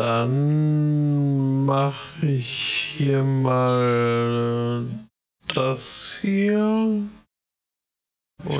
Dann 0.00 1.66
mache 1.66 2.26
ich 2.26 2.94
hier 2.96 3.22
mal 3.22 4.86
das 5.54 6.18
hier. 6.22 7.02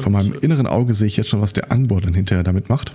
Von 0.02 0.12
meinem 0.12 0.34
inneren 0.42 0.66
Auge 0.66 0.92
sehe 0.92 1.06
ich 1.06 1.16
jetzt 1.16 1.30
schon, 1.30 1.40
was 1.40 1.54
der 1.54 1.72
Angbor 1.72 2.02
dann 2.02 2.12
hinterher 2.12 2.44
damit 2.44 2.68
macht. 2.68 2.92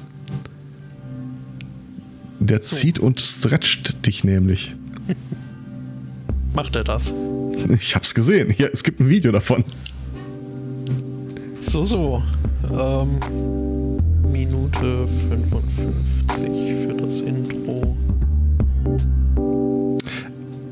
Der 2.40 2.62
zieht 2.62 3.00
und 3.00 3.20
stretcht 3.20 4.06
dich 4.06 4.24
nämlich. 4.24 4.76
Macht 6.54 6.76
er 6.76 6.84
das? 6.84 7.16
Ich 7.70 7.96
hab's 7.96 8.14
gesehen. 8.14 8.52
Hier, 8.52 8.70
es 8.72 8.84
gibt 8.84 9.00
ein 9.00 9.10
Video 9.10 9.32
davon. 9.32 9.64
So, 11.60 11.84
so. 11.84 12.22
Ähm, 12.72 13.18
Minute 14.32 15.08
55 15.08 16.38
für 16.86 16.94
das 16.94 17.22
Intro. 17.22 17.98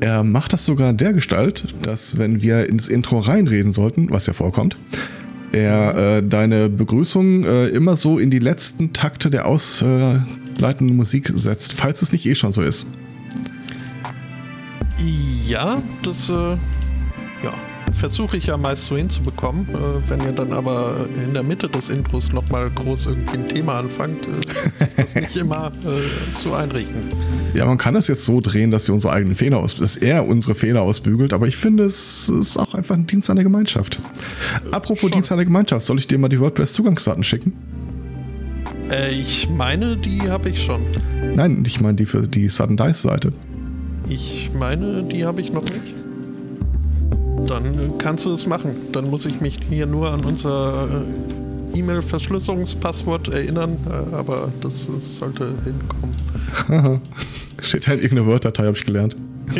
Er 0.00 0.22
macht 0.22 0.52
das 0.52 0.66
sogar 0.66 0.92
der 0.92 1.12
Gestalt, 1.12 1.74
dass 1.82 2.18
wenn 2.18 2.42
wir 2.42 2.68
ins 2.68 2.88
Intro 2.88 3.20
reinreden 3.20 3.72
sollten, 3.72 4.10
was 4.10 4.26
ja 4.26 4.34
vorkommt, 4.34 4.76
er 5.52 6.18
äh, 6.18 6.22
deine 6.22 6.68
Begrüßung 6.68 7.44
äh, 7.44 7.68
immer 7.68 7.96
so 7.96 8.18
in 8.18 8.30
die 8.30 8.38
letzten 8.38 8.92
Takte 8.92 9.30
der 9.30 9.46
ausleitenden 9.46 10.96
Musik 10.96 11.30
setzt, 11.34 11.72
falls 11.72 12.02
es 12.02 12.12
nicht 12.12 12.26
eh 12.26 12.34
schon 12.34 12.52
so 12.52 12.62
ist. 12.62 12.86
Ja, 15.46 15.80
das 16.02 16.28
äh, 16.28 16.32
ja, 16.32 17.52
versuche 17.94 18.36
ich 18.36 18.46
ja 18.46 18.56
meist 18.56 18.86
so 18.86 18.96
hinzubekommen. 18.96 19.66
Äh, 19.70 20.10
wenn 20.10 20.20
ihr 20.20 20.32
dann 20.32 20.52
aber 20.52 21.06
in 21.24 21.32
der 21.32 21.42
Mitte 21.42 21.68
des 21.68 21.90
Intros 21.90 22.32
nochmal 22.32 22.70
groß 22.70 23.06
irgendwie 23.06 23.38
ein 23.38 23.48
Thema 23.48 23.78
anfangt, 23.78 24.26
äh, 24.26 24.80
ist 24.80 24.98
das 24.98 25.14
nicht 25.14 25.36
immer 25.36 25.72
äh, 25.84 26.32
so 26.32 26.54
einrichten. 26.54 27.02
Ja, 27.54 27.66
man 27.66 27.78
kann 27.78 27.94
das 27.94 28.08
jetzt 28.08 28.24
so 28.24 28.40
drehen, 28.40 28.70
dass 28.70 28.86
wir 28.88 28.94
unsere 28.94 29.14
eigenen 29.14 29.36
Fehler 29.36 29.58
aus, 29.58 29.76
dass 29.76 29.96
er 29.96 30.26
unsere 30.26 30.54
Fehler 30.54 30.82
ausbügelt, 30.82 31.32
aber 31.32 31.46
ich 31.46 31.56
finde, 31.56 31.84
es 31.84 32.28
ist 32.28 32.56
auch 32.56 32.74
einfach 32.74 32.94
ein 32.94 33.06
Dienst 33.06 33.30
an 33.30 33.36
der 33.36 33.44
Gemeinschaft. 33.44 34.00
Apropos 34.70 35.00
Schon. 35.00 35.12
Dienst 35.12 35.32
an 35.32 35.38
der 35.38 35.46
Gemeinschaft, 35.46 35.86
soll 35.86 35.98
ich 35.98 36.06
dir 36.06 36.18
mal 36.18 36.28
die 36.28 36.40
WordPress-Zugangsdaten 36.40 37.22
schicken? 37.22 37.52
Äh, 38.90 39.12
ich 39.12 39.48
meine, 39.48 39.96
die 39.96 40.22
habe 40.28 40.50
ich 40.50 40.62
schon. 40.62 40.82
Nein, 41.34 41.64
ich 41.66 41.80
meine 41.80 41.94
die 41.94 42.06
für 42.06 42.28
die 42.28 42.48
Sudden 42.48 42.76
Dice-Seite. 42.76 43.32
Ich 44.08 44.50
meine, 44.58 45.02
die 45.04 45.24
habe 45.24 45.40
ich 45.40 45.52
noch 45.52 45.64
nicht. 45.64 46.03
Dann 47.46 47.98
kannst 47.98 48.24
du 48.24 48.32
es 48.32 48.46
machen. 48.46 48.74
Dann 48.92 49.10
muss 49.10 49.26
ich 49.26 49.40
mich 49.40 49.58
hier 49.68 49.86
nur 49.86 50.10
an 50.10 50.24
unser 50.24 50.88
äh, 51.74 51.78
E-Mail-Verschlüsselungspasswort 51.78 53.34
erinnern, 53.34 53.76
äh, 53.88 54.14
aber 54.14 54.50
das, 54.60 54.88
das 54.92 55.16
sollte 55.16 55.52
hinkommen. 55.64 57.00
Steht 57.60 57.86
ja 57.86 57.94
in 57.94 58.00
irgendeiner 58.00 58.28
Word-Datei, 58.28 58.66
habe 58.66 58.76
ich 58.76 58.86
gelernt. 58.86 59.16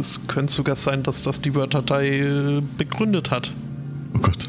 Es 0.00 0.26
könnte 0.26 0.52
sogar 0.52 0.76
sein, 0.76 1.02
dass 1.02 1.22
das 1.22 1.40
die 1.42 1.54
Word-Datei 1.54 2.18
äh, 2.20 2.62
begründet 2.78 3.30
hat. 3.30 3.50
Oh 4.14 4.18
Gott. 4.18 4.48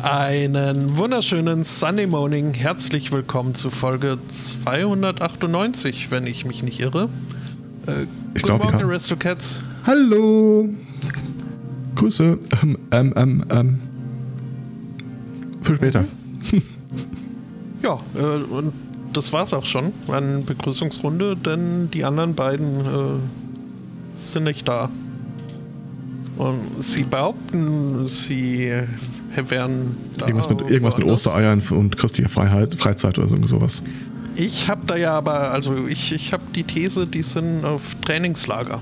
Einen 0.00 0.96
wunderschönen 0.96 1.62
Sunday 1.62 2.06
Morning. 2.08 2.52
Herzlich 2.52 3.12
willkommen 3.12 3.54
zu 3.54 3.70
Folge 3.70 4.18
298, 4.28 6.10
wenn 6.10 6.26
ich 6.26 6.44
mich 6.44 6.64
nicht 6.64 6.80
irre. 6.80 7.08
Äh, 7.86 8.02
Ich 8.34 8.42
guten 8.42 8.46
glaub, 8.46 8.64
Morgen, 8.64 8.80
ja. 8.80 8.84
Aristocats. 8.86 9.60
Hallo. 9.84 10.68
Grüße. 11.96 12.38
Ähm, 12.62 12.78
ähm, 12.92 13.14
ähm, 13.16 13.44
ähm. 13.50 13.80
Für 15.62 15.76
später. 15.76 16.04
Ja, 17.82 17.98
äh, 18.14 18.20
und 18.20 18.72
das 19.12 19.32
war's 19.32 19.52
auch 19.52 19.64
schon 19.64 19.92
an 20.06 20.44
Begrüßungsrunde, 20.44 21.36
denn 21.36 21.90
die 21.90 22.04
anderen 22.04 22.36
beiden 22.36 22.80
äh, 22.80 23.18
sind 24.14 24.44
nicht 24.44 24.68
da. 24.68 24.88
Und 26.36 26.60
sie 26.78 27.02
behaupten, 27.02 28.06
sie 28.06 28.72
wären 29.48 29.96
da. 30.16 30.26
Irgendwas 30.26 30.48
mit, 30.48 30.60
irgendwas 30.60 30.96
mit. 30.96 31.06
Ostereiern 31.08 31.60
und 31.70 31.96
christlicher 31.96 32.28
Freiheit, 32.28 32.72
Freizeit 32.76 33.18
oder 33.18 33.26
so, 33.26 33.36
sowas. 33.46 33.82
Ich 34.36 34.68
habe 34.68 34.82
da 34.86 34.94
ja 34.94 35.14
aber, 35.14 35.50
also 35.50 35.88
ich, 35.88 36.12
ich 36.12 36.32
habe 36.32 36.44
die 36.54 36.62
These, 36.62 37.08
die 37.08 37.24
sind 37.24 37.64
auf 37.64 37.96
Trainingslager. 37.96 38.80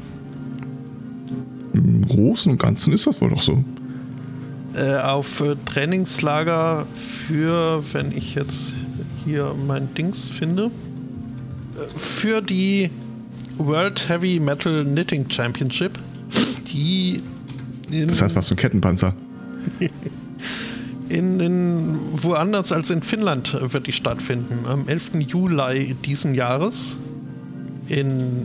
Großen 2.20 2.52
und 2.52 2.60
Ganzen 2.60 2.92
ist 2.92 3.06
das 3.06 3.20
wohl 3.22 3.30
doch 3.30 3.40
so. 3.40 3.64
Äh, 4.74 4.96
auf 4.96 5.40
äh, 5.40 5.56
Trainingslager 5.64 6.86
für, 6.94 7.82
wenn 7.92 8.12
ich 8.12 8.34
jetzt 8.34 8.74
hier 9.24 9.54
mein 9.66 9.92
Dings 9.94 10.28
finde, 10.28 10.64
äh, 10.64 11.98
für 11.98 12.42
die 12.42 12.90
World 13.56 14.08
Heavy 14.08 14.38
Metal 14.38 14.84
Knitting 14.84 15.30
Championship, 15.30 15.98
die 16.72 17.22
Das 17.90 18.20
heißt, 18.20 18.36
was 18.36 18.48
für 18.48 18.54
ein 18.54 18.58
Kettenpanzer. 18.58 19.14
in, 21.08 21.40
in 21.40 21.98
woanders 22.12 22.70
als 22.70 22.90
in 22.90 23.02
Finnland 23.02 23.54
äh, 23.54 23.72
wird 23.72 23.86
die 23.86 23.92
stattfinden. 23.92 24.66
Am 24.66 24.86
11. 24.86 25.12
Juli 25.26 25.94
diesen 26.04 26.34
Jahres 26.34 26.98
in 27.88 28.44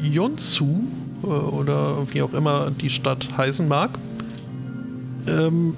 Jonsu 0.00 0.84
oder 1.22 1.96
wie 2.12 2.22
auch 2.22 2.32
immer 2.32 2.70
die 2.70 2.90
Stadt 2.90 3.26
heißen 3.36 3.66
mag. 3.68 3.90
Ähm, 5.26 5.74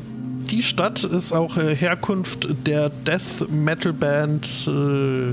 die 0.51 0.63
Stadt 0.63 1.05
ist 1.05 1.33
auch 1.33 1.57
äh, 1.57 1.75
Herkunft 1.75 2.49
der 2.67 2.91
Death 2.91 3.49
Metal 3.51 3.93
Band 3.93 4.47
äh, 4.67 5.33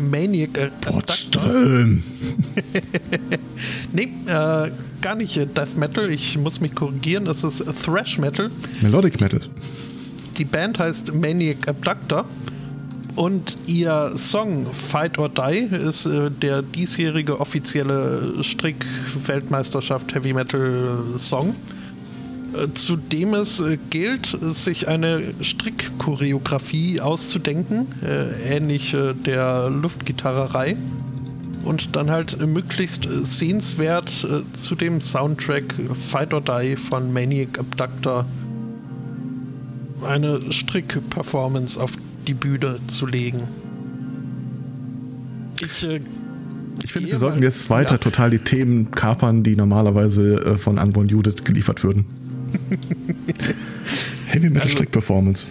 Maniac 0.00 0.58
Abductor. 0.58 1.00
Potsdam. 1.00 2.02
Nee, 3.92 4.08
äh, 4.26 4.70
gar 5.00 5.14
nicht 5.14 5.36
äh, 5.36 5.46
Death 5.46 5.76
Metal. 5.76 6.10
Ich 6.10 6.36
muss 6.36 6.60
mich 6.60 6.74
korrigieren. 6.74 7.26
Es 7.28 7.44
ist 7.44 7.64
Thrash 7.84 8.18
Metal. 8.18 8.50
Melodic 8.82 9.20
Metal. 9.20 9.40
Die 10.36 10.44
Band 10.44 10.78
heißt 10.78 11.14
Maniac 11.14 11.68
Abductor. 11.68 12.24
Und 13.16 13.56
ihr 13.66 14.12
Song 14.16 14.66
Fight 14.66 15.18
or 15.18 15.28
Die 15.28 15.68
ist 15.74 16.06
äh, 16.06 16.30
der 16.30 16.62
diesjährige 16.62 17.40
offizielle 17.40 18.42
Strick-Weltmeisterschaft 18.42 20.14
Heavy 20.14 20.32
Metal 20.32 20.98
Song. 21.16 21.54
Äh, 22.54 22.74
zudem 22.74 23.34
es 23.34 23.60
äh, 23.60 23.78
gilt, 23.90 24.36
sich 24.50 24.88
eine 24.88 25.22
Strickchoreografie 25.40 27.00
auszudenken, 27.00 27.86
äh, 28.02 28.56
ähnlich 28.56 28.94
äh, 28.94 29.14
der 29.14 29.70
Luftgitarrerei. 29.70 30.76
Und 31.64 31.96
dann 31.96 32.10
halt 32.10 32.44
möglichst 32.44 33.08
sehenswert 33.08 34.24
äh, 34.24 34.42
zu 34.54 34.74
dem 34.74 35.00
Soundtrack 35.00 35.72
Fight 35.94 36.34
or 36.34 36.40
Die 36.40 36.76
von 36.76 37.12
Maniac 37.12 37.60
Abductor 37.60 38.26
eine 40.04 40.40
Strick-Performance 40.52 41.80
auf 41.80 41.92
die 42.24 42.34
Bühne 42.34 42.76
zu 42.86 43.06
legen. 43.06 43.40
Ich, 45.60 45.82
äh, 45.84 46.00
Ich 46.82 46.92
finde, 46.92 47.10
wir 47.10 47.18
sollten 47.18 47.42
jetzt 47.42 47.70
weiter 47.70 47.92
Ja. 47.92 47.98
total 47.98 48.30
die 48.30 48.38
Themen 48.40 48.90
kapern, 48.90 49.42
die 49.42 49.56
normalerweise 49.56 50.34
äh, 50.44 50.58
von 50.58 50.78
Unborn 50.78 51.08
Judith 51.08 51.44
geliefert 51.44 51.82
würden. 51.84 52.04
Heavy 54.26 54.48
Metal 54.48 54.62
Also- 54.62 54.72
Strick 54.72 54.90
Performance. 54.90 55.46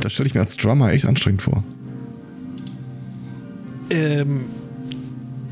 Das 0.00 0.12
stelle 0.14 0.26
ich 0.28 0.34
mir 0.34 0.40
als 0.40 0.56
Drummer 0.56 0.92
echt 0.92 1.04
anstrengend 1.04 1.42
vor. 1.42 1.62
Ähm, 3.90 4.44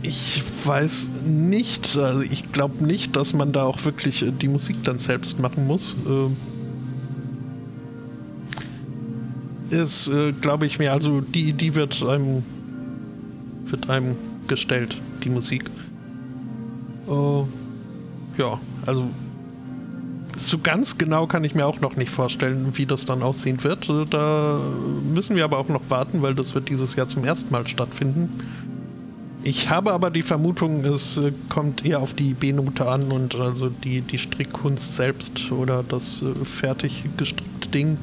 ich 0.03 0.43
weiß 0.65 1.11
nicht, 1.27 1.97
also 1.97 2.23
ich 2.23 2.53
glaube 2.53 2.85
nicht, 2.85 3.15
dass 3.17 3.33
man 3.35 3.53
da 3.53 3.65
auch 3.65 3.85
wirklich 3.85 4.23
äh, 4.23 4.31
die 4.31 4.49
Musik 4.49 4.83
dann 4.85 4.99
selbst 4.99 5.39
machen 5.41 5.67
muss. 5.67 5.97
Ähm, 6.09 6.37
ist, 9.71 10.09
äh, 10.09 10.33
glaube 10.33 10.67
ich 10.67 10.79
mir, 10.79 10.93
also 10.93 11.21
die, 11.21 11.53
die 11.53 11.75
wird 11.75 12.03
einem, 12.03 12.43
wird 13.65 13.89
einem 13.91 14.17
gestellt, 14.47 14.97
die 15.25 15.31
Musik. 15.31 15.65
Äh, 17.09 17.43
ja, 18.39 18.61
also 18.87 19.05
so 20.37 20.59
ganz 20.59 20.99
genau 20.99 21.27
kann 21.27 21.43
ich 21.45 21.55
mir 21.55 21.67
auch 21.67 21.81
noch 21.81 21.97
nicht 21.97 22.11
vorstellen, 22.11 22.71
wie 22.75 22.87
das 22.87 23.07
dann 23.07 23.23
aussehen 23.23 23.63
wird. 23.65 23.89
Äh, 23.89 24.05
Da 24.09 24.61
müssen 25.13 25.37
wir 25.37 25.45
aber 25.45 25.59
auch 25.59 25.69
noch 25.69 25.83
warten, 25.89 26.23
weil 26.23 26.35
das 26.35 26.55
wird 26.55 26.69
dieses 26.69 26.97
Jahr 26.97 27.09
zum 27.09 27.25
ersten 27.25 27.51
Mal 27.51 27.67
stattfinden. 27.67 28.29
Ich 29.45 29.71
habe 29.71 29.93
aber 29.93 30.11
die 30.11 30.23
Vermutung, 30.23 30.85
es 30.85 31.17
äh, 31.19 31.33
kommt 31.49 31.85
eher 31.85 32.01
auf 32.01 32.15
die 32.15 32.35
B-Note 32.35 32.87
an 32.87 33.11
und 33.11 33.35
also 33.35 33.69
die, 33.69 34.01
die 34.01 34.19
Strickkunst 34.19 34.97
selbst 34.97 35.53
oder 35.53 35.83
das 35.83 36.25
fertig 36.45 37.05
gestrickte 37.17 37.69
Ding 37.69 37.99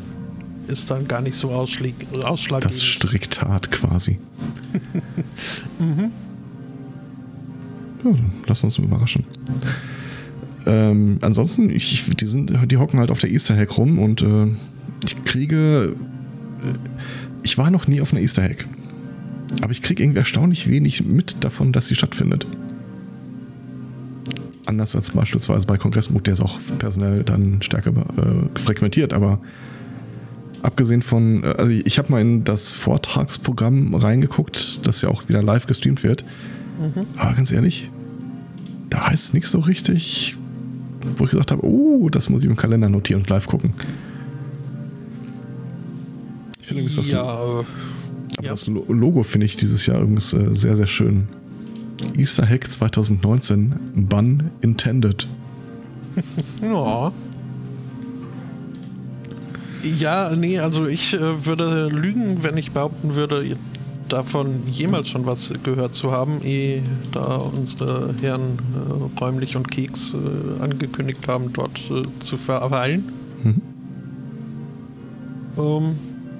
ist 0.67 0.89
dann 0.91 1.07
gar 1.07 1.21
nicht 1.21 1.35
so 1.35 1.51
ausschlag 1.51 1.93
ausschlaggebend. 2.23 2.73
Das 2.75 2.83
Stricktat 2.83 3.71
quasi. 3.71 4.19
Ja, 8.03 8.11
dann 8.11 8.31
lassen 8.47 8.61
wir 8.61 8.65
uns 8.65 8.77
überraschen. 8.77 9.23
Ähm, 10.67 11.17
ansonsten, 11.21 11.69
ich, 11.69 11.91
ich- 11.93 12.15
die, 12.15 12.25
sind, 12.25 12.53
die 12.71 12.77
hocken 12.77 12.99
halt 12.99 13.09
auf 13.11 13.19
der 13.19 13.31
Easter 13.31 13.55
Hack 13.55 13.77
rum 13.77 13.99
und 13.99 14.21
äh, 14.21 14.47
ich 15.03 15.23
kriege. 15.25 15.95
äh, 16.61 16.67
Ich 17.43 17.57
war 17.57 17.69
noch 17.71 17.87
nie 17.87 18.01
auf 18.01 18.11
einer 18.11 18.21
Easter 18.21 18.43
Hack. 18.43 18.67
Aber 19.61 19.71
ich 19.71 19.81
kriege 19.81 20.03
irgendwie 20.03 20.19
erstaunlich 20.19 20.69
wenig 20.69 21.03
mit 21.05 21.43
davon, 21.43 21.71
dass 21.71 21.87
sie 21.87 21.95
stattfindet. 21.95 22.45
Anders 24.65 24.95
als 24.95 25.11
beispielsweise 25.11 25.67
bei 25.67 25.77
Kongressmut, 25.77 26.25
der 26.25 26.33
ist 26.33 26.41
auch 26.41 26.59
personell 26.79 27.23
dann 27.23 27.61
stärker 27.61 27.91
äh, 27.91 28.59
frequentiert, 28.59 29.13
aber 29.13 29.39
abgesehen 30.61 31.01
von, 31.01 31.43
äh, 31.43 31.47
also 31.57 31.73
ich 31.73 31.97
habe 31.97 32.11
mal 32.11 32.21
in 32.21 32.43
das 32.43 32.73
Vortragsprogramm 32.73 33.95
reingeguckt, 33.95 34.85
das 34.87 35.01
ja 35.01 35.09
auch 35.09 35.27
wieder 35.27 35.41
live 35.41 35.67
gestreamt 35.67 36.03
wird. 36.03 36.25
Mhm. 36.79 37.05
Aber 37.17 37.33
ganz 37.33 37.51
ehrlich, 37.51 37.89
da 38.89 39.07
heißt 39.07 39.25
es 39.25 39.33
nicht 39.33 39.47
so 39.47 39.59
richtig, 39.59 40.35
wo 41.17 41.25
ich 41.25 41.31
gesagt 41.31 41.51
habe, 41.51 41.65
oh, 41.65 42.09
das 42.09 42.29
muss 42.29 42.43
ich 42.43 42.49
im 42.49 42.55
Kalender 42.55 42.89
notieren 42.89 43.21
und 43.21 43.29
live 43.29 43.47
gucken. 43.47 43.73
Ich 46.59 46.67
finde 46.67 46.81
übrigens 46.81 46.95
das, 46.95 47.07
ja, 47.07 47.21
aber 47.21 47.65
ja. 48.41 48.49
das 48.49 48.67
Logo 48.67 49.23
finde 49.23 49.45
ich 49.45 49.55
dieses 49.55 49.85
Jahr 49.85 50.01
übrigens 50.01 50.33
äh, 50.33 50.53
sehr, 50.53 50.75
sehr 50.75 50.87
schön. 50.87 51.27
Easter 52.17 52.47
Hack 52.47 52.69
2019, 52.69 53.73
Bun 54.09 54.51
Intended. 54.61 55.27
ja. 56.61 57.11
Ja, 59.85 60.31
nee, 60.35 60.59
also 60.59 60.87
ich 60.87 61.13
äh, 61.13 61.45
würde 61.45 61.87
lügen, 61.87 62.43
wenn 62.43 62.57
ich 62.57 62.71
behaupten 62.71 63.13
würde, 63.15 63.55
davon 64.09 64.67
jemals 64.71 65.09
schon 65.09 65.25
was 65.25 65.53
gehört 65.63 65.93
zu 65.93 66.11
haben, 66.11 66.41
ehe 66.43 66.81
da 67.11 67.37
unsere 67.37 68.13
Herren 68.21 68.57
äh, 68.73 69.19
räumlich 69.19 69.55
und 69.55 69.69
Keks 69.69 70.13
äh, 70.13 70.63
angekündigt 70.63 71.27
haben, 71.27 71.53
dort 71.53 71.79
äh, 71.91 72.03
zu 72.19 72.37
verweilen. 72.37 73.11
Mhm. 73.43 73.61
Ähm, 75.57 75.95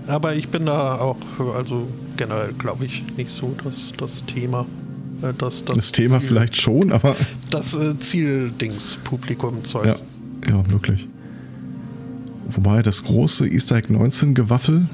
aber 0.07 0.36
ich 0.36 0.50
bin 0.50 0.65
da 0.65 1.00
auch, 1.00 1.18
also 1.56 1.88
generell 2.18 2.53
glaube 2.53 2.86
ich 2.86 3.03
nicht 3.18 3.30
so, 3.30 3.56
dass 3.63 3.94
das 3.97 4.25
Thema. 4.25 4.65
Äh, 5.21 5.33
das, 5.38 5.65
das, 5.65 5.75
das 5.75 5.92
Thema 5.92 6.19
Ziel, 6.19 6.27
vielleicht 6.27 6.62
schon, 6.62 6.92
aber. 6.92 7.15
Das 7.50 7.74
äh, 7.74 7.97
Zieldings, 8.00 8.97
Publikum 9.03 9.63
Zeugs. 9.63 10.03
Ja, 10.47 10.57
ja, 10.57 10.71
wirklich. 10.71 11.07
Wobei 12.47 12.81
das 12.81 13.03
große 13.03 13.47
Easter 13.47 13.75
Egg 13.75 13.92
19 13.92 14.33
Gewaffel 14.33 14.88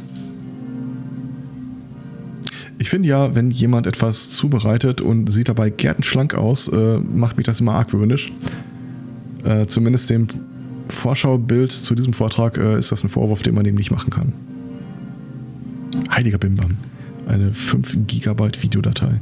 ich 2.82 2.90
finde 2.90 3.10
ja, 3.10 3.36
wenn 3.36 3.52
jemand 3.52 3.86
etwas 3.86 4.32
zubereitet 4.32 5.02
und 5.02 5.32
sieht 5.32 5.50
dabei 5.50 5.70
gärtenschlank 5.70 6.34
aus, 6.34 6.68
äh, 6.68 6.98
macht 6.98 7.38
mich 7.38 7.46
das 7.46 7.60
immer 7.60 7.74
argwöhnisch. 7.74 8.34
Äh, 9.44 9.68
zumindest 9.68 10.10
dem 10.10 10.28
Vorschaubild 10.88 11.72
zu 11.72 11.94
diesem 11.94 12.14
Vortrag 12.14 12.58
äh, 12.58 12.80
ist 12.80 12.92
das 12.92 13.04
ein 13.04 13.10
Vorwurf, 13.10 13.44
den 13.44 13.54
man 13.54 13.66
dem 13.66 13.76
nicht 13.76 13.92
machen 13.92 14.10
kann. 14.10 14.34
Heiliger 16.10 16.40
Bimbam. 16.40 16.78
Eine 17.28 17.54
5 17.54 18.08
Gigabyte 18.08 18.64
Videodatei. 18.64 19.22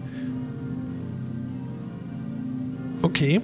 Okay. 3.01 3.41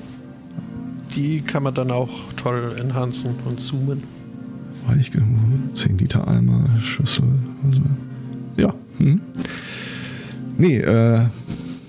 Die 1.14 1.42
kann 1.42 1.64
man 1.64 1.74
dann 1.74 1.92
auch 1.92 2.10
toll 2.38 2.78
enhancen 2.80 3.36
und 3.44 3.60
zoomen. 3.60 4.02
Weil 4.88 5.00
ich 5.00 5.12
10 5.12 5.98
Liter 5.98 6.28
Eimer, 6.28 6.64
Schüssel. 6.82 7.26
Also, 7.66 7.82
ja. 8.58 8.74
Hm. 8.98 9.22
Nee, 10.58 10.78
äh, 10.78 11.26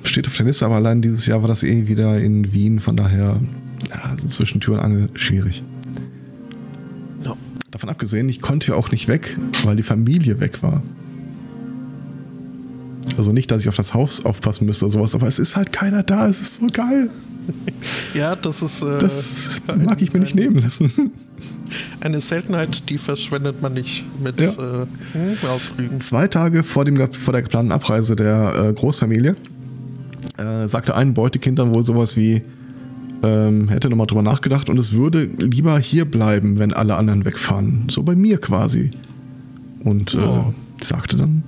steht 0.05 0.27
auf 0.27 0.37
der 0.37 0.47
Liste, 0.47 0.67
aber 0.67 0.77
allein 0.77 1.03
dieses 1.03 1.27
Jahr 1.27 1.43
war 1.43 1.49
das 1.49 1.63
eh 1.63 1.89
wieder 1.89 2.19
in 2.19 2.53
Wien, 2.53 2.81
von 2.81 2.97
daher 2.97 3.41
ja, 3.91 4.17
zwischen 4.17 4.61
Tür 4.61 4.75
und 4.75 4.81
Angel 4.81 5.09
schwierig. 5.15 5.63
No. 7.23 7.37
Davon 7.71 7.89
abgesehen, 7.91 8.29
ich 8.29 8.41
konnte 8.41 8.69
ja 8.73 8.75
auch 8.75 8.91
nicht 8.91 9.09
weg, 9.09 9.37
weil 9.65 9.77
die 9.77 9.83
Familie 9.83 10.41
weg 10.41 10.63
war. 10.63 10.83
Also 13.17 13.33
nicht, 13.33 13.51
dass 13.51 13.63
ich 13.63 13.69
auf 13.69 13.77
das 13.77 13.95
Haus 13.95 14.25
aufpassen 14.25 14.67
müsste 14.67 14.87
oder 14.87 14.93
sowas, 14.93 15.15
aber 15.15 15.27
es 15.27 15.39
ist 15.39 15.57
halt 15.57 15.73
keiner 15.73 16.03
da, 16.03 16.29
es 16.29 16.41
ist 16.41 16.57
so 16.57 16.67
geil. 16.73 17.11
Ja, 18.15 18.35
das 18.35 18.61
ist. 18.61 18.83
Äh, 18.83 18.99
das 18.99 19.61
mag 19.69 20.03
ich 20.03 20.13
mir 20.13 20.19
nicht 20.19 20.35
nehmen 20.35 20.57
lassen. 20.57 21.13
Eine 22.01 22.21
Seltenheit, 22.21 22.89
die 22.89 22.99
verschwendet 22.99 23.63
man 23.63 23.75
nicht 23.75 24.05
mit 24.23 24.41
ja. 24.41 24.51
äh, 24.51 24.87
hm, 25.13 25.49
Ausflügen. 25.49 26.01
Zwei 26.01 26.29
Tage 26.29 26.63
vor, 26.63 26.85
dem, 26.85 26.97
vor 27.13 27.33
der 27.33 27.43
geplanten 27.43 27.73
Abreise 27.73 28.17
der 28.17 28.55
äh, 28.57 28.73
Großfamilie 28.73 29.35
äh, 30.39 30.69
sagte 30.69 30.95
ein 30.95 31.15
Beutekind 31.15 31.59
dann 31.59 31.73
wohl 31.73 31.83
sowas 31.83 32.17
wie, 32.17 32.43
ähm, 33.23 33.69
hätte 33.69 33.89
nochmal 33.89 34.07
drüber 34.07 34.23
nachgedacht 34.23 34.69
und 34.69 34.79
es 34.79 34.93
würde 34.93 35.25
lieber 35.25 35.79
hier 35.79 36.05
bleiben, 36.05 36.59
wenn 36.59 36.73
alle 36.73 36.97
anderen 36.97 37.25
wegfahren. 37.25 37.89
So 37.89 38.03
bei 38.03 38.15
mir 38.15 38.39
quasi. 38.39 38.91
Und 39.81 40.15
äh, 40.15 40.19
oh. 40.19 40.53
sagte 40.83 41.17
dann, 41.17 41.43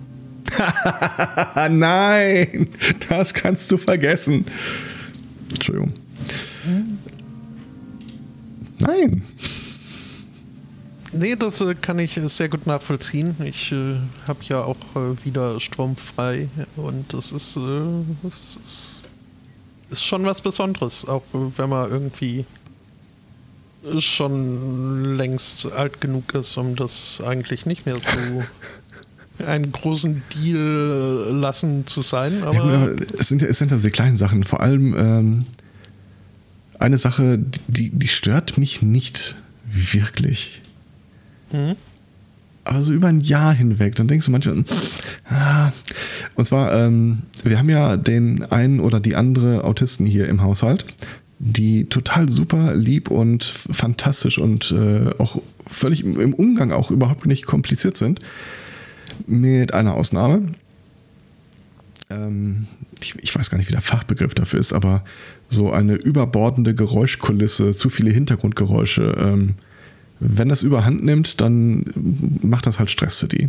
nein, 1.79 2.69
das 3.09 3.35
kannst 3.35 3.71
du 3.71 3.77
vergessen. 3.77 4.45
Entschuldigung. 5.51 5.93
Hm? 6.65 6.99
Nein. 8.81 9.23
Nee, 11.13 11.37
das 11.37 11.61
äh, 11.61 11.75
kann 11.75 11.99
ich 11.99 12.19
sehr 12.27 12.49
gut 12.49 12.67
nachvollziehen. 12.67 13.35
Ich 13.45 13.73
äh, 13.73 13.97
habe 14.27 14.41
ja 14.43 14.63
auch 14.63 14.77
äh, 14.95 15.25
wieder 15.25 15.61
Strom 15.61 15.97
frei 15.97 16.49
und 16.77 17.13
das 17.13 17.33
ist, 17.33 17.57
das 17.57 17.63
äh, 17.65 18.29
ist, 18.29 19.01
ist, 19.91 20.05
schon 20.05 20.25
was 20.25 20.43
Besonderes, 20.43 21.07
auch 21.07 21.23
wenn 21.33 21.71
man 21.71 21.91
irgendwie 21.91 22.45
schon 24.01 25.17
längst 25.17 25.71
alt 25.73 26.01
genug 26.01 26.35
ist, 26.35 26.57
um 26.57 26.77
das 26.77 27.23
eigentlich 27.25 27.65
nicht 27.65 27.87
mehr 27.87 27.97
so 27.97 29.45
einen 29.47 29.73
großen 29.73 30.23
Deal 30.35 31.29
lassen 31.31 31.87
zu 31.87 32.03
sein. 32.03 32.43
Aber, 32.43 32.55
ja, 32.55 32.63
gut, 32.63 32.73
aber 32.73 33.19
es 33.19 33.29
sind 33.29 33.41
ja 33.41 33.49
es 33.49 33.59
sind 33.59 33.73
also 33.73 33.87
die 33.87 33.93
kleinen 33.93 34.17
Sachen. 34.17 34.45
Vor 34.45 34.61
allem 34.61 34.95
ähm, 34.99 35.45
eine 36.79 36.99
Sache, 36.99 37.39
die, 37.69 37.91
die 37.91 38.09
stört 38.09 38.59
mich 38.59 38.83
nicht 38.83 39.37
wirklich. 39.65 40.61
Mhm. 41.53 41.77
Aber 42.65 42.83
so 42.83 42.93
über 42.93 43.09
ein 43.09 43.21
Jahr 43.21 43.55
hinweg, 43.55 43.95
dann 43.95 44.09
denkst 44.09 44.27
du 44.27 44.31
manchmal, 44.31 44.63
ah. 45.31 45.73
und 46.35 46.45
zwar, 46.45 46.75
ähm, 46.75 47.23
wir 47.43 47.59
haben 47.59 47.71
ja 47.71 47.97
den 47.97 48.43
einen 48.45 48.81
oder 48.81 49.01
die 49.01 49.17
andere 49.17 49.65
Autisten 49.65 50.05
hier 50.05 50.29
im 50.29 50.43
Haushalt, 50.43 50.85
die 51.39 51.87
total 51.87 52.29
super 52.29 52.75
lieb 52.75 53.11
und 53.11 53.45
fantastisch 53.45 54.39
und 54.39 54.71
äh, 54.73 55.11
auch 55.17 55.41
völlig 55.67 56.05
im 56.05 56.35
Umgang 56.35 56.73
auch 56.73 56.91
überhaupt 56.91 57.25
nicht 57.25 57.47
kompliziert 57.47 57.97
sind. 57.97 58.21
Mit 59.27 59.73
einer 59.73 59.95
Ausnahme. 59.95 60.43
Ähm, 62.11 62.67
ich, 63.01 63.15
ich, 63.17 63.35
weiß 63.35 63.49
gar 63.49 63.57
nicht, 63.57 63.69
wie 63.69 63.73
der 63.73 63.81
Fachbegriff 63.81 64.35
dafür 64.35 64.61
ist, 64.61 64.73
aber 64.73 65.05
so 65.49 65.73
eine 65.73 65.95
überbordende 65.95 66.75
Geräuschkulisse, 66.75 67.71
zu 67.71 67.89
viele 67.89 68.11
Hintergrundgeräusche, 68.11 69.17
ähm, 69.19 69.55
wenn 70.21 70.49
das 70.49 70.63
überhand 70.63 71.05
nimmt, 71.05 71.41
dann 71.41 71.85
macht 72.43 72.67
das 72.67 72.79
halt 72.79 72.91
Stress 72.91 73.19
für 73.19 73.29
die. 73.29 73.49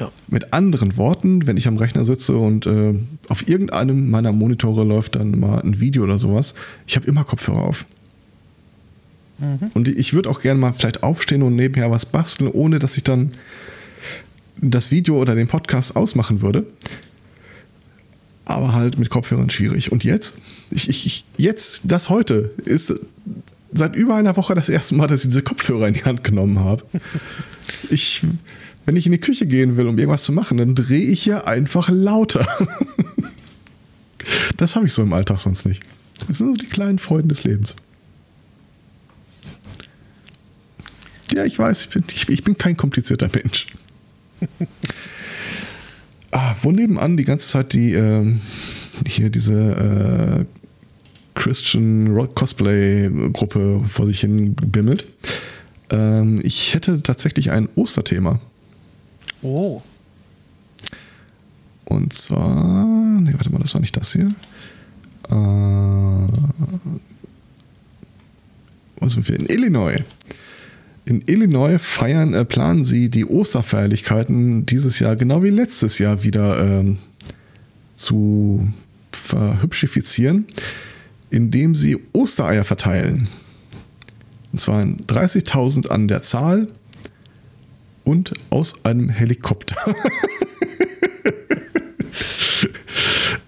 Ja. 0.00 0.10
Mit 0.28 0.52
anderen 0.52 0.96
Worten, 0.96 1.46
wenn 1.46 1.56
ich 1.56 1.68
am 1.68 1.76
Rechner 1.76 2.04
sitze 2.04 2.36
und 2.36 2.66
äh, 2.66 2.94
auf 3.28 3.46
irgendeinem 3.46 4.10
meiner 4.10 4.32
Monitore 4.32 4.84
läuft 4.84 5.16
dann 5.16 5.38
mal 5.38 5.60
ein 5.60 5.80
Video 5.80 6.02
oder 6.04 6.18
sowas, 6.18 6.54
ich 6.86 6.96
habe 6.96 7.06
immer 7.06 7.24
Kopfhörer 7.24 7.62
auf. 7.62 7.84
Mhm. 9.38 9.70
Und 9.74 9.88
ich 9.88 10.14
würde 10.14 10.30
auch 10.30 10.40
gerne 10.40 10.58
mal 10.58 10.72
vielleicht 10.72 11.02
aufstehen 11.02 11.42
und 11.42 11.56
nebenher 11.56 11.90
was 11.90 12.06
basteln, 12.06 12.50
ohne 12.50 12.78
dass 12.78 12.96
ich 12.96 13.04
dann 13.04 13.32
das 14.60 14.90
Video 14.90 15.18
oder 15.18 15.34
den 15.34 15.48
Podcast 15.48 15.96
ausmachen 15.96 16.40
würde. 16.40 16.64
Aber 18.44 18.72
halt 18.72 18.98
mit 18.98 19.10
Kopfhörern 19.10 19.50
schwierig. 19.50 19.92
Und 19.92 20.04
jetzt? 20.04 20.38
Ich, 20.70 20.88
ich, 20.88 21.24
jetzt, 21.36 21.82
das 21.84 22.08
heute, 22.08 22.52
ist 22.64 22.94
seit 23.72 23.96
über 23.96 24.14
einer 24.14 24.36
Woche 24.36 24.54
das 24.54 24.68
erste 24.68 24.94
Mal, 24.94 25.06
dass 25.06 25.20
ich 25.20 25.28
diese 25.28 25.42
Kopfhörer 25.42 25.88
in 25.88 25.94
die 25.94 26.04
Hand 26.04 26.24
genommen 26.24 26.58
habe. 26.58 26.84
Ich, 27.90 28.22
wenn 28.86 28.96
ich 28.96 29.06
in 29.06 29.12
die 29.12 29.20
Küche 29.20 29.46
gehen 29.46 29.76
will, 29.76 29.86
um 29.86 29.98
irgendwas 29.98 30.24
zu 30.24 30.32
machen, 30.32 30.58
dann 30.58 30.74
drehe 30.74 31.04
ich 31.04 31.24
ja 31.26 31.44
einfach 31.44 31.88
lauter. 31.88 32.46
Das 34.56 34.76
habe 34.76 34.86
ich 34.86 34.92
so 34.92 35.02
im 35.02 35.12
Alltag 35.12 35.40
sonst 35.40 35.66
nicht. 35.66 35.82
Das 36.28 36.38
sind 36.38 36.48
so 36.48 36.54
die 36.54 36.66
kleinen 36.66 36.98
Freuden 36.98 37.28
des 37.28 37.42
Lebens. 37.44 37.74
Ja, 41.34 41.44
ich 41.44 41.58
weiß, 41.58 41.84
ich 41.84 41.90
bin, 41.90 42.04
ich, 42.12 42.28
ich 42.28 42.44
bin 42.44 42.58
kein 42.58 42.76
komplizierter 42.76 43.28
Mensch. 43.32 43.66
ah, 46.30 46.54
wo 46.62 46.70
nebenan 46.70 47.16
die 47.16 47.24
ganze 47.24 47.48
Zeit 47.48 47.72
die 47.72 47.94
äh, 47.94 48.34
hier 49.06 49.30
diese 49.30 50.46
äh, 50.46 50.61
Christian 51.34 52.08
Rock 52.08 52.34
Cosplay 52.34 53.10
Gruppe 53.32 53.82
vor 53.88 54.06
sich 54.06 54.20
hin 54.20 54.54
bimmelt. 54.54 55.06
Ähm, 55.90 56.40
ich 56.42 56.74
hätte 56.74 57.02
tatsächlich 57.02 57.50
ein 57.50 57.68
Osterthema. 57.74 58.40
Oh. 59.42 59.82
Und 61.84 62.12
zwar, 62.12 62.86
nee, 63.20 63.32
warte 63.34 63.50
mal, 63.50 63.58
das 63.58 63.74
war 63.74 63.80
nicht 63.80 63.96
das 63.96 64.12
hier. 64.12 64.28
Äh, 65.28 65.34
wo 68.96 69.08
sind 69.08 69.28
wir? 69.28 69.38
In 69.38 69.46
Illinois. 69.46 70.02
In 71.04 71.22
Illinois 71.26 71.78
feiern, 71.78 72.32
äh, 72.34 72.44
planen 72.44 72.84
sie 72.84 73.08
die 73.08 73.26
Osterfeierlichkeiten 73.26 74.64
dieses 74.66 75.00
Jahr 75.00 75.16
genau 75.16 75.42
wie 75.42 75.50
letztes 75.50 75.98
Jahr 75.98 76.22
wieder 76.22 76.60
ähm, 76.62 76.98
zu 77.94 78.68
verhübschifizieren, 79.10 80.46
indem 81.32 81.74
sie 81.74 81.98
Ostereier 82.12 82.62
verteilen. 82.64 83.28
Und 84.52 84.58
zwar 84.58 84.82
30.000 84.82 85.88
an 85.88 86.06
der 86.06 86.20
Zahl 86.20 86.68
und 88.04 88.34
aus 88.50 88.84
einem 88.84 89.08
Helikopter. 89.08 89.76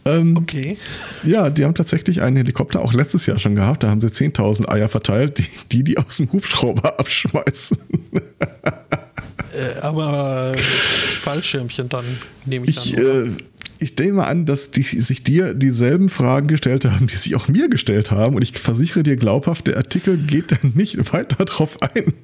ähm, 0.07 0.35
okay. 0.39 0.79
Ja, 1.25 1.51
die 1.51 1.65
haben 1.65 1.75
tatsächlich 1.75 2.23
einen 2.23 2.37
Helikopter 2.37 2.81
auch 2.81 2.95
letztes 2.95 3.27
Jahr 3.27 3.39
schon 3.39 3.55
gehabt. 3.55 3.83
Da 3.83 3.91
haben 3.91 4.01
sie 4.01 4.07
10.000 4.07 4.71
Eier 4.71 4.89
verteilt, 4.89 5.39
die, 5.39 5.49
die, 5.73 5.85
die 5.85 5.99
aus 5.99 6.17
dem 6.17 6.33
Hubschrauber 6.33 6.99
abschmeißen. 6.99 7.79
äh, 8.13 9.81
aber 9.83 10.55
Fallschirmchen 10.57 11.91
dann 11.91 12.07
nehme 12.47 12.65
ich, 12.65 12.95
ich 12.95 12.99
an. 12.99 13.37
Äh, 13.39 13.45
ich 13.85 13.97
nehme 13.99 14.27
an, 14.27 14.47
dass 14.47 14.71
die 14.71 14.83
sich 14.83 15.23
dir 15.23 15.55
dieselben 15.55 16.09
Fragen 16.09 16.49
gestellt 16.49 16.85
haben, 16.87 17.07
die 17.07 17.17
sich 17.17 17.35
auch 17.37 17.49
mir 17.49 17.69
gestellt 17.69 18.11
haben. 18.11 18.35
Und 18.35 18.43
ich 18.43 18.59
versichere 18.59 19.03
dir 19.03 19.17
glaubhaft, 19.17 19.67
der 19.67 19.77
Artikel 19.77 20.17
geht 20.17 20.53
dann 20.53 20.73
nicht 20.75 21.13
weiter 21.13 21.45
darauf 21.45 21.81
ein. 21.83 22.15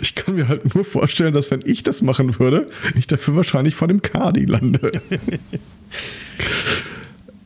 Ich 0.00 0.14
kann 0.14 0.36
mir 0.36 0.48
halt 0.48 0.74
nur 0.74 0.84
vorstellen, 0.84 1.34
dass 1.34 1.50
wenn 1.50 1.62
ich 1.64 1.82
das 1.82 2.00
machen 2.00 2.38
würde, 2.38 2.68
ich 2.96 3.06
dafür 3.06 3.36
wahrscheinlich 3.36 3.74
vor 3.74 3.88
dem 3.88 4.00
Cardi 4.00 4.44
lande. 4.46 4.92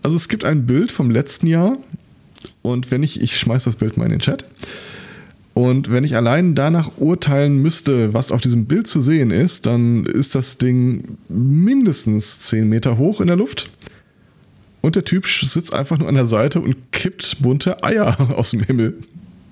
Also 0.02 0.16
es 0.16 0.28
gibt 0.28 0.44
ein 0.44 0.66
Bild 0.66 0.92
vom 0.92 1.10
letzten 1.10 1.46
Jahr 1.46 1.78
und 2.60 2.90
wenn 2.90 3.02
ich, 3.02 3.22
ich 3.22 3.38
schmeiß 3.38 3.64
das 3.64 3.76
Bild 3.76 3.96
mal 3.96 4.04
in 4.04 4.10
den 4.10 4.20
Chat. 4.20 4.44
Und 5.54 5.90
wenn 5.90 6.02
ich 6.02 6.16
allein 6.16 6.56
danach 6.56 6.90
urteilen 6.98 7.62
müsste, 7.62 8.12
was 8.12 8.32
auf 8.32 8.40
diesem 8.40 8.66
Bild 8.66 8.88
zu 8.88 9.00
sehen 9.00 9.30
ist, 9.30 9.66
dann 9.66 10.04
ist 10.04 10.34
das 10.34 10.58
Ding 10.58 11.16
mindestens 11.28 12.40
10 12.40 12.68
Meter 12.68 12.98
hoch 12.98 13.20
in 13.20 13.28
der 13.28 13.36
Luft. 13.36 13.70
Und 14.80 14.96
der 14.96 15.04
Typ 15.04 15.26
sitzt 15.26 15.72
einfach 15.72 15.96
nur 15.98 16.08
an 16.08 16.16
der 16.16 16.26
Seite 16.26 16.60
und 16.60 16.92
kippt 16.92 17.40
bunte 17.40 17.82
Eier 17.84 18.16
aus 18.36 18.50
dem 18.50 18.60
Himmel. 18.60 18.98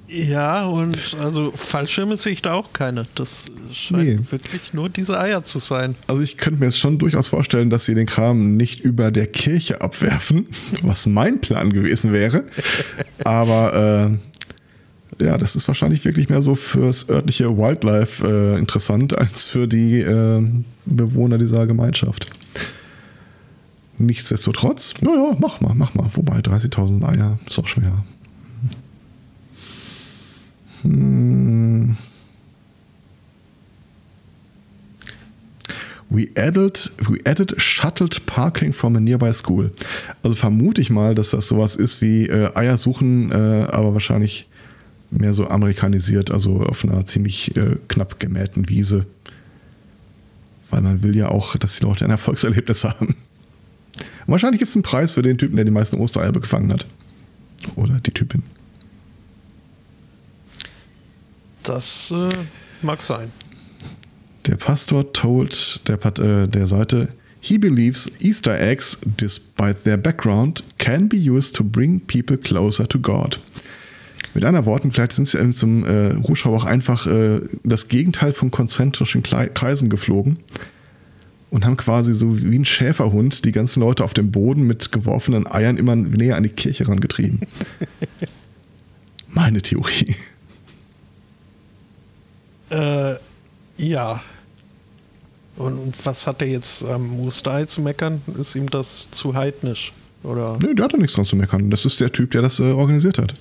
Ja, 0.09 0.67
und 0.67 1.17
also 1.23 1.53
Fallschirme 1.53 2.19
sehe 2.19 2.35
ich 2.35 2.43
da 2.43 2.53
auch 2.53 2.75
keine. 2.75 3.07
Das 3.15 3.47
scheint 3.73 4.05
nee. 4.05 4.19
wirklich 4.31 4.75
nur 4.75 4.91
diese 4.91 5.19
Eier 5.19 5.43
zu 5.43 5.59
sein. 5.59 5.95
Also 6.07 6.21
ich 6.21 6.37
könnte 6.37 6.61
mir 6.61 6.67
jetzt 6.67 6.79
schon 6.79 6.99
durchaus 6.99 7.29
vorstellen, 7.29 7.71
dass 7.71 7.87
sie 7.87 7.95
den 7.95 8.05
Kram 8.05 8.59
nicht 8.59 8.81
über 8.81 9.11
der 9.11 9.27
Kirche 9.27 9.81
abwerfen, 9.81 10.49
was 10.83 11.07
mein 11.07 11.41
Plan 11.41 11.73
gewesen 11.73 12.13
wäre. 12.13 12.45
Aber 13.25 14.13
äh, 14.13 14.32
ja, 15.21 15.39
das 15.39 15.57
ist 15.57 15.69
wahrscheinlich 15.69 16.05
wirklich 16.05 16.29
mehr 16.29 16.43
so 16.43 16.55
fürs 16.55 17.09
örtliche 17.09 17.57
Wildlife 17.57 18.27
äh, 18.27 18.59
interessant 18.59 19.19
als 19.19 19.45
für 19.45 19.69
die 19.69 20.01
äh, 20.01 20.43
Bewohner 20.87 21.39
dieser 21.39 21.67
Gemeinschaft. 21.67 22.29
Nichtsdestotrotz, 23.99 24.95
naja, 25.01 25.37
mach 25.39 25.61
mal, 25.61 25.75
mach 25.75 25.95
mal. 25.95 26.09
Wobei 26.15 26.39
30.000 26.39 27.07
Eier 27.07 27.39
ist 27.47 27.59
auch 27.59 27.69
schwer. 27.69 28.05
Hmm. 30.83 31.97
We 36.09 36.29
added, 36.37 36.91
we 37.09 37.21
added 37.25 37.55
shuttled 37.57 38.27
parking 38.27 38.75
from 38.75 38.97
a 38.97 39.01
nearby 39.01 39.33
school. 39.33 39.71
Also 40.23 40.37
vermute 40.37 40.83
ich 40.83 40.91
mal, 40.91 41.15
dass 41.15 41.31
das 41.31 41.49
sowas 41.49 41.77
ist 41.77 42.03
wie 42.03 42.27
äh, 42.27 42.55
Eier 42.55 42.77
suchen, 42.77 43.31
äh, 43.31 43.67
aber 43.71 43.95
wahrscheinlich 43.95 44.47
mehr 45.13 45.33
so 45.33 45.49
amerikanisiert, 45.49 46.31
also 46.31 46.61
auf 46.61 46.85
einer 46.85 47.05
ziemlich 47.05 47.57
äh, 47.57 47.77
knapp 47.89 48.19
gemähten 48.19 48.69
Wiese. 48.69 49.07
Weil 50.71 50.81
man 50.81 51.03
will 51.03 51.15
ja 51.15 51.29
auch, 51.29 51.57
dass 51.57 51.79
die 51.79 51.85
Leute 51.85 52.05
ein 52.05 52.11
Erfolgserlebnis 52.11 52.85
haben. 52.85 53.09
Und 53.09 54.29
wahrscheinlich 54.29 54.59
gibt 54.59 54.69
es 54.69 54.77
einen 54.77 54.83
Preis 54.83 55.13
für 55.13 55.23
den 55.23 55.39
Typen, 55.39 55.57
der 55.57 55.65
die 55.65 55.71
meisten 55.71 55.99
Ostereier 55.99 56.33
gefangen 56.33 56.73
hat. 56.73 56.87
Oder 57.77 58.01
die 58.01 58.11
Typin. 58.11 58.43
Das 61.63 62.11
äh, 62.11 62.31
mag 62.81 63.03
sein. 63.03 63.31
Der 64.47 64.57
Pastor 64.57 65.13
told 65.13 65.87
der, 65.89 66.05
äh, 66.19 66.49
der 66.49 66.67
Seite, 66.67 67.09
he 67.41 67.59
believes 67.59 68.11
Easter 68.21 68.59
eggs, 68.59 68.99
despite 69.05 69.83
their 69.85 69.97
background, 69.97 70.65
can 70.79 71.09
be 71.09 71.17
used 71.17 71.55
to 71.55 71.63
bring 71.63 72.01
people 72.01 72.37
closer 72.37 72.89
to 72.89 72.99
God. 72.99 73.39
Mit 74.35 74.45
anderen 74.45 74.67
Worten, 74.67 74.93
vielleicht 74.93 75.13
sind 75.13 75.27
sie 75.27 75.51
zum 75.51 75.85
äh, 75.85 76.15
Ruschau 76.15 76.55
auch 76.55 76.65
einfach 76.65 77.07
äh, 77.07 77.41
das 77.65 77.89
Gegenteil 77.89 78.33
von 78.33 78.51
konzentrischen 78.51 79.23
Kreisen 79.23 79.91
geflogen 79.91 80.39
und 81.51 81.67
haben 81.67 81.77
quasi 81.77 82.15
so 82.15 82.43
wie 82.43 82.59
ein 82.59 82.65
Schäferhund 82.65 83.45
die 83.45 83.53
ganzen 83.53 83.81
Leute 83.81 84.05
auf 84.05 84.15
dem 84.15 84.31
Boden 84.31 84.63
mit 84.63 84.91
geworfenen 84.91 85.47
Eiern 85.47 85.77
immer 85.77 85.95
näher 85.95 86.37
an 86.37 86.45
die 86.45 86.49
Kirche 86.49 86.85
herangetrieben. 86.85 87.41
Meine 89.29 89.61
Theorie. 89.61 90.17
Äh, 92.71 93.15
ja. 93.77 94.23
Und 95.57 95.95
was 96.05 96.27
hat 96.27 96.41
er 96.41 96.49
jetzt 96.49 96.83
am 96.85 97.05
ähm, 97.05 97.11
Mustai 97.19 97.67
zu 97.67 97.83
meckern? 97.83 98.23
Ist 98.41 98.55
ihm 98.55 98.71
das 98.71 99.11
zu 99.11 99.35
heidnisch? 99.35 99.93
Oder? 100.23 100.59
Nee, 100.61 100.75
der 100.75 100.87
hat 100.87 100.95
da 100.95 100.97
nichts 100.97 101.15
dran 101.15 101.27
zu 101.27 101.37
meckern. 101.37 101.69
Das 101.69 101.85
ist 101.85 102.01
der 102.01 102.11
Typ, 102.11 102.31
der 102.31 102.41
das 102.41 102.61
äh, 102.61 102.73
organisiert 102.73 103.19
hat. 103.19 103.35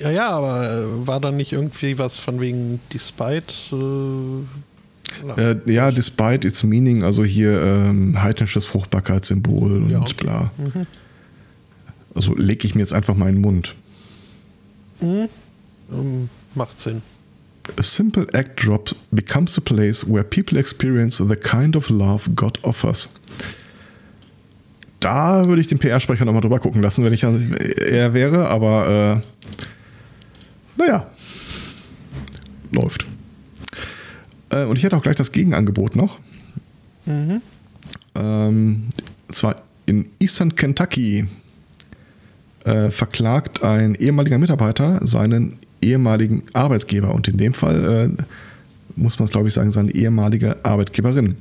Ja, 0.00 0.10
ja, 0.10 0.30
aber 0.30 0.70
äh, 0.70 1.06
war 1.06 1.20
da 1.20 1.30
nicht 1.30 1.52
irgendwie 1.52 1.98
was 1.98 2.18
von 2.18 2.40
wegen 2.40 2.80
Despite? 2.92 3.54
Äh, 3.72 5.40
äh, 5.40 5.56
ja, 5.66 5.90
despite 5.90 6.46
its 6.46 6.62
meaning, 6.64 7.02
also 7.02 7.24
hier 7.24 7.60
ähm, 7.60 8.20
heidnisches 8.22 8.66
Fruchtbarkeitssymbol 8.66 9.82
und 9.82 9.90
ja, 9.90 10.00
okay. 10.00 10.14
bla. 10.16 10.52
Mhm. 10.56 10.86
Also 12.14 12.34
lege 12.34 12.66
ich 12.66 12.74
mir 12.74 12.82
jetzt 12.82 12.92
einfach 12.92 13.16
mal 13.16 13.28
in 13.28 13.36
den 13.36 13.42
Mund. 13.42 13.74
Mhm. 15.00 15.28
Um, 15.90 16.28
macht 16.54 16.80
Sinn. 16.80 17.02
A 17.76 17.82
simple 17.82 18.26
act 18.32 18.64
drop 18.64 18.94
becomes 19.10 19.56
a 19.58 19.60
place 19.60 20.04
where 20.08 20.24
people 20.24 20.58
experience 20.58 21.18
the 21.18 21.36
kind 21.36 21.76
of 21.76 21.90
love 21.90 22.28
God 22.34 22.58
offers. 22.62 23.10
Da 25.00 25.44
würde 25.44 25.60
ich 25.60 25.68
den 25.68 25.78
PR-Sprecher 25.78 26.24
nochmal 26.24 26.40
drüber 26.40 26.58
gucken 26.58 26.82
lassen, 26.82 27.04
wenn 27.04 27.12
ich 27.12 27.22
er 27.22 28.14
wäre, 28.14 28.48
aber 28.48 29.22
äh, 29.22 29.66
naja, 30.78 31.06
läuft. 32.72 33.06
Äh, 34.50 34.64
und 34.64 34.76
ich 34.76 34.84
hätte 34.84 34.96
auch 34.96 35.02
gleich 35.02 35.16
das 35.16 35.32
Gegenangebot 35.32 35.96
noch. 35.96 36.18
Mhm. 37.04 37.42
Ähm, 38.14 38.88
zwar 39.28 39.62
in 39.86 40.06
Eastern 40.18 40.54
Kentucky 40.54 41.26
äh, 42.64 42.90
verklagt 42.90 43.62
ein 43.62 43.94
ehemaliger 43.94 44.38
Mitarbeiter 44.38 45.06
seinen 45.06 45.58
ehemaligen 45.80 46.42
Arbeitgeber 46.52 47.14
und 47.14 47.28
in 47.28 47.38
dem 47.38 47.54
Fall 47.54 48.10
äh, 48.18 48.22
muss 48.96 49.18
man 49.18 49.24
es, 49.24 49.30
glaube 49.30 49.48
ich, 49.48 49.54
sagen, 49.54 49.70
seine 49.70 49.94
ehemalige 49.94 50.56
Arbeitgeberin. 50.64 51.36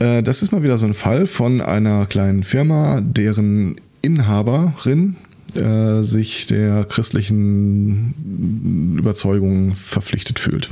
Äh, 0.00 0.22
das 0.22 0.42
ist 0.42 0.52
mal 0.52 0.62
wieder 0.62 0.78
so 0.78 0.86
ein 0.86 0.94
Fall 0.94 1.26
von 1.26 1.60
einer 1.60 2.06
kleinen 2.06 2.42
Firma, 2.42 3.00
deren 3.00 3.76
Inhaberin 4.02 5.16
äh, 5.56 6.02
sich 6.02 6.46
der 6.46 6.84
christlichen 6.84 8.14
Überzeugung 8.98 9.74
verpflichtet 9.74 10.38
fühlt. 10.38 10.70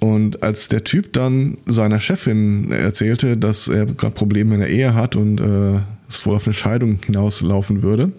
Und 0.00 0.42
als 0.42 0.68
der 0.68 0.84
Typ 0.84 1.12
dann 1.12 1.58
seiner 1.66 2.00
Chefin 2.00 2.70
erzählte, 2.70 3.36
dass 3.36 3.68
er 3.68 3.86
gerade 3.86 4.14
Probleme 4.14 4.54
in 4.54 4.60
der 4.60 4.70
Ehe 4.70 4.94
hat 4.94 5.16
und 5.16 5.40
äh, 5.40 5.80
es 6.08 6.24
wohl 6.24 6.36
auf 6.36 6.46
eine 6.46 6.54
Scheidung 6.54 7.00
hinauslaufen 7.04 7.82
würde, 7.82 8.12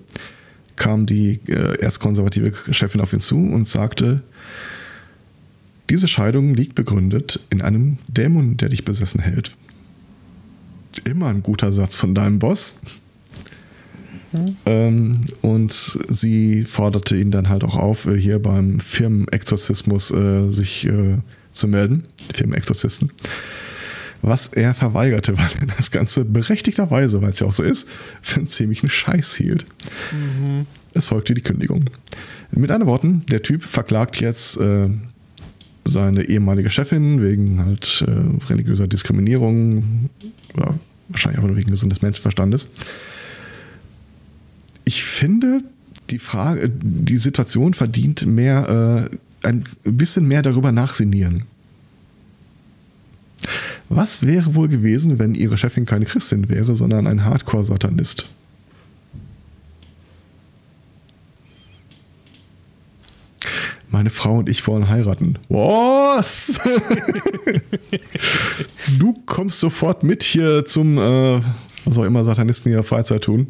kam 0.75 1.05
die 1.05 1.39
äh, 1.47 1.79
erzkonservative 1.79 2.53
Chefin 2.71 3.01
auf 3.01 3.13
ihn 3.13 3.19
zu 3.19 3.37
und 3.37 3.65
sagte, 3.65 4.21
diese 5.89 6.07
Scheidung 6.07 6.53
liegt 6.53 6.75
begründet 6.75 7.39
in 7.49 7.61
einem 7.61 7.97
Dämon, 8.07 8.57
der 8.57 8.69
dich 8.69 8.85
besessen 8.85 9.21
hält. 9.21 9.55
Immer 11.05 11.27
ein 11.27 11.43
guter 11.43 11.71
Satz 11.71 11.95
von 11.95 12.13
deinem 12.13 12.39
Boss. 12.39 12.79
Mhm. 14.31 14.55
Ähm, 14.65 15.21
und 15.41 15.99
sie 16.07 16.63
forderte 16.63 17.17
ihn 17.17 17.31
dann 17.31 17.49
halt 17.49 17.63
auch 17.63 17.75
auf, 17.75 18.05
äh, 18.05 18.19
hier 18.19 18.39
beim 18.39 18.79
Firmenexorzismus 18.79 20.11
äh, 20.11 20.51
sich 20.51 20.85
äh, 20.85 21.17
zu 21.51 21.67
melden, 21.67 22.05
Firmenexorzisten 22.33 23.11
was 24.21 24.47
er 24.49 24.73
verweigerte, 24.73 25.37
weil 25.37 25.49
er 25.61 25.67
das 25.77 25.91
Ganze 25.91 26.25
berechtigterweise, 26.25 27.21
weil 27.21 27.31
es 27.31 27.39
ja 27.39 27.47
auch 27.47 27.53
so 27.53 27.63
ist, 27.63 27.89
für 28.21 28.37
einen 28.37 28.47
ziemlichen 28.47 28.89
Scheiß 28.89 29.35
hielt. 29.35 29.65
Mhm. 30.11 30.65
Es 30.93 31.07
folgte 31.07 31.33
die 31.33 31.41
Kündigung. 31.41 31.85
Mit 32.51 32.71
anderen 32.71 32.91
Worten, 32.91 33.21
der 33.29 33.43
Typ 33.43 33.63
verklagt 33.63 34.19
jetzt 34.19 34.57
äh, 34.57 34.89
seine 35.85 36.23
ehemalige 36.23 36.69
Chefin 36.69 37.21
wegen 37.21 37.63
halt 37.63 38.03
äh, 38.07 38.47
religiöser 38.47 38.87
Diskriminierung 38.87 40.09
oder 40.55 40.79
wahrscheinlich 41.09 41.37
aber 41.39 41.47
nur 41.47 41.57
wegen 41.57 41.71
gesundes 41.71 42.01
Menschenverstandes. 42.01 42.71
Ich 45.19 45.25
finde, 45.25 45.61
die 46.11 46.17
Frage, 46.17 46.69
die 46.69 47.17
Situation 47.17 47.73
verdient 47.73 48.25
mehr, 48.25 49.09
äh, 49.43 49.45
ein 49.45 49.65
bisschen 49.83 50.29
mehr 50.29 50.41
darüber 50.41 50.71
nachsinieren. 50.71 51.43
Was 53.89 54.25
wäre 54.25 54.55
wohl 54.55 54.69
gewesen, 54.69 55.19
wenn 55.19 55.35
ihre 55.35 55.57
Chefin 55.57 55.85
keine 55.85 56.05
Christin 56.05 56.47
wäre, 56.47 56.73
sondern 56.77 57.05
ein 57.05 57.25
Hardcore-Satanist? 57.25 58.27
Meine 63.91 64.11
Frau 64.11 64.37
und 64.37 64.47
ich 64.47 64.65
wollen 64.67 64.87
heiraten. 64.87 65.37
Was? 65.49 66.61
du 68.97 69.21
kommst 69.25 69.59
sofort 69.59 70.03
mit 70.03 70.23
hier 70.23 70.63
zum, 70.63 70.97
äh, 70.97 71.41
was 71.83 71.97
auch 71.97 72.05
immer 72.05 72.23
Satanisten 72.23 72.71
ihrer 72.71 72.83
Freizeit 72.83 73.25
tun. 73.25 73.49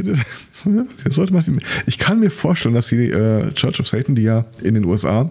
Ich 0.00 0.62
finde, 0.62 0.86
sollte 1.08 1.32
man, 1.32 1.44
ich 1.86 1.98
kann 1.98 2.20
mir 2.20 2.30
vorstellen, 2.30 2.74
dass 2.74 2.88
die 2.88 3.10
äh, 3.10 3.52
Church 3.52 3.80
of 3.80 3.88
Satan, 3.88 4.14
die 4.14 4.22
ja 4.22 4.44
in 4.62 4.74
den 4.74 4.84
USA 4.84 5.30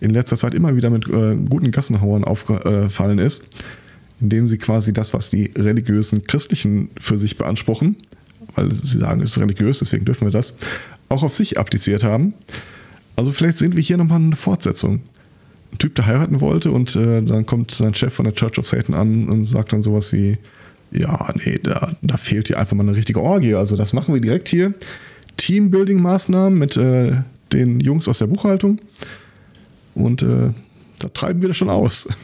in 0.00 0.10
letzter 0.10 0.36
Zeit 0.36 0.54
immer 0.54 0.76
wieder 0.76 0.90
mit 0.90 1.08
äh, 1.08 1.36
guten 1.36 1.70
Gassenhauern 1.70 2.24
aufgefallen 2.24 3.18
ist, 3.18 3.46
indem 4.20 4.46
sie 4.46 4.58
quasi 4.58 4.92
das, 4.92 5.14
was 5.14 5.30
die 5.30 5.50
religiösen 5.56 6.24
Christlichen 6.24 6.90
für 7.00 7.16
sich 7.16 7.38
beanspruchen, 7.38 7.96
weil 8.54 8.70
sie 8.72 8.98
sagen, 8.98 9.20
es 9.20 9.30
ist 9.30 9.38
religiös, 9.38 9.78
deswegen 9.78 10.04
dürfen 10.04 10.26
wir 10.26 10.32
das, 10.32 10.56
auch 11.08 11.22
auf 11.22 11.34
sich 11.34 11.58
appliziert 11.58 12.04
haben. 12.04 12.34
Also 13.16 13.32
vielleicht 13.32 13.58
sehen 13.58 13.76
wir 13.76 13.82
hier 13.82 13.96
nochmal 13.96 14.18
eine 14.18 14.36
Fortsetzung. 14.36 15.02
Ein 15.72 15.78
Typ, 15.78 15.94
der 15.94 16.06
heiraten 16.06 16.40
wollte 16.40 16.70
und 16.70 16.94
äh, 16.96 17.22
dann 17.22 17.46
kommt 17.46 17.70
sein 17.70 17.94
Chef 17.94 18.12
von 18.12 18.24
der 18.24 18.34
Church 18.34 18.58
of 18.58 18.66
Satan 18.66 18.94
an 18.94 19.28
und 19.28 19.44
sagt 19.44 19.72
dann 19.72 19.82
sowas 19.82 20.12
wie, 20.12 20.38
ja, 20.94 21.32
nee, 21.44 21.58
da, 21.62 21.96
da 22.02 22.16
fehlt 22.16 22.48
hier 22.48 22.58
einfach 22.58 22.76
mal 22.76 22.84
eine 22.84 22.96
richtige 22.96 23.20
Orgie. 23.20 23.54
Also 23.54 23.76
das 23.76 23.92
machen 23.92 24.14
wir 24.14 24.20
direkt 24.20 24.48
hier. 24.48 24.74
Teambuilding-Maßnahmen 25.36 26.56
mit 26.56 26.76
äh, 26.76 27.22
den 27.52 27.80
Jungs 27.80 28.08
aus 28.08 28.18
der 28.20 28.28
Buchhaltung. 28.28 28.80
Und 29.94 30.22
äh, 30.22 30.50
da 31.00 31.08
treiben 31.08 31.42
wir 31.42 31.48
das 31.48 31.56
schon 31.56 31.70
aus. 31.70 32.08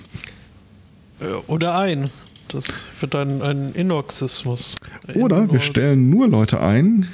Äh, 1.21 1.35
oder 1.49 1.77
ein. 1.77 2.09
Das 2.49 2.65
wird 2.99 3.13
dann 3.13 3.43
ein 3.43 3.75
Inoxismus. 3.75 4.77
Oder 5.15 5.53
wir 5.53 5.61
stellen 5.61 6.09
nur 6.09 6.27
Leute 6.27 6.63
ein, 6.63 7.07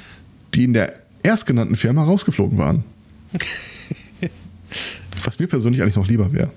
die 0.53 0.63
in 0.63 0.71
der 0.73 0.93
erstgenannten 1.23 1.75
Firma 1.75 2.05
rausgeflogen 2.05 2.57
waren. 2.57 2.85
Was 5.25 5.39
mir 5.39 5.47
persönlich 5.47 5.81
eigentlich 5.81 5.97
noch 5.97 6.07
lieber 6.07 6.31
wäre. 6.31 6.51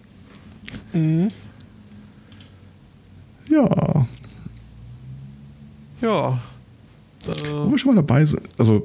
Mhm. 0.92 1.32
Ja. 3.48 4.06
Ja. 6.00 6.38
Äh. 7.26 7.50
Wo 7.50 7.70
wir 7.70 7.78
schon 7.78 7.94
mal 7.94 8.00
dabei 8.02 8.24
sind, 8.24 8.48
also 8.58 8.84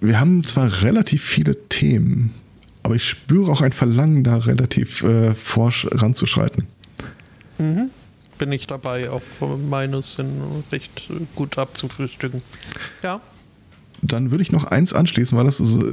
wir 0.00 0.20
haben 0.20 0.42
zwar 0.44 0.82
relativ 0.82 1.22
viele 1.22 1.68
Themen, 1.68 2.32
aber 2.82 2.96
ich 2.96 3.08
spüre 3.08 3.52
auch 3.52 3.60
ein 3.60 3.72
Verlangen, 3.72 4.24
da 4.24 4.36
relativ 4.38 5.02
äh, 5.02 5.34
forsch 5.34 5.86
ranzuschreiten. 5.90 6.66
Mhm. 7.58 7.90
Bin 8.38 8.52
ich 8.52 8.66
dabei, 8.66 9.10
auch 9.10 9.22
meines 9.68 10.16
recht 10.72 11.10
gut 11.34 11.58
abzufrühstücken. 11.58 12.40
Ja. 13.02 13.20
Dann 14.02 14.30
würde 14.30 14.42
ich 14.42 14.50
noch 14.50 14.64
eins 14.64 14.94
anschließen, 14.94 15.36
weil 15.36 15.44
das 15.44 15.60
äh, 15.60 15.84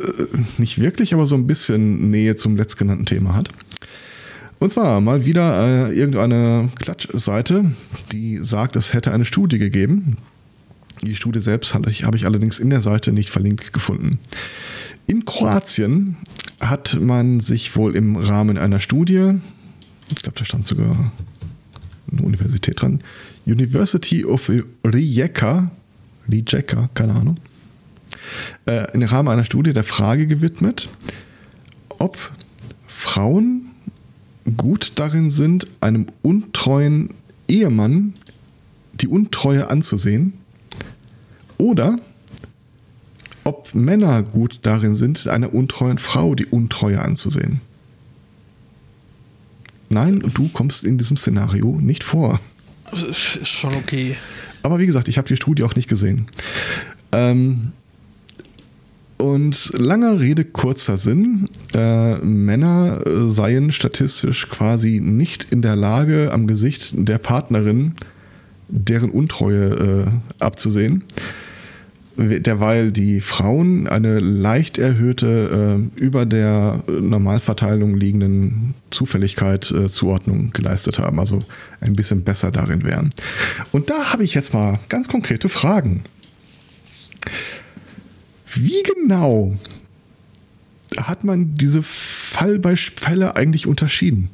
nicht 0.58 0.80
wirklich, 0.80 1.14
aber 1.14 1.26
so 1.26 1.36
ein 1.36 1.46
bisschen 1.46 2.10
Nähe 2.10 2.36
zum 2.36 2.56
letztgenannten 2.56 3.06
Thema 3.06 3.36
hat. 3.36 3.50
Und 4.60 4.72
zwar 4.72 5.02
mal 5.02 5.26
wieder 5.26 5.90
äh, 5.90 5.94
irgendeine 5.94 6.70
Klatschseite, 6.80 7.72
die 8.12 8.38
sagt, 8.38 8.76
es 8.76 8.94
hätte 8.94 9.12
eine 9.12 9.26
Studie 9.26 9.60
gegeben. 9.60 10.18
Die 11.04 11.16
Studie 11.16 11.40
selbst 11.40 11.76
habe 11.76 11.92
ich, 11.92 12.06
hab 12.06 12.16
ich 12.16 12.26
allerdings 12.26 12.58
in 12.58 12.72
der 12.72 12.82
Seite 12.82 13.12
nicht 13.12 13.30
verlinkt 13.30 13.72
gefunden. 13.72 14.20
In 15.06 15.26
Kroatien 15.26 16.18
hat 16.60 16.98
man 17.00 17.40
sich 17.40 17.76
wohl 17.76 17.96
im 17.96 18.16
Rahmen 18.16 18.58
einer 18.58 18.80
Studie, 18.80 19.40
ich 20.10 20.24
glaube, 20.24 20.40
da 20.40 20.46
stand 20.46 20.66
sogar 20.66 21.12
eine 22.12 22.22
Universität 22.22 22.82
dran, 22.82 23.02
University 23.46 24.26
of 24.26 24.52
Rijeka, 24.84 25.70
Rijeka, 26.30 26.90
keine 26.96 27.14
Ahnung, 27.14 27.38
äh, 28.66 28.92
im 28.94 29.04
Rahmen 29.04 29.30
einer 29.30 29.46
Studie 29.46 29.74
der 29.74 29.84
Frage 29.84 30.26
gewidmet, 30.26 30.90
ob 32.00 32.18
Frauen 32.88 33.67
gut 34.56 34.94
darin 34.96 35.30
sind, 35.30 35.68
einem 35.82 36.08
untreuen 36.22 37.10
Ehemann 37.48 38.14
die 38.94 39.08
Untreue 39.08 39.70
anzusehen 39.70 40.34
oder 41.58 42.00
ob 43.44 43.74
Männer 43.74 44.24
gut 44.24 44.60
darin 44.64 44.94
sind, 44.94 45.28
einer 45.28 45.54
untreuen 45.54 45.98
Frau 45.98 46.36
die 46.36 46.46
Untreue 46.46 47.02
anzusehen. 47.02 47.62
Nein, 49.90 50.20
du 50.34 50.50
kommst 50.50 50.84
in 50.84 50.98
diesem 50.98 51.16
Szenario 51.16 51.78
nicht 51.80 52.04
vor. 52.04 52.40
Ist 52.92 53.48
schon 53.48 53.74
okay. 53.76 54.18
Aber 54.64 54.80
wie 54.80 54.86
gesagt, 54.86 55.08
ich 55.08 55.18
habe 55.18 55.28
die 55.28 55.38
Studie 55.38 55.64
auch 55.64 55.76
nicht 55.76 55.88
gesehen. 55.88 56.28
Ähm, 57.14 57.72
und 59.18 59.72
langer 59.78 60.20
Rede, 60.20 60.46
kurzer 60.46 60.98
Sinn. 60.98 61.50
Äh, 61.74 62.18
Männer 62.18 63.02
seien 63.28 63.72
statistisch 63.72 64.50
quasi 64.50 65.00
nicht 65.00 65.52
in 65.52 65.62
der 65.62 65.76
Lage, 65.76 66.32
am 66.32 66.48
Gesicht 66.48 66.94
der 66.96 67.18
Partnerin 67.18 67.94
deren 68.70 69.10
Untreue 69.10 70.10
äh, 70.40 70.44
abzusehen 70.44 71.04
derweil 72.18 72.92
die 72.92 73.22
Frauen 73.22 73.88
eine 73.88 74.20
leicht 74.20 74.78
erhöhte, 74.78 75.80
äh, 75.98 76.02
über 76.02 76.26
der 76.26 76.84
Normalverteilung 76.88 77.96
liegenden 77.96 78.74
Zufälligkeit 78.90 79.70
äh, 79.72 79.88
Zuordnung 79.88 80.52
geleistet 80.52 81.00
haben, 81.00 81.20
also 81.20 81.44
ein 81.80 81.94
bisschen 81.94 82.24
besser 82.24 82.52
darin 82.52 82.84
wären. 82.84 83.12
Und 83.72 83.90
da 83.90 84.12
habe 84.12 84.24
ich 84.24 84.34
jetzt 84.34 84.54
mal 84.54 84.80
ganz 84.90 85.08
konkrete 85.08 85.48
Fragen. 85.48 86.04
Wie 88.54 88.84
genau 88.84 89.56
hat 90.98 91.24
man 91.24 91.56
diese 91.56 91.84
Fallbeispiele 91.84 93.36
eigentlich 93.36 93.68
unterschieden? 93.68 94.30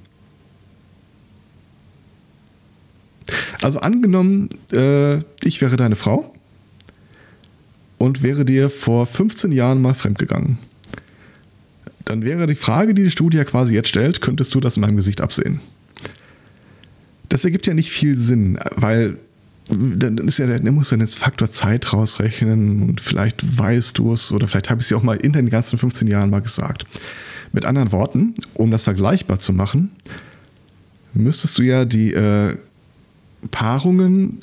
Also 3.62 3.80
angenommen, 3.80 4.50
äh, 4.72 5.20
ich 5.44 5.62
wäre 5.62 5.78
deine 5.78 5.96
Frau 5.96 6.34
und 7.98 8.22
wäre 8.22 8.46
dir 8.46 8.70
vor 8.70 9.06
15 9.08 9.52
Jahren 9.52 9.82
mal 9.82 9.94
fremdgegangen. 9.94 10.58
Dann 12.06 12.24
wäre 12.24 12.48
die 12.48 12.56
Frage, 12.56 12.94
die 12.94 13.04
die 13.04 13.12
Studie 13.12 13.38
ja 13.38 13.46
quasi 13.46 13.74
jetzt 13.74 13.88
stellt, 13.88 14.20
könntest 14.20 14.54
du 14.54 14.60
das 14.60 14.76
in 14.76 14.82
meinem 14.82 14.98
Gesicht 14.98 15.22
absehen? 15.22 15.62
Das 17.30 17.46
ergibt 17.46 17.66
ja 17.66 17.74
nicht 17.74 17.92
viel 17.92 18.18
Sinn, 18.18 18.60
weil 18.76 19.18
dann 19.76 20.18
ist 20.18 20.40
ja, 20.40 20.46
der 20.46 20.72
muss 20.72 20.90
dann 20.90 21.00
jetzt 21.00 21.18
Faktor 21.18 21.50
Zeit 21.50 21.94
rausrechnen 21.94 22.82
und 22.82 23.02
vielleicht 23.02 23.58
weißt 23.58 23.98
du 23.98 24.14
es 24.14 24.32
oder 24.32 24.48
vielleicht 24.48 24.70
habe 24.70 24.82
ich 24.82 24.86
es 24.86 24.90
ja 24.90 24.98
auch 24.98 25.04
mal 25.04 25.18
in 25.18 25.34
den 25.34 25.50
ganzen 25.50 25.78
15 25.78 26.08
Jahren 26.08 26.30
mal 26.30 26.42
gesagt. 26.42 26.86
Mit 27.52 27.66
anderen 27.66 27.92
Worten, 27.92 28.34
um 28.56 28.72
das 28.72 28.84
vergleichbar 28.84 29.38
zu 29.38 29.54
machen, 29.54 29.92
müsstest 31.14 31.58
du 31.58 31.62
ja 31.62 31.86
die 31.86 32.14
äh, 32.14 32.58
Paarungen 33.52 34.40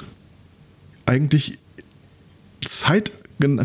eigentlich 1.07 1.59
Zeit 2.65 3.13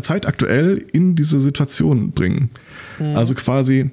zeitaktuell 0.00 0.84
in 0.92 1.16
diese 1.16 1.38
Situation 1.38 2.12
bringen. 2.12 2.48
Mhm. 2.98 3.16
Also 3.16 3.34
quasi 3.34 3.90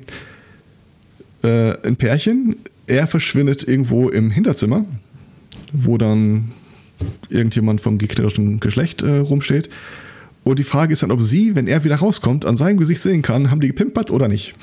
äh, 1.44 1.78
ein 1.86 1.98
Pärchen, 1.98 2.56
er 2.88 3.06
verschwindet 3.06 3.68
irgendwo 3.68 4.10
im 4.10 4.32
Hinterzimmer, 4.32 4.86
wo 5.74 5.98
dann 5.98 6.52
irgendjemand 7.30 7.82
vom 7.82 7.98
gegnerischen 7.98 8.60
Geschlecht 8.60 9.02
äh, 9.02 9.18
rumsteht. 9.18 9.70
Und 10.44 10.60
die 10.60 10.64
Frage 10.64 10.94
ist 10.94 11.04
dann, 11.04 11.12
ob 11.12 11.22
sie, 11.22 11.56
wenn 11.56 11.68
er 11.68 11.84
wieder 11.84 11.96
rauskommt, 11.96 12.46
an 12.46 12.58
seinem 12.58 12.78
Gesicht 12.78 13.02
sehen 13.02 13.22
kann, 13.22 13.50
haben 13.50 13.62
die 13.62 13.68
gepimpert 13.68 14.12
oder 14.12 14.28
nicht. 14.28 14.54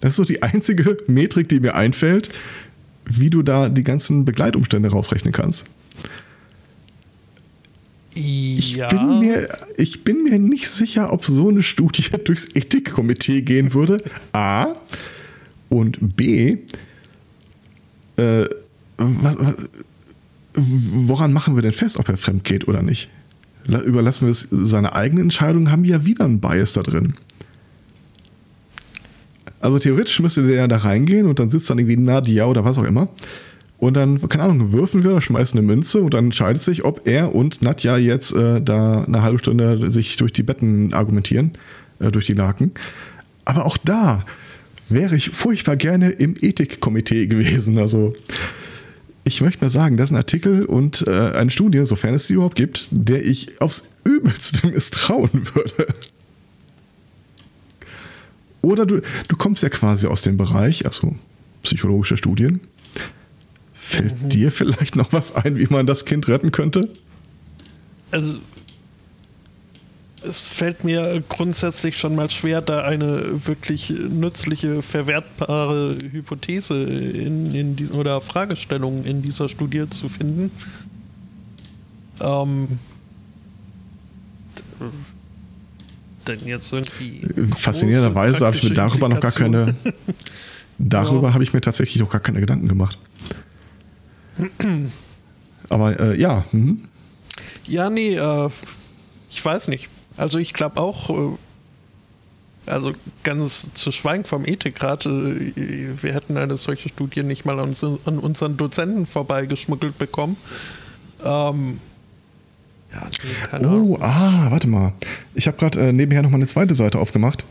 Das 0.00 0.10
ist 0.10 0.16
so 0.16 0.24
die 0.24 0.42
einzige 0.42 0.98
Metrik, 1.06 1.48
die 1.48 1.60
mir 1.60 1.74
einfällt, 1.74 2.30
wie 3.04 3.30
du 3.30 3.42
da 3.42 3.68
die 3.68 3.84
ganzen 3.84 4.24
Begleitumstände 4.24 4.90
rausrechnen 4.90 5.32
kannst. 5.32 5.66
Ich, 8.14 8.76
ja. 8.76 8.88
bin 8.88 9.20
mir, 9.20 9.48
ich 9.76 10.02
bin 10.02 10.22
mir 10.22 10.38
nicht 10.38 10.70
sicher, 10.70 11.12
ob 11.12 11.26
so 11.26 11.48
eine 11.50 11.62
Studie 11.62 12.04
durchs 12.24 12.46
Ethikkomitee 12.54 13.42
gehen 13.42 13.74
würde. 13.74 13.98
A. 14.32 14.74
Und 15.68 16.16
B. 16.16 16.58
Äh, 18.16 18.46
was, 18.96 19.38
was, 19.38 19.68
woran 20.56 21.32
machen 21.32 21.54
wir 21.54 21.62
denn 21.62 21.72
fest, 21.72 21.98
ob 21.98 22.08
er 22.08 22.16
fremd 22.16 22.44
geht 22.44 22.66
oder 22.68 22.82
nicht? 22.82 23.10
Überlassen 23.84 24.26
wir 24.26 24.30
es 24.30 24.46
seine 24.50 24.94
eigene 24.94 25.22
Entscheidung, 25.22 25.70
haben 25.70 25.82
wir 25.82 25.90
ja 25.90 26.04
wieder 26.04 26.24
einen 26.24 26.40
Bias 26.40 26.72
da 26.72 26.82
drin. 26.82 27.14
Also 29.60 29.78
theoretisch 29.78 30.20
müsste 30.20 30.46
der 30.46 30.56
ja 30.56 30.68
da 30.68 30.76
reingehen 30.76 31.26
und 31.26 31.38
dann 31.38 31.50
sitzt 31.50 31.68
dann 31.70 31.78
irgendwie 31.78 31.96
Nadia 31.96 32.46
oder 32.46 32.64
was 32.64 32.78
auch 32.78 32.84
immer 32.84 33.08
und 33.78 33.94
dann, 33.94 34.26
keine 34.28 34.44
Ahnung, 34.44 34.72
würfen 34.72 35.04
wir 35.04 35.12
oder 35.12 35.20
schmeißen 35.20 35.58
eine 35.58 35.66
Münze 35.66 36.00
und 36.00 36.14
dann 36.14 36.26
entscheidet 36.26 36.62
sich, 36.62 36.84
ob 36.84 37.06
er 37.06 37.34
und 37.34 37.62
Nadja 37.62 37.98
jetzt 37.98 38.34
äh, 38.34 38.62
da 38.62 39.04
eine 39.04 39.22
halbe 39.22 39.38
Stunde 39.38 39.90
sich 39.90 40.16
durch 40.16 40.32
die 40.32 40.42
Betten 40.42 40.94
argumentieren, 40.94 41.52
äh, 41.98 42.10
durch 42.10 42.26
die 42.26 42.32
Laken. 42.32 42.72
Aber 43.44 43.66
auch 43.66 43.76
da, 43.76 44.24
wäre 44.88 45.16
ich 45.16 45.30
furchtbar 45.30 45.76
gerne 45.76 46.10
im 46.10 46.36
Ethikkomitee 46.40 47.26
gewesen. 47.26 47.78
Also 47.78 48.14
ich 49.26 49.40
möchte 49.40 49.64
mal 49.64 49.70
sagen, 49.70 49.96
das 49.96 50.10
ist 50.10 50.12
ein 50.12 50.18
Artikel 50.18 50.64
und 50.64 51.04
äh, 51.08 51.32
eine 51.32 51.50
Studie, 51.50 51.84
sofern 51.84 52.14
es 52.14 52.28
die 52.28 52.34
überhaupt 52.34 52.54
gibt, 52.54 52.88
der 52.92 53.24
ich 53.24 53.60
aufs 53.60 53.88
Übelste 54.04 54.66
misstrauen 54.72 55.48
würde. 55.52 55.92
Oder 58.62 58.86
du, 58.86 59.00
du 59.26 59.36
kommst 59.36 59.64
ja 59.64 59.68
quasi 59.68 60.06
aus 60.06 60.22
dem 60.22 60.36
Bereich, 60.36 60.86
also 60.86 61.16
psychologische 61.64 62.16
Studien. 62.16 62.60
Fällt 63.74 64.22
mhm. 64.22 64.28
dir 64.28 64.52
vielleicht 64.52 64.94
noch 64.94 65.12
was 65.12 65.34
ein, 65.34 65.58
wie 65.58 65.66
man 65.70 65.88
das 65.88 66.04
Kind 66.04 66.28
retten 66.28 66.52
könnte? 66.52 66.88
Also 68.12 68.38
es 70.22 70.48
fällt 70.48 70.84
mir 70.84 71.22
grundsätzlich 71.28 71.98
schon 71.98 72.14
mal 72.14 72.30
schwer, 72.30 72.60
da 72.60 72.82
eine 72.82 73.46
wirklich 73.46 73.90
nützliche, 73.90 74.82
verwertbare 74.82 75.94
Hypothese 76.10 76.82
in, 76.82 77.54
in 77.54 77.76
diesen, 77.76 77.96
oder 77.96 78.20
Fragestellung 78.20 79.04
in 79.04 79.22
dieser 79.22 79.48
Studie 79.48 79.88
zu 79.90 80.08
finden. 80.08 80.50
Ähm, 82.20 82.68
denn 86.26 86.46
jetzt 86.46 86.72
irgendwie. 86.72 87.22
Faszinierenderweise 87.54 88.46
habe 88.46 88.56
ich 88.56 88.64
mir 88.64 88.74
darüber 88.74 89.08
noch 89.08 89.20
gar 89.20 89.32
keine. 89.32 89.74
darüber 90.78 91.28
ja. 91.28 91.34
habe 91.34 91.44
ich 91.44 91.52
mir 91.52 91.60
tatsächlich 91.60 92.00
noch 92.00 92.10
gar 92.10 92.20
keine 92.20 92.40
Gedanken 92.40 92.68
gemacht. 92.68 92.98
Aber 95.68 95.98
äh, 96.00 96.20
ja. 96.20 96.44
Mhm. 96.52 96.88
Ja, 97.64 97.90
nee, 97.90 98.16
äh, 98.16 98.48
ich 99.30 99.44
weiß 99.44 99.68
nicht. 99.68 99.88
Also 100.16 100.38
ich 100.38 100.52
glaube 100.54 100.80
auch, 100.80 101.10
äh, 101.10 101.36
also 102.66 102.92
ganz 103.22 103.72
zu 103.74 103.92
schweigen 103.92 104.24
vom 104.24 104.44
Ethikrat, 104.44 105.06
äh, 105.06 105.10
wir 105.10 106.14
hätten 106.14 106.36
eine 106.36 106.56
solche 106.56 106.88
Studie 106.88 107.22
nicht 107.22 107.44
mal 107.44 107.58
an, 107.60 107.74
unseren 108.04 108.56
Dozenten 108.56 109.06
vorbeigeschmuggelt 109.06 109.98
bekommen. 109.98 110.36
Ähm, 111.24 111.78
ja, 112.92 113.60
oh, 113.60 113.98
ah, 114.00 114.50
warte 114.50 114.68
mal. 114.68 114.92
Ich 115.34 115.46
habe 115.46 115.56
gerade 115.56 115.88
äh, 115.88 115.92
nebenher 115.92 116.22
nochmal 116.22 116.38
eine 116.38 116.46
zweite 116.46 116.74
Seite 116.74 116.98
aufgemacht, 116.98 117.44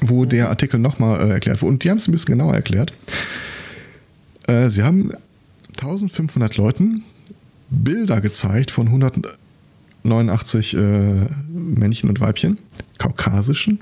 wo 0.00 0.24
mhm. 0.24 0.28
der 0.28 0.48
Artikel 0.48 0.78
nochmal 0.78 1.20
äh, 1.20 1.32
erklärt 1.32 1.62
wurde. 1.62 1.72
Und 1.72 1.84
die 1.84 1.90
haben 1.90 1.98
es 1.98 2.08
ein 2.08 2.12
bisschen 2.12 2.38
genauer 2.38 2.54
erklärt. 2.54 2.92
Äh, 4.46 4.68
sie 4.68 4.82
haben 4.82 5.10
1500 5.80 6.56
Leuten 6.56 7.04
Bilder 7.70 8.20
gezeigt 8.20 8.70
von 8.70 8.90
189 10.04 10.74
äh, 10.74 11.26
Männchen 11.52 12.08
und 12.08 12.20
Weibchen, 12.20 12.58
kaukasischen. 12.98 13.80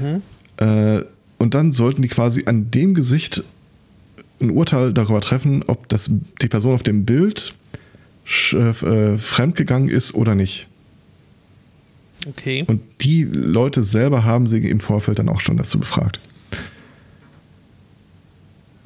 Mhm. 0.00 0.22
Äh, 0.56 1.04
und 1.38 1.54
dann 1.54 1.70
sollten 1.70 2.02
die 2.02 2.08
quasi 2.08 2.44
an 2.46 2.70
dem 2.70 2.94
Gesicht 2.94 3.44
ein 4.40 4.50
Urteil 4.50 4.92
darüber 4.92 5.20
treffen, 5.20 5.64
ob 5.66 5.88
das, 5.88 6.10
die 6.42 6.48
Person 6.48 6.74
auf 6.74 6.82
dem 6.82 7.04
Bild 7.04 7.54
äh, 8.52 9.18
fremdgegangen 9.18 9.88
ist 9.88 10.14
oder 10.14 10.34
nicht. 10.34 10.66
Okay. 12.26 12.64
Und 12.66 12.80
die 13.00 13.24
Leute 13.24 13.82
selber 13.82 14.24
haben 14.24 14.46
sie 14.46 14.58
im 14.68 14.80
Vorfeld 14.80 15.18
dann 15.18 15.28
auch 15.28 15.40
schon 15.40 15.56
dazu 15.56 15.78
befragt. 15.78 16.20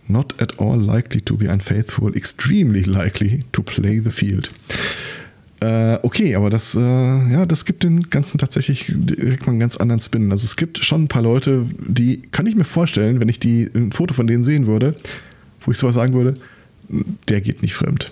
Not 0.07 0.41
at 0.43 0.61
all 0.61 0.79
likely 0.79 1.21
to 1.23 1.37
be 1.37 1.51
unfaithful, 1.51 2.15
extremely 2.15 2.83
likely 2.83 3.45
to 3.53 3.63
play 3.63 3.99
the 3.99 4.11
field. 4.11 4.51
Äh, 5.63 5.99
okay, 6.03 6.35
aber 6.35 6.51
das, 6.51 6.75
äh, 6.75 6.81
ja, 6.81 7.47
das 7.47 7.65
gibt 7.65 7.85
dem 7.85 8.11
Ganzen 8.11 8.39
tatsächlich 8.39 8.87
direkt 8.89 9.47
mal 9.47 9.53
einen 9.53 9.61
ganz 9.61 9.77
anderen 9.77 10.01
Spin. 10.01 10.33
Also 10.33 10.45
es 10.45 10.57
gibt 10.57 10.79
schon 10.83 11.05
ein 11.05 11.09
paar 11.09 11.23
Leute, 11.23 11.65
die 11.79 12.23
kann 12.33 12.49
ich 12.49 12.57
mir 12.57 12.65
vorstellen, 12.65 13.21
wenn 13.21 13.29
ich 13.29 13.39
die 13.39 13.71
ein 13.73 13.93
Foto 13.93 14.13
von 14.13 14.27
denen 14.27 14.43
sehen 14.43 14.67
würde, 14.67 14.97
wo 15.61 15.71
ich 15.71 15.79
sowas 15.79 15.95
sagen 15.95 16.15
würde, 16.15 16.35
der 17.29 17.41
geht 17.41 17.63
nicht 17.63 17.75
fremd. 17.75 18.11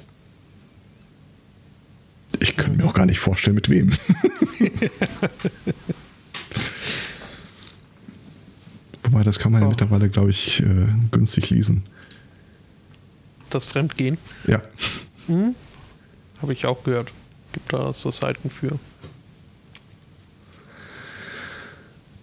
Ich 2.38 2.56
könnte 2.56 2.78
mir 2.78 2.84
auch 2.84 2.94
gar 2.94 3.06
nicht 3.06 3.18
vorstellen, 3.18 3.56
mit 3.56 3.68
wem. 3.68 3.90
Wobei, 9.02 9.24
das 9.24 9.40
kann 9.40 9.50
man 9.50 9.62
oh. 9.62 9.64
ja 9.64 9.70
mittlerweile, 9.70 10.08
glaube 10.08 10.30
ich, 10.30 10.62
äh, 10.62 10.86
günstig 11.10 11.50
leasen. 11.50 11.82
Das 13.50 13.66
Fremdgehen? 13.66 14.18
Ja. 14.46 14.62
Hm? 15.26 15.56
Habe 16.40 16.52
ich 16.52 16.64
auch 16.64 16.84
gehört. 16.84 17.10
Gibt 17.52 17.72
da 17.72 17.92
so 17.92 18.10
Seiten 18.10 18.50
für. 18.50 18.78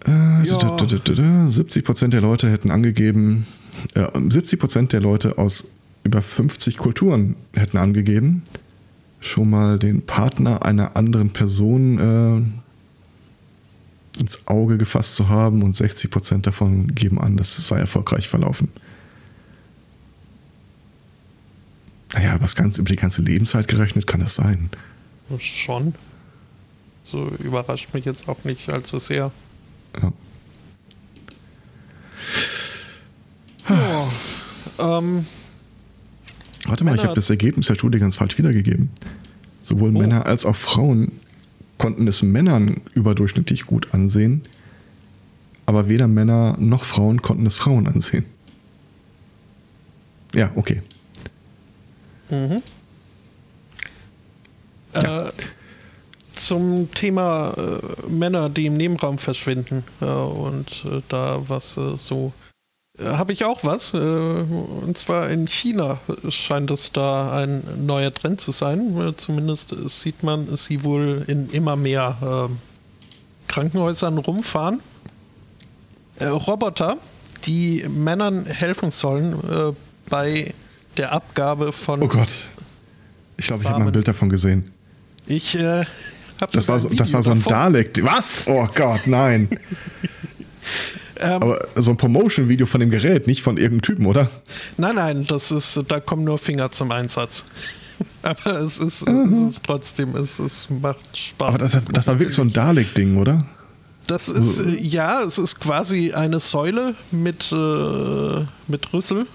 Äh, 0.06 0.46
ja. 0.46 0.58
70% 0.58 2.08
der 2.08 2.20
Leute 2.20 2.50
hätten 2.50 2.70
angegeben, 2.70 3.46
äh, 3.94 4.00
70% 4.00 4.88
der 4.88 5.00
Leute 5.00 5.38
aus 5.38 5.72
über 6.04 6.22
50 6.22 6.78
Kulturen 6.78 7.36
hätten 7.54 7.76
angegeben, 7.76 8.42
schon 9.20 9.50
mal 9.50 9.78
den 9.78 10.06
Partner 10.06 10.64
einer 10.64 10.96
anderen 10.96 11.30
Person 11.30 11.98
äh, 14.16 14.20
ins 14.20 14.46
Auge 14.48 14.78
gefasst 14.78 15.16
zu 15.16 15.28
haben 15.28 15.62
und 15.62 15.74
60 15.74 16.10
Prozent 16.10 16.46
davon 16.46 16.94
geben 16.94 17.20
an, 17.20 17.36
das 17.36 17.54
sei 17.56 17.78
erfolgreich 17.78 18.28
verlaufen. 18.28 18.68
Naja, 22.14 22.40
was 22.40 22.56
ganz 22.56 22.78
über 22.78 22.88
die 22.88 22.96
ganze 22.96 23.22
Lebenszeit 23.22 23.68
gerechnet 23.68 24.06
kann 24.06 24.20
das 24.20 24.34
sein. 24.34 24.70
Schon. 25.38 25.94
So 27.02 27.28
überrascht 27.38 27.92
mich 27.94 28.04
jetzt 28.04 28.28
auch 28.28 28.44
nicht 28.44 28.70
allzu 28.70 28.98
sehr. 28.98 29.30
Ja. 30.00 30.12
ja 33.68 34.08
ähm, 34.78 35.24
Warte 36.66 36.84
mal, 36.84 36.90
Männer. 36.90 37.02
ich 37.02 37.04
habe 37.04 37.14
das 37.14 37.30
Ergebnis 37.30 37.66
der 37.66 37.74
Studie 37.74 37.98
ganz 37.98 38.16
falsch 38.16 38.36
wiedergegeben. 38.38 38.90
Sowohl 39.62 39.94
oh. 39.94 39.98
Männer 39.98 40.26
als 40.26 40.46
auch 40.46 40.56
Frauen 40.56 41.12
konnten 41.78 42.06
es 42.06 42.22
Männern 42.22 42.80
überdurchschnittlich 42.94 43.66
gut 43.66 43.94
ansehen, 43.94 44.42
aber 45.66 45.88
weder 45.88 46.08
Männer 46.08 46.56
noch 46.58 46.84
Frauen 46.84 47.22
konnten 47.22 47.46
es 47.46 47.54
Frauen 47.54 47.86
ansehen. 47.86 48.24
Ja, 50.34 50.50
okay. 50.56 50.82
Mhm. 52.30 52.62
Ja. 54.94 55.26
Äh, 55.26 55.32
zum 56.38 56.92
Thema 56.94 57.52
äh, 57.56 58.08
Männer, 58.08 58.48
die 58.48 58.66
im 58.66 58.76
Nebenraum 58.76 59.18
verschwinden 59.18 59.84
äh, 60.00 60.04
und 60.04 60.84
äh, 60.86 61.02
da 61.08 61.42
was 61.48 61.76
äh, 61.76 61.96
so 61.98 62.32
äh, 62.98 63.04
habe 63.04 63.32
ich 63.32 63.44
auch 63.44 63.64
was. 63.64 63.92
Und 63.92 64.96
zwar 64.96 65.30
in 65.30 65.46
China 65.46 65.98
scheint 66.30 66.70
es 66.70 66.92
da 66.92 67.32
ein 67.32 67.62
neuer 67.84 68.12
Trend 68.12 68.40
zu 68.40 68.52
sein. 68.52 69.14
Zumindest 69.16 69.74
sieht 69.88 70.22
man 70.22 70.56
sie 70.56 70.84
wohl 70.84 71.24
in 71.26 71.50
immer 71.50 71.76
mehr 71.76 72.16
ähm, 72.22 72.58
Krankenhäusern 73.48 74.18
rumfahren. 74.18 74.80
Roboter, 76.20 76.96
die 77.44 77.84
Männern 77.88 78.44
helfen 78.44 78.90
sollen 78.90 79.76
bei 80.10 80.52
der 80.96 81.12
Abgabe 81.12 81.72
von. 81.72 82.02
Oh 82.02 82.08
Gott. 82.08 82.48
Ich 83.36 83.46
glaube, 83.46 83.62
ich 83.62 83.68
habe 83.68 83.78
mal 83.78 83.86
ein 83.86 83.92
Bild 83.92 84.08
davon 84.08 84.28
gesehen. 84.28 84.72
Ich 85.28 85.54
äh, 85.54 85.84
habe 86.40 86.52
das. 86.52 86.68
War 86.68 86.80
so, 86.80 86.88
das 86.88 87.12
war 87.12 87.22
so 87.22 87.30
ein 87.30 87.42
Dalek. 87.42 88.02
Was? 88.02 88.44
Oh 88.46 88.66
Gott, 88.74 89.06
nein. 89.06 89.48
Ähm, 91.20 91.42
Aber 91.42 91.58
so 91.74 91.90
ein 91.90 91.96
Promotion-Video 91.96 92.66
von 92.66 92.80
dem 92.80 92.90
Gerät, 92.90 93.26
nicht 93.26 93.42
von 93.42 93.56
irgendeinem 93.56 93.82
Typen, 93.82 94.06
oder? 94.06 94.30
Nein, 94.76 94.94
nein, 94.94 95.24
das 95.26 95.50
ist, 95.50 95.82
da 95.88 95.98
kommen 95.98 96.22
nur 96.22 96.38
Finger 96.38 96.70
zum 96.70 96.92
Einsatz. 96.92 97.44
Aber 98.22 98.60
es 98.60 98.78
ist, 98.78 99.08
mhm. 99.08 99.22
es 99.22 99.54
ist 99.54 99.64
trotzdem, 99.64 100.14
es, 100.14 100.38
es 100.38 100.68
macht 100.70 101.16
Spaß. 101.16 101.48
Aber 101.48 101.58
das, 101.58 101.76
das 101.92 102.06
war 102.06 102.20
wirklich 102.20 102.36
so 102.36 102.42
ein 102.42 102.52
Dalek-Ding, 102.52 103.16
oder? 103.16 103.44
Das 104.06 104.28
ist, 104.28 104.60
äh, 104.60 104.70
ja, 104.80 105.22
es 105.22 105.38
ist 105.38 105.60
quasi 105.60 106.12
eine 106.12 106.40
Säule 106.40 106.94
mit, 107.10 107.52
äh, 107.52 108.44
mit 108.68 108.92
Rüssel, 108.92 109.26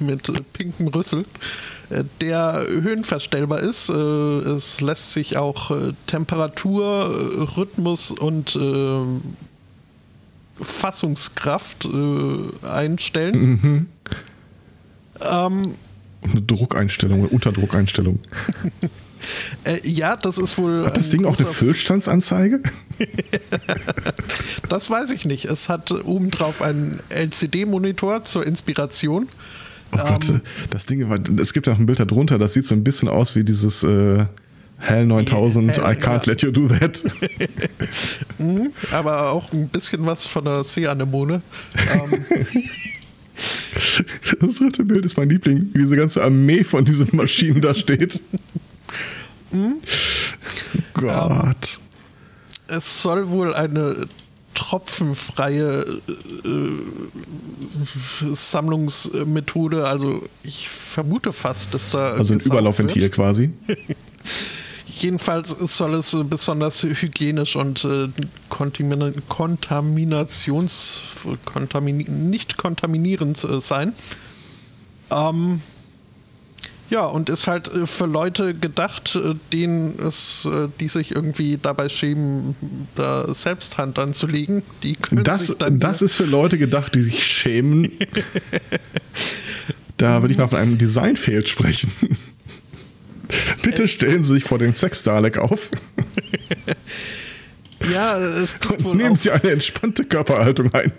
mit 0.00 0.28
äh, 0.28 0.32
pinkem 0.52 0.88
Rüssel, 0.88 1.24
der 2.20 2.66
höhenverstellbar 2.68 3.60
ist. 3.60 3.88
Äh, 3.88 3.92
es 3.92 4.80
lässt 4.80 5.12
sich 5.12 5.36
auch 5.36 5.70
äh, 5.70 5.92
Temperatur, 6.06 7.56
Rhythmus 7.56 8.10
und 8.10 8.56
Fassungskraft 10.60 11.86
äh, 11.86 12.66
einstellen. 12.66 13.34
Mhm. 13.40 13.86
Ähm, 15.20 15.74
eine 16.22 16.42
Druckeinstellung, 16.42 17.20
eine 17.20 17.28
Unterdruckeinstellung. 17.28 18.20
äh, 19.64 19.88
ja, 19.88 20.16
das 20.16 20.38
ist 20.38 20.58
wohl. 20.58 20.86
Hat 20.86 20.96
das 20.96 21.10
Ding 21.10 21.24
auch 21.24 21.36
eine 21.36 21.46
Füllstandsanzeige? 21.48 22.62
das 24.68 24.88
weiß 24.88 25.10
ich 25.10 25.24
nicht. 25.24 25.46
Es 25.46 25.68
hat 25.68 25.90
obendrauf 25.90 26.62
einen 26.62 27.00
LCD-Monitor 27.08 28.24
zur 28.24 28.46
Inspiration. 28.46 29.28
Oh 29.92 29.98
Gott, 29.98 30.28
ähm, 30.28 30.40
das 30.70 30.86
Ding, 30.86 31.02
es 31.38 31.52
gibt 31.52 31.66
ja 31.66 31.72
noch 31.74 31.80
ein 31.80 31.86
Bild 31.86 32.00
darunter, 32.00 32.38
das 32.38 32.54
sieht 32.54 32.66
so 32.66 32.74
ein 32.74 32.84
bisschen 32.84 33.08
aus 33.08 33.36
wie 33.36 33.44
dieses, 33.44 33.82
äh, 33.84 34.26
Hell 34.78 35.06
9000, 35.06 35.76
Hell, 35.76 35.84
I 35.84 35.96
can't 35.96 36.26
ja. 36.26 36.32
let 36.32 36.42
you 36.42 36.50
do 36.50 36.68
that. 36.68 37.04
Mhm, 38.38 38.70
aber 38.90 39.30
auch 39.30 39.52
ein 39.52 39.68
bisschen 39.68 40.04
was 40.04 40.26
von 40.26 40.44
der 40.44 40.64
Seeanemone. 40.64 41.42
ähm. 41.94 42.24
Das 44.40 44.56
dritte 44.56 44.84
Bild 44.84 45.04
ist 45.04 45.16
mein 45.16 45.28
Liebling, 45.28 45.70
wie 45.72 45.80
diese 45.80 45.96
ganze 45.96 46.22
Armee 46.22 46.64
von 46.64 46.84
diesen 46.84 47.08
Maschinen 47.12 47.60
da 47.60 47.74
steht. 47.74 48.20
Mhm. 49.50 49.74
Gott. 50.94 51.78
Ähm, 52.68 52.76
es 52.76 53.02
soll 53.02 53.28
wohl 53.28 53.54
eine 53.54 54.06
tropfenfreie 54.62 55.82
äh, 55.82 55.86
Sammlungsmethode, 58.32 59.86
also 59.86 60.22
ich 60.44 60.68
vermute 60.68 61.32
fast, 61.32 61.74
dass 61.74 61.90
da. 61.90 62.12
Also 62.12 62.34
ein 62.34 62.40
Überlaufventil 62.40 63.02
wird. 63.02 63.12
quasi. 63.12 63.50
Jedenfalls 64.86 65.48
soll 65.76 65.94
es 65.94 66.16
besonders 66.24 66.84
hygienisch 66.84 67.56
und 67.56 67.84
äh, 67.84 68.08
kontaminations 68.48 71.00
kontamin 71.44 72.30
nicht 72.30 72.56
kontaminierend 72.56 73.42
äh, 73.42 73.60
sein. 73.60 73.94
Ähm, 75.10 75.60
ja, 76.92 77.06
und 77.06 77.30
ist 77.30 77.46
halt 77.46 77.72
äh, 77.72 77.86
für 77.86 78.04
Leute 78.04 78.52
gedacht, 78.52 79.16
äh, 79.16 79.34
denen 79.50 79.98
es, 79.98 80.44
äh, 80.44 80.68
die 80.78 80.88
sich 80.88 81.12
irgendwie 81.12 81.58
dabei 81.60 81.88
schämen, 81.88 82.54
da 82.94 83.32
selbst 83.32 83.78
Hand 83.78 83.98
anzulegen. 83.98 84.62
Die 84.82 84.98
das 85.10 85.56
das 85.70 86.02
ist 86.02 86.16
für 86.16 86.26
Leute 86.26 86.58
gedacht, 86.58 86.94
die 86.94 87.00
sich 87.00 87.24
schämen. 87.26 87.90
da 89.96 90.20
würde 90.20 90.32
ich 90.32 90.38
mal 90.38 90.48
von 90.48 90.58
einem 90.58 90.76
Design-Fail 90.76 91.46
sprechen. 91.46 91.90
Bitte 93.62 93.88
stellen 93.88 94.22
Sie 94.22 94.34
sich 94.34 94.44
vor 94.44 94.58
den 94.58 94.74
Sex-Dalek 94.74 95.38
auf. 95.38 95.70
ja, 97.90 98.18
es 98.18 98.60
gibt 98.60 98.84
Und 98.84 98.98
nehmen 98.98 99.16
Sie 99.16 99.30
eine 99.30 99.50
entspannte 99.50 100.04
Körperhaltung 100.04 100.70
ein. 100.74 100.92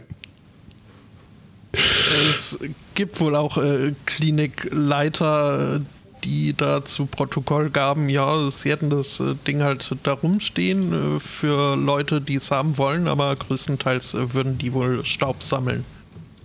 Es 1.72 2.58
gibt 2.96 3.20
wohl 3.20 3.36
auch 3.36 3.58
äh, 3.58 3.94
Klinikleiter, 4.06 5.82
die 6.24 6.54
da 6.56 6.86
zu 6.86 7.06
Protokoll 7.06 7.70
gaben, 7.70 8.10
ja, 8.10 8.50
sie 8.50 8.70
hätten 8.70 8.90
das 8.90 9.20
äh, 9.20 9.36
Ding 9.48 9.62
halt 9.62 9.96
da 10.04 10.14
rumstehen 10.14 11.18
äh, 11.18 11.20
für 11.20 11.76
Leute, 11.76 12.22
die 12.22 12.36
es 12.36 12.52
haben 12.52 12.78
wollen, 12.78 13.08
aber 13.08 13.36
größtenteils 13.36 14.14
äh, 14.14 14.34
würden 14.34 14.58
die 14.58 14.74
wohl 14.74 15.04
Staub 15.06 15.44
sammeln. 15.44 15.84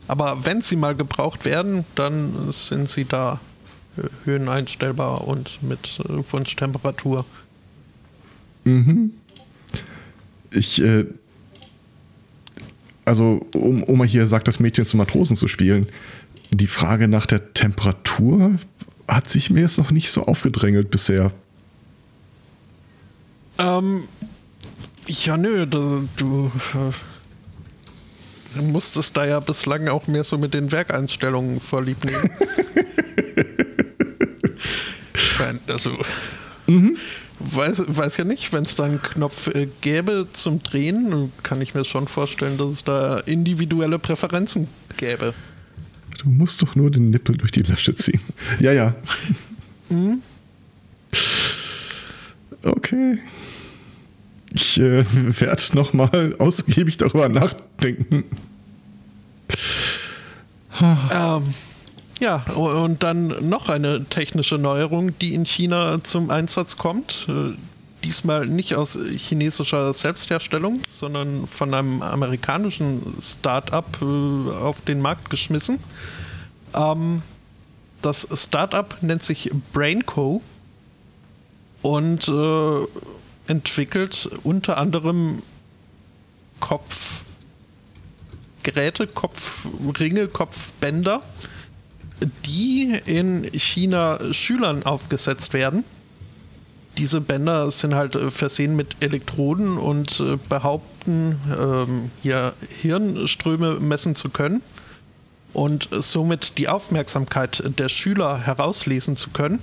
Aber 0.09 0.45
wenn 0.45 0.63
sie 0.63 0.77
mal 0.77 0.95
gebraucht 0.95 1.45
werden, 1.45 1.85
dann 1.95 2.51
sind 2.51 2.89
sie 2.89 3.05
da 3.05 3.41
äh, 3.97 4.03
höheneinstellbar 4.25 5.29
und 5.29 5.63
mit 5.63 6.01
äh, 6.09 6.33
Wunschtemperatur. 6.33 7.25
Mhm. 8.65 9.13
Ich, 10.51 10.83
äh, 10.83 11.05
also 13.05 13.47
Oma 13.55 14.05
hier 14.05 14.27
sagt, 14.27 14.49
das 14.49 14.61
Mädchen 14.61 14.85
zu 14.85 14.97
Matrosen 14.97 15.37
zu 15.37 15.47
spielen. 15.47 15.87
Die 16.51 16.67
Frage 16.67 17.09
nach 17.09 17.27
der 17.27 17.53
Temperatur 17.53 18.55
hat 19.07 19.29
sich 19.29 19.51
mir 19.51 19.61
jetzt 19.61 19.79
noch 19.79 19.91
nicht 19.91 20.11
so 20.11 20.27
aufgedrängelt 20.27 20.91
bisher. 20.91 21.33
Ähm, 23.59 24.05
ja, 25.07 25.37
nö, 25.37 25.67
du, 25.67 26.09
du 26.17 26.51
äh, 28.57 28.63
musstest 28.63 29.17
da 29.17 29.27
ja 29.27 29.41
bislang 29.41 29.89
auch 29.89 30.07
mehr 30.07 30.25
so 30.25 30.39
mit 30.39 30.55
den 30.55 30.71
Werkeinstellungen 30.71 31.61
vorlieb 31.61 32.05
nehmen. 32.05 32.31
also, 35.67 35.99
mhm. 36.67 36.97
weiß, 37.41 37.85
weiß 37.89 38.17
ja 38.19 38.25
nicht, 38.25 38.53
wenn 38.53 38.65
es 38.65 38.77
da 38.77 38.85
einen 38.85 39.03
Knopf 39.03 39.49
äh, 39.49 39.69
gäbe 39.81 40.29
zum 40.33 40.63
Drehen, 40.63 41.33
kann 41.43 41.61
ich 41.61 41.75
mir 41.75 41.85
schon 41.85 42.07
vorstellen, 42.07 42.59
dass 42.59 42.69
es 42.69 42.85
da 42.85 43.19
individuelle 43.19 43.99
Präferenzen 43.99 44.69
gäbe. 44.97 45.35
Du 46.19 46.29
musst 46.31 46.61
doch 46.63 46.75
nur 46.75 46.91
den 46.91 47.07
Nippel 47.07 47.37
durch 47.37 47.53
die 47.53 47.63
Lasche 47.63 47.95
ziehen. 47.95 48.21
Ja, 48.61 48.73
ja. 48.73 48.95
Mhm. 49.91 50.23
Okay. 52.63 53.19
Ich 54.53 54.79
äh, 54.81 55.05
werde 55.41 55.63
nochmal 55.75 56.35
ausgiebig 56.39 56.97
darüber 56.97 57.29
nachdenken. 57.29 58.25
ähm, 60.81 61.43
ja, 62.21 62.37
und 62.55 63.03
dann 63.03 63.49
noch 63.49 63.69
eine 63.69 64.05
technische 64.07 64.57
Neuerung, 64.59 65.17
die 65.19 65.35
in 65.35 65.45
China 65.45 66.03
zum 66.03 66.31
Einsatz 66.31 66.77
kommt. 66.77 67.27
Diesmal 68.09 68.47
nicht 68.47 68.75
aus 68.75 68.99
chinesischer 69.19 69.93
Selbstherstellung, 69.93 70.81
sondern 70.89 71.47
von 71.47 71.75
einem 71.75 72.01
amerikanischen 72.01 73.03
Start-up 73.21 73.99
äh, 74.01 74.07
auf 74.07 74.81
den 74.81 75.03
Markt 75.03 75.29
geschmissen. 75.29 75.79
Ähm, 76.75 77.21
das 78.01 78.27
Start-up 78.33 78.97
nennt 79.03 79.23
sich 79.23 79.51
Brainco 79.75 80.41
und 81.83 82.29
äh, 82.29 82.87
entwickelt 83.47 84.31
unter 84.43 84.79
anderem 84.79 85.43
Kopfgeräte, 86.61 87.27
Kopfringe, 89.09 90.29
Kopfbänder 90.29 91.21
die 92.47 92.99
in 93.05 93.45
China 93.53 94.19
Schülern 94.33 94.85
aufgesetzt 94.85 95.53
werden. 95.53 95.85
Diese 96.97 97.21
Bänder 97.21 97.71
sind 97.71 97.95
halt 97.95 98.17
äh, 98.17 98.31
versehen 98.31 98.75
mit 98.75 98.97
Elektroden 99.01 99.77
und 99.79 100.21
äh, 100.21 100.37
behaupten, 100.49 101.37
ähm, 101.59 102.11
hier 102.23 102.55
Hirnströme 102.81 103.79
messen 103.81 104.15
zu 104.15 104.31
können 104.31 104.63
und 105.53 105.89
somit 105.93 106.59
die 106.59 106.69
Aufmerksamkeit 106.69 107.63
der 107.79 107.89
Schüler 107.89 108.39
herauslesen 108.39 109.17
zu 109.17 109.31
können. 109.31 109.61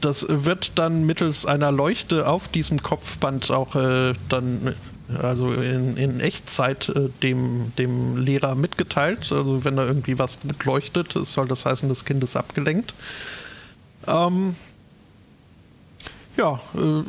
Das 0.00 0.26
wird 0.28 0.78
dann 0.78 1.04
mittels 1.04 1.44
einer 1.44 1.72
Leuchte 1.72 2.28
auf 2.28 2.46
diesem 2.48 2.82
Kopfband 2.82 3.50
auch 3.50 3.74
äh, 3.74 4.14
dann 4.28 4.74
also 5.22 5.52
in, 5.52 5.96
in 5.96 6.20
Echtzeit 6.20 6.92
dem, 7.22 7.72
dem 7.78 8.18
Lehrer 8.18 8.54
mitgeteilt. 8.54 9.32
Also 9.32 9.64
wenn 9.64 9.76
da 9.76 9.86
irgendwie 9.86 10.18
was 10.18 10.38
leuchtet, 10.64 11.12
soll 11.14 11.48
das 11.48 11.64
heißen, 11.64 11.88
das 11.88 12.04
Kind 12.04 12.22
ist 12.22 12.36
abgelenkt. 12.36 12.94
Ähm, 14.06 14.54
ja, 16.38 16.60
äh, 16.74 17.02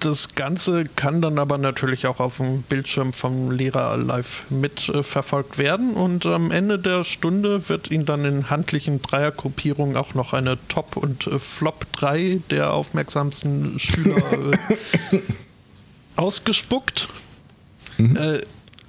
das 0.00 0.34
Ganze 0.34 0.84
kann 0.84 1.20
dann 1.20 1.38
aber 1.38 1.58
natürlich 1.58 2.06
auch 2.06 2.20
auf 2.20 2.36
dem 2.36 2.62
Bildschirm 2.62 3.12
vom 3.12 3.50
Lehrer 3.50 3.96
live 3.96 4.44
mitverfolgt 4.48 5.58
werden 5.58 5.94
und 5.94 6.24
am 6.24 6.52
Ende 6.52 6.78
der 6.78 7.02
Stunde 7.02 7.68
wird 7.68 7.90
Ihnen 7.90 8.06
dann 8.06 8.24
in 8.24 8.48
handlichen 8.48 9.02
Dreiergruppierungen 9.02 9.96
auch 9.96 10.14
noch 10.14 10.34
eine 10.34 10.56
Top- 10.68 10.96
und 10.96 11.24
Flop 11.24 11.86
3 11.92 12.40
der 12.50 12.72
aufmerksamsten 12.72 13.78
Schüler 13.78 14.22
äh, 15.12 15.18
ausgespuckt. 16.16 17.08
Mhm. 17.96 18.16
Äh, 18.16 18.40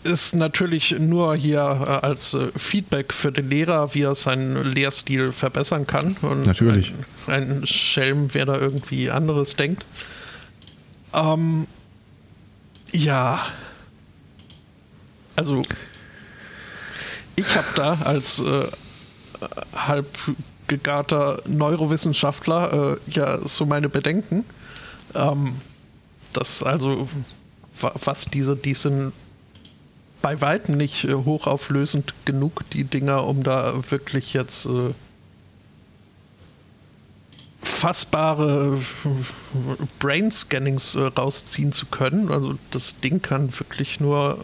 ist 0.03 0.35
natürlich 0.35 0.97
nur 0.99 1.35
hier 1.35 1.59
äh, 1.59 2.05
als 2.05 2.33
äh, 2.33 2.47
Feedback 2.55 3.13
für 3.13 3.31
den 3.31 3.49
Lehrer, 3.49 3.93
wie 3.93 4.03
er 4.03 4.15
seinen 4.15 4.73
Lehrstil 4.73 5.31
verbessern 5.31 5.85
kann. 5.85 6.15
Und 6.21 6.45
natürlich. 6.45 6.93
Ein, 7.27 7.49
ein 7.49 7.67
Schelm, 7.67 8.33
wer 8.33 8.45
da 8.45 8.57
irgendwie 8.57 9.11
anderes 9.11 9.55
denkt. 9.55 9.85
Ähm, 11.13 11.67
ja. 12.91 13.39
Also, 15.35 15.61
ich 17.35 17.55
habe 17.55 17.67
da 17.75 17.93
als 18.03 18.39
äh, 18.39 18.67
halb 19.75 20.07
gegarter 20.67 21.41
Neurowissenschaftler 21.47 22.93
äh, 22.93 23.11
ja 23.11 23.37
so 23.39 23.65
meine 23.65 23.89
Bedenken. 23.89 24.45
Ähm, 25.15 25.55
das 26.33 26.63
also, 26.63 27.09
was 27.79 28.25
diese, 28.25 28.55
die 28.55 28.73
sind 28.73 29.13
bei 30.21 30.41
weitem 30.41 30.77
nicht 30.77 31.05
äh, 31.05 31.13
hochauflösend 31.13 32.13
genug, 32.25 32.69
die 32.71 32.83
Dinger, 32.83 33.25
um 33.25 33.43
da 33.43 33.73
wirklich 33.89 34.33
jetzt 34.33 34.65
äh, 34.65 34.93
fassbare 37.61 38.79
äh, 39.05 39.09
Brain-Scannings 39.99 40.95
äh, 40.95 41.03
rausziehen 41.03 41.71
zu 41.71 41.85
können. 41.85 42.29
Also 42.29 42.57
das 42.71 42.99
Ding 42.99 43.21
kann 43.21 43.57
wirklich 43.57 43.99
nur 43.99 44.37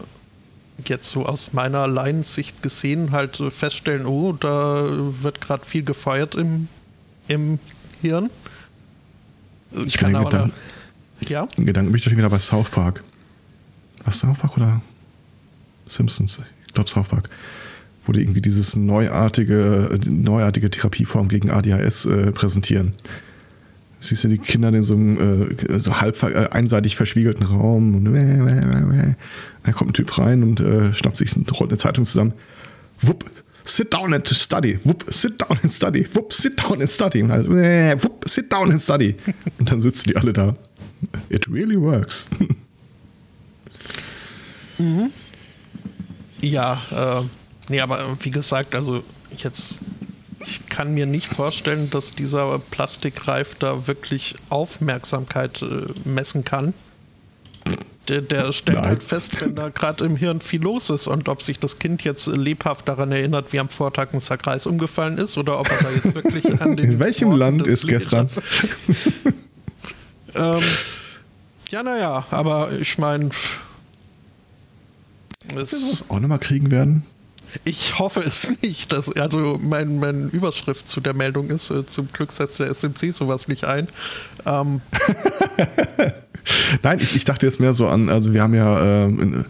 jetzt 0.84 1.10
so 1.10 1.24
aus 1.24 1.52
meiner 1.52 1.88
Laiensicht 1.88 2.62
gesehen 2.62 3.12
halt 3.12 3.40
äh, 3.40 3.50
feststellen, 3.50 4.06
oh, 4.06 4.32
da 4.32 4.86
wird 5.22 5.40
gerade 5.40 5.64
viel 5.64 5.82
gefeuert 5.82 6.34
im, 6.34 6.68
im 7.28 7.58
Hirn. 8.02 8.30
Ich 9.72 9.96
kann, 9.96 10.14
aber 10.14 10.30
da, 10.30 10.50
ja? 11.28 11.48
Gedanken 11.56 11.92
bin 11.92 12.00
ich 12.00 12.16
wieder 12.16 12.30
bei 12.30 12.38
South 12.38 12.70
Park. 12.70 13.02
Was 14.04 14.20
South 14.20 14.38
Park 14.38 14.56
oder 14.56 14.80
Simpsons? 15.86 16.40
Ich 16.66 16.74
glaube 16.74 16.90
South 16.90 17.08
Park. 17.08 17.30
Wo 18.04 18.12
die 18.12 18.20
irgendwie 18.20 18.40
dieses 18.40 18.76
neuartige, 18.76 19.98
neuartige 20.06 20.70
Therapieform 20.70 21.28
gegen 21.28 21.50
ADHS 21.50 22.06
äh, 22.06 22.32
präsentieren. 22.32 22.94
Siehst 23.98 24.24
du 24.24 24.28
die 24.28 24.38
Kinder 24.38 24.68
in 24.68 24.82
so 24.82 24.94
einem 24.94 25.48
äh, 25.48 25.78
so 25.78 26.00
halb 26.00 26.22
äh, 26.22 26.48
einseitig 26.50 26.96
verspiegelten 26.96 27.46
Raum 27.46 27.94
und 27.94 28.04
dann 28.04 29.74
kommt 29.74 29.90
ein 29.90 29.94
Typ 29.94 30.18
rein 30.18 30.42
und 30.42 30.60
äh, 30.60 30.92
schnappt 30.94 31.16
sich 31.16 31.34
rollt 31.58 31.70
eine 31.70 31.78
Zeitung 31.78 32.04
zusammen. 32.04 32.34
Wupp, 33.00 33.24
sit 33.64 33.92
down 33.92 34.14
and 34.14 34.28
study. 34.28 34.78
Wupp, 34.84 35.04
sit 35.08 35.40
down 35.40 35.58
and 35.62 35.72
study. 35.72 36.06
Wupp, 36.14 36.32
sit 36.32 36.62
down 36.62 36.80
and 36.80 36.90
study. 36.90 37.22
Und 37.22 37.32
halt, 37.32 37.48
wupp, 37.48 38.28
sit 38.28 38.52
down 38.52 38.70
and 38.70 38.82
study. 38.82 39.16
Und 39.58 39.70
dann 39.70 39.80
sitzen 39.80 40.10
die 40.10 40.16
alle 40.16 40.32
da. 40.32 40.54
It 41.28 41.50
really 41.50 41.80
works. 41.80 42.26
mhm. 44.78 45.10
Ja, 46.50 46.80
äh, 46.90 47.22
nee, 47.68 47.80
aber 47.80 48.16
wie 48.20 48.30
gesagt, 48.30 48.74
also 48.74 49.02
jetzt 49.36 49.80
ich 50.46 50.66
kann 50.68 50.94
mir 50.94 51.06
nicht 51.06 51.28
vorstellen, 51.28 51.90
dass 51.90 52.14
dieser 52.14 52.58
Plastikreif 52.58 53.56
da 53.58 53.86
wirklich 53.86 54.36
Aufmerksamkeit 54.48 55.62
äh, 55.62 55.86
messen 56.08 56.44
kann. 56.44 56.72
Der, 58.08 58.20
der 58.20 58.52
stellt 58.52 58.78
Nein. 58.78 58.86
halt 58.86 59.02
fest, 59.02 59.40
wenn 59.40 59.56
da 59.56 59.70
gerade 59.70 60.04
im 60.04 60.14
Hirn 60.14 60.40
viel 60.40 60.62
los 60.62 60.90
ist 60.90 61.08
und 61.08 61.28
ob 61.28 61.42
sich 61.42 61.58
das 61.58 61.80
Kind 61.80 62.04
jetzt 62.04 62.28
lebhaft 62.28 62.88
daran 62.88 63.10
erinnert, 63.10 63.52
wie 63.52 63.58
am 63.58 63.68
Vortag 63.68 64.12
ein 64.12 64.20
Sack 64.20 64.46
Reis 64.46 64.66
umgefallen 64.66 65.18
ist 65.18 65.36
oder 65.36 65.58
ob 65.58 65.68
er 65.68 65.82
da 65.82 65.90
jetzt 65.90 66.14
wirklich 66.14 66.44
an 66.60 66.76
den. 66.76 66.92
In 66.92 66.98
welchem 67.00 67.30
Worten 67.30 67.40
Land 67.40 67.66
ist 67.66 67.88
gestern? 67.88 68.28
ähm, 70.36 70.60
ja, 71.70 71.82
naja, 71.82 72.24
aber 72.30 72.70
ich 72.80 72.98
meine. 72.98 73.30
Wir 75.48 75.60
das 75.60 76.04
auch 76.08 76.20
nochmal 76.20 76.38
kriegen 76.38 76.70
werden? 76.70 77.04
Ich 77.64 77.98
hoffe 77.98 78.20
es 78.20 78.52
nicht. 78.62 78.92
Dass, 78.92 79.14
also 79.16 79.58
mein, 79.62 79.98
meine 79.98 80.26
Überschrift 80.26 80.88
zu 80.88 81.00
der 81.00 81.14
Meldung 81.14 81.48
ist, 81.48 81.70
äh, 81.70 81.86
zum 81.86 82.08
Glück 82.12 82.32
setzt 82.32 82.58
der 82.58 82.68
SMC 82.68 83.12
sowas 83.12 83.48
nicht 83.48 83.64
ein. 83.64 83.86
Ähm. 84.44 84.80
Nein, 86.82 86.98
ich, 87.00 87.16
ich, 87.16 87.24
dachte 87.24 87.46
jetzt 87.46 87.60
mehr 87.60 87.72
so 87.72 87.88
an, 87.88 88.08
also 88.08 88.32
wir 88.32 88.42
haben 88.42 88.54
ja 88.54 89.06
äh, 89.06 89.44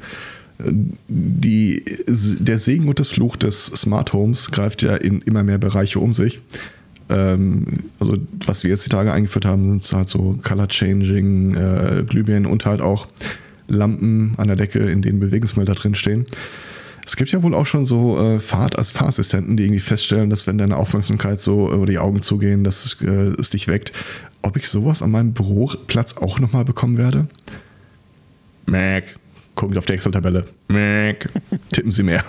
die, 1.09 1.85
der 2.07 2.59
Segen 2.59 2.89
und 2.89 2.99
das 2.99 3.09
Fluch 3.09 3.37
des 3.37 3.67
Smart 3.67 4.13
Homes 4.13 4.51
greift 4.51 4.83
ja 4.83 4.97
in 4.97 5.21
immer 5.23 5.43
mehr 5.43 5.59
Bereiche 5.59 6.01
um 6.01 6.15
sich. 6.15 6.41
Ähm, 7.09 7.67
also 8.01 8.17
was 8.47 8.63
wir 8.63 8.71
jetzt 8.71 8.87
die 8.87 8.91
Tage 8.91 9.13
eingeführt 9.13 9.45
haben, 9.45 9.79
sind 9.79 9.97
halt 9.97 10.09
so 10.09 10.39
Color 10.43 10.69
Changing, 10.69 11.55
äh, 11.55 12.05
Glühbirnen 12.07 12.47
und 12.47 12.65
halt 12.65 12.81
auch 12.81 13.09
Lampen 13.69 14.35
an 14.37 14.49
der 14.49 14.57
Decke, 14.57 14.79
in 14.79 15.03
denen 15.03 15.21
Bewegungsmelder 15.21 15.75
drinstehen. 15.75 16.27
stehen. 16.27 16.39
Es 17.07 17.15
gibt 17.15 17.31
ja 17.31 17.41
wohl 17.45 17.55
auch 17.55 17.67
schon 17.67 17.85
so 17.85 18.19
äh, 18.19 18.41
Fahrt 18.41 18.77
als 18.77 18.91
Fahrassistenten, 18.91 19.57
die 19.57 19.63
irgendwie 19.63 19.81
feststellen, 19.81 20.29
dass 20.29 20.49
wenn 20.49 20.59
deine 20.59 20.77
Aufmerksamkeit 20.77 21.41
so 21.41 21.73
über 21.73 21.87
die 21.87 22.01
Augen 22.01 22.21
zugehen, 22.21 22.65
dass 22.65 22.85
es, 22.85 23.01
äh, 23.01 23.33
es 23.39 23.51
dich 23.51 23.69
weckt. 23.69 23.93
Ob 24.43 24.57
ich 24.57 24.69
sowas 24.69 25.03
an 25.03 25.13
meinem 25.13 25.33
Büroplatz 25.33 26.17
auch 26.17 26.41
nochmal 26.41 26.65
bekommen 26.65 26.99
werde? 26.99 27.29
Mac. 28.67 29.05
Gucken 29.55 29.79
auf 29.79 29.87
die 29.87 29.93
Excel-Tabelle. 29.93 30.49
Mac. 30.67 31.31
Tippen 31.71 31.93
Sie 31.93 32.03
mehr. 32.03 32.25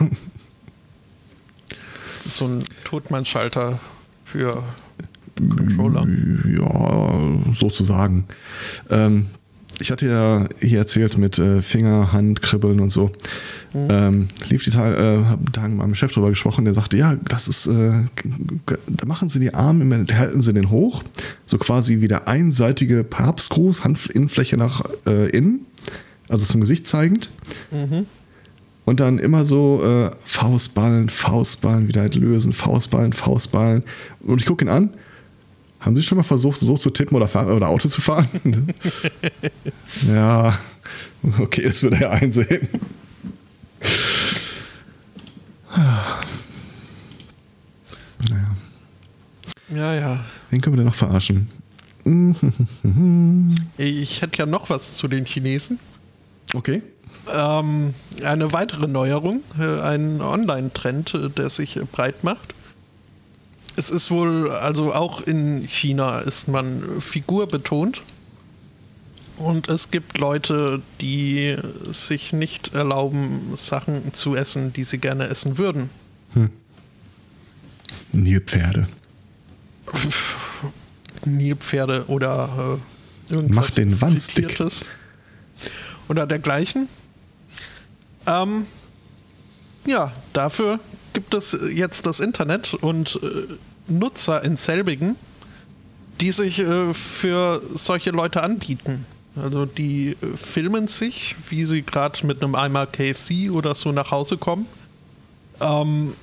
So 2.27 2.45
ein 2.45 2.63
Totmann-Schalter 2.83 3.79
für 4.25 4.63
Controller. 5.35 6.07
Ja, 6.47 7.53
sozusagen. 7.53 8.25
Ähm, 8.91 9.25
ich 9.79 9.91
hatte 9.91 10.07
ja 10.07 10.47
hier 10.59 10.79
erzählt 10.79 11.17
mit 11.17 11.37
äh, 11.37 11.61
Finger, 11.61 12.11
Hand, 12.11 12.41
Kribbeln 12.41 12.79
und 12.79 12.89
so. 12.89 13.11
Mhm. 13.73 13.87
Ähm, 13.89 14.27
lief 14.49 14.63
die 14.63 14.71
Tage, 14.71 14.95
äh, 14.95 15.25
habe 15.25 15.51
Tagen 15.51 15.73
mit 15.73 15.79
meinem 15.79 15.95
Chef 15.95 16.11
drüber 16.11 16.29
gesprochen, 16.29 16.65
der 16.65 16.73
sagte, 16.73 16.97
ja, 16.97 17.15
das 17.15 17.47
ist, 17.47 17.67
äh, 17.67 18.03
da 18.65 19.05
machen 19.05 19.29
sie 19.29 19.39
die 19.39 19.53
Arme, 19.53 19.83
immer, 19.83 20.05
halten 20.17 20.41
sie 20.41 20.53
den 20.53 20.71
hoch, 20.71 21.03
so 21.45 21.57
quasi 21.57 22.01
wie 22.01 22.07
der 22.07 22.27
einseitige 22.27 23.03
Papstgruß, 23.03 23.83
Handinnenfläche 23.83 24.57
nach 24.57 24.81
äh, 25.05 25.29
innen, 25.29 25.65
also 26.27 26.45
zum 26.45 26.61
Gesicht 26.61 26.87
zeigend. 26.87 27.29
Mhm. 27.71 28.07
Und 28.85 29.01
dann 29.01 29.19
immer 29.19 29.43
so 29.43 29.83
äh, 29.83 30.11
Faustballen, 30.23 31.09
Faustballen, 31.09 31.89
wieder 31.89 32.07
lösen, 32.09 32.53
Faustballen, 32.53 33.11
Faustballen. 33.11 33.83
Und 34.21 34.41
ich 34.41 34.47
gucke 34.47 34.63
ihn 34.63 34.69
an 34.69 34.91
haben 35.87 35.95
Sie 35.95 36.03
schon 36.03 36.17
mal 36.17 36.23
versucht, 36.23 36.59
so 36.59 36.75
zu 36.75 36.89
tippen 36.89 37.15
oder, 37.15 37.55
oder 37.55 37.69
Auto 37.69 37.87
zu 37.87 38.01
fahren? 38.01 38.27
ja, 40.07 40.57
okay, 41.39 41.63
das 41.63 41.81
wird 41.81 41.99
er 42.01 42.11
einsehen. 42.11 42.67
naja. 48.29 48.55
Ja, 49.69 49.93
ja. 49.95 50.19
Wen 50.49 50.61
können 50.61 50.75
wir 50.75 50.77
denn 50.77 50.87
noch 50.87 50.95
verarschen? 50.95 51.49
ich 53.77 54.21
hätte 54.21 54.37
ja 54.37 54.45
noch 54.45 54.69
was 54.69 54.95
zu 54.95 55.07
den 55.07 55.25
Chinesen. 55.25 55.79
Okay. 56.53 56.81
Ähm, 57.35 57.93
eine 58.23 58.53
weitere 58.53 58.87
Neuerung, 58.87 59.41
äh, 59.59 59.81
ein 59.81 60.21
Online-Trend, 60.21 61.13
äh, 61.13 61.29
der 61.29 61.49
sich 61.49 61.77
breit 61.91 62.23
macht. 62.23 62.53
Es 63.77 63.91
ist 63.91 64.09
wohl, 64.09 64.49
also 64.49 64.93
auch 64.93 65.21
in 65.21 65.61
China 65.67 66.19
ist 66.19 66.47
man 66.47 66.99
figurbetont. 66.99 68.01
Und 69.37 69.69
es 69.69 69.91
gibt 69.91 70.17
Leute, 70.17 70.81
die 70.99 71.55
sich 71.91 72.33
nicht 72.33 72.73
erlauben, 72.73 73.55
Sachen 73.55 74.13
zu 74.13 74.35
essen, 74.35 74.73
die 74.73 74.83
sie 74.83 74.97
gerne 74.97 75.27
essen 75.27 75.59
würden. 75.59 75.91
Hm. 76.33 76.49
Nilpferde. 78.13 78.87
Nilpferde 81.25 82.05
oder 82.07 82.79
äh, 83.29 83.33
irgendwas. 83.33 83.55
Mach 83.55 83.71
den 83.71 84.01
Wandsdick. 84.01 84.59
Oder 86.09 86.25
dergleichen. 86.25 86.87
Ähm, 88.25 88.65
ja, 89.85 90.11
dafür 90.33 90.79
gibt 91.13 91.33
es 91.33 91.57
jetzt 91.73 92.05
das 92.05 92.19
Internet 92.19 92.73
und 92.73 93.19
äh, 93.21 93.53
Nutzer 93.87 94.43
in 94.43 94.57
selbigen, 94.57 95.15
die 96.19 96.31
sich 96.31 96.59
äh, 96.59 96.93
für 96.93 97.61
solche 97.75 98.11
Leute 98.11 98.43
anbieten. 98.43 99.05
Also 99.41 99.65
die 99.65 100.09
äh, 100.21 100.37
filmen 100.37 100.87
sich, 100.87 101.35
wie 101.49 101.65
sie 101.65 101.83
gerade 101.83 102.25
mit 102.25 102.41
einem 102.43 102.55
Eimer 102.55 102.85
KFC 102.85 103.51
oder 103.51 103.75
so 103.75 103.91
nach 103.91 104.11
Hause 104.11 104.37
kommen. 104.37 104.65
Ähm, 105.61 106.13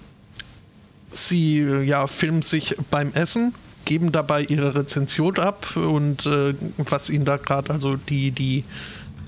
sie 1.11 1.61
ja, 1.61 2.07
filmen 2.07 2.43
sich 2.43 2.77
beim 2.91 3.13
Essen, 3.13 3.55
geben 3.85 4.13
dabei 4.13 4.43
ihre 4.43 4.75
Rezension 4.75 5.39
ab 5.39 5.77
und 5.77 6.27
äh, 6.27 6.55
was 6.79 7.11
ihnen 7.11 7.25
da 7.25 7.37
gerade, 7.37 7.71
also 7.71 7.97
die, 7.97 8.31
die, 8.31 8.65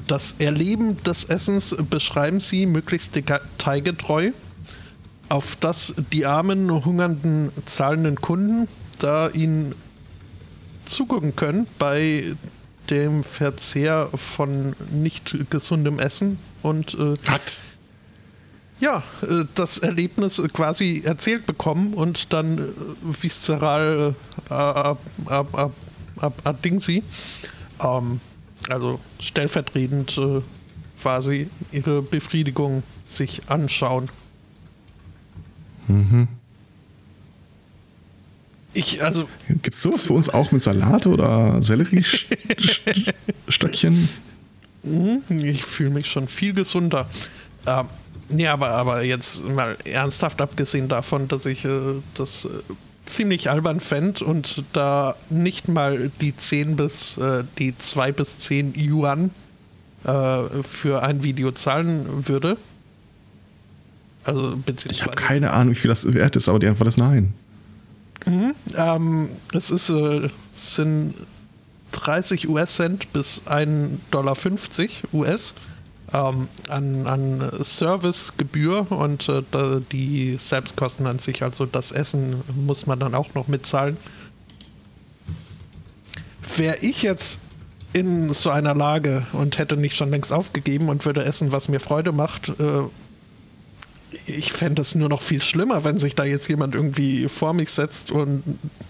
das 0.07 0.37
Erleben 0.39 1.03
des 1.05 1.25
Essens 1.25 1.77
beschreiben 1.91 2.41
sie 2.41 2.67
möglichst 2.67 3.15
detailgetreu 3.15 4.33
auf 5.29 5.57
das 5.57 5.95
die 6.13 6.27
armen, 6.27 6.71
hungernden, 6.85 7.51
zahlenden 7.65 8.17
Kunden 8.21 8.69
da 8.99 9.29
ihnen 9.29 9.75
zugucken 10.85 11.35
können 11.35 11.67
bei 11.79 12.37
dem 12.91 13.25
Verzehr 13.25 14.09
von 14.15 14.75
nicht 14.93 15.37
gesundem 15.51 15.99
Essen 15.99 16.39
und 16.63 16.95
äh, 16.95 16.99
What? 16.99 17.63
ja, 18.81 19.03
äh, 19.23 19.45
das 19.55 19.79
Erlebnis 19.79 20.41
quasi 20.53 21.03
erzählt 21.05 21.47
bekommen 21.47 21.95
und 21.95 22.33
dann 22.33 22.59
äh, 22.59 22.63
viszeral 23.03 24.15
äh, 24.49 24.53
ab, 24.53 24.99
ab, 25.27 25.75
ab, 26.19 26.35
ab, 26.45 26.59
ähm, 26.65 28.21
also 28.69 29.01
stellvertretend 29.21 30.19
äh, 30.19 30.41
quasi 31.01 31.49
ihre 31.73 32.03
Befriedigung 32.03 32.83
sich 33.05 33.43
anschauen. 33.49 34.11
Mhm. 35.89 36.29
Ich, 38.75 39.03
also. 39.03 39.27
Gibt 39.49 39.75
es 39.75 39.83
sowas 39.83 40.05
für 40.05 40.13
uns 40.13 40.29
auch 40.29 40.53
mit 40.53 40.63
Salat 40.63 41.07
oder 41.07 41.63
Selleriestöckchen? 41.63 44.09
Mhm, 44.83 45.23
ich 45.29 45.65
fühle 45.65 45.89
mich 45.91 46.07
schon 46.07 46.29
viel 46.29 46.53
gesunder. 46.53 47.09
Ähm, 47.67 47.89
nee, 48.29 48.47
aber, 48.47 48.69
aber 48.71 49.03
jetzt 49.03 49.49
mal 49.51 49.77
ernsthaft 49.85 50.43
abgesehen 50.43 50.89
davon, 50.89 51.27
dass 51.27 51.47
ich 51.47 51.65
äh, 51.65 51.95
das 52.15 52.45
äh, 52.45 52.49
ziemlich 53.07 53.51
albern 53.51 53.81
fände 53.81 54.25
und 54.25 54.65
da 54.73 55.17
nicht 55.31 55.69
mal 55.69 56.11
die 56.21 56.37
10 56.37 56.77
bis 56.77 57.17
äh, 57.19 57.45
die 57.59 57.77
2 57.77 58.13
bis 58.13 58.39
10 58.41 58.75
Yuan 58.77 59.31
äh, 60.05 60.43
für 60.63 61.03
ein 61.03 61.23
Video 61.23 61.53
zahlen 61.53 62.29
würde. 62.29 62.59
Also, 64.27 64.57
ich 64.91 65.03
habe 65.03 65.15
keine 65.15 65.53
Ahnung, 65.53 65.75
wie 65.75 65.79
viel 65.79 65.89
das 65.89 66.13
wert 66.13 66.35
ist, 66.35 66.49
aber 66.49 66.59
die 66.59 66.67
Antwort 66.67 66.89
ist 66.89 66.99
nein. 66.99 67.33
Mhm, 68.27 68.55
ähm, 68.77 69.29
es 69.53 69.71
ist, 69.71 69.89
äh, 69.89 70.29
sind 70.53 71.15
30 71.93 72.49
US-Cent 72.49 73.13
bis 73.13 73.43
1,50 73.47 73.99
Dollar 74.11 74.37
US 75.13 75.55
ähm, 76.13 76.49
an, 76.69 77.07
an 77.07 77.51
Servicegebühr 77.63 78.91
und 78.91 79.29
äh, 79.29 79.43
die 79.93 80.35
Selbstkosten 80.39 81.07
an 81.07 81.21
sich, 81.21 81.43
also 81.43 81.67
das 81.67 81.93
Essen 81.93 82.43
muss 82.67 82.87
man 82.87 82.99
dann 82.99 83.15
auch 83.15 83.35
noch 83.35 83.47
mitzahlen. 83.47 83.97
wäre 86.57 86.79
ich 86.81 87.03
jetzt 87.03 87.41
in 87.93 88.33
so 88.33 88.51
einer 88.51 88.75
Lage 88.75 89.25
und 89.33 89.59
hätte 89.59 89.77
nicht 89.77 89.97
schon 89.97 90.11
längst 90.11 90.33
aufgegeben 90.33 90.89
und 90.89 91.05
würde 91.05 91.25
essen, 91.25 91.53
was 91.53 91.69
mir 91.69 91.81
Freude 91.81 92.13
macht, 92.13 92.49
äh, 92.49 92.83
ich 94.27 94.53
fände 94.53 94.83
es 94.83 94.95
nur 94.95 95.09
noch 95.09 95.21
viel 95.21 95.43
schlimmer, 95.43 95.85
wenn 95.85 95.99
sich 95.99 96.15
da 96.15 96.25
jetzt 96.25 96.49
jemand 96.49 96.75
irgendwie 96.75 97.29
vor 97.29 97.53
mich 97.53 97.71
setzt 97.71 98.11
und 98.11 98.43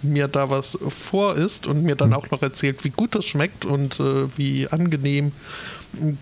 mir 0.02 0.28
da 0.28 0.50
was 0.50 0.78
vor 0.88 1.36
isst 1.36 1.66
und 1.66 1.82
mir 1.82 1.96
dann 1.96 2.12
auch 2.12 2.30
noch 2.30 2.42
erzählt, 2.42 2.84
wie 2.84 2.90
gut 2.90 3.14
das 3.14 3.24
schmeckt 3.24 3.64
und 3.64 4.00
äh, 4.00 4.26
wie 4.36 4.68
angenehm 4.68 5.32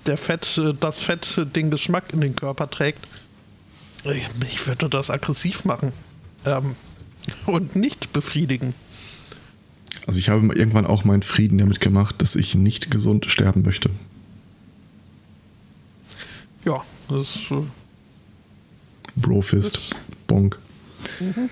der 0.07 0.17
Fett, 0.17 0.59
äh, 0.59 0.75
das 0.79 0.99
Fett 0.99 1.47
den 1.55 1.71
Geschmack 1.71 2.13
in 2.13 2.21
den 2.21 2.37
Körper 2.37 2.69
trägt. 2.71 3.07
Ich, 4.05 4.67
würde 4.67 4.91
das 4.91 5.11
aggressiv 5.11 5.65
machen 5.65 5.93
ähm, 6.45 6.75
und 7.47 7.75
nicht 7.75 8.13
befriedigen. 8.13 8.75
Also 10.07 10.19
ich 10.19 10.29
habe 10.29 10.55
irgendwann 10.55 10.87
auch 10.87 11.05
meinen 11.05 11.23
Frieden 11.23 11.59
damit 11.59 11.81
gemacht, 11.81 12.17
dass 12.19 12.37
ich 12.37 12.55
nicht 12.55 12.91
gesund 12.91 13.27
sterben 13.27 13.63
möchte. 13.63 13.91
Ja, 16.67 16.83
das 17.09 17.39
äh, 17.51 17.63
Brofist. 19.17 19.95
Bonk. 20.27 20.59
Mhm. 21.21 21.51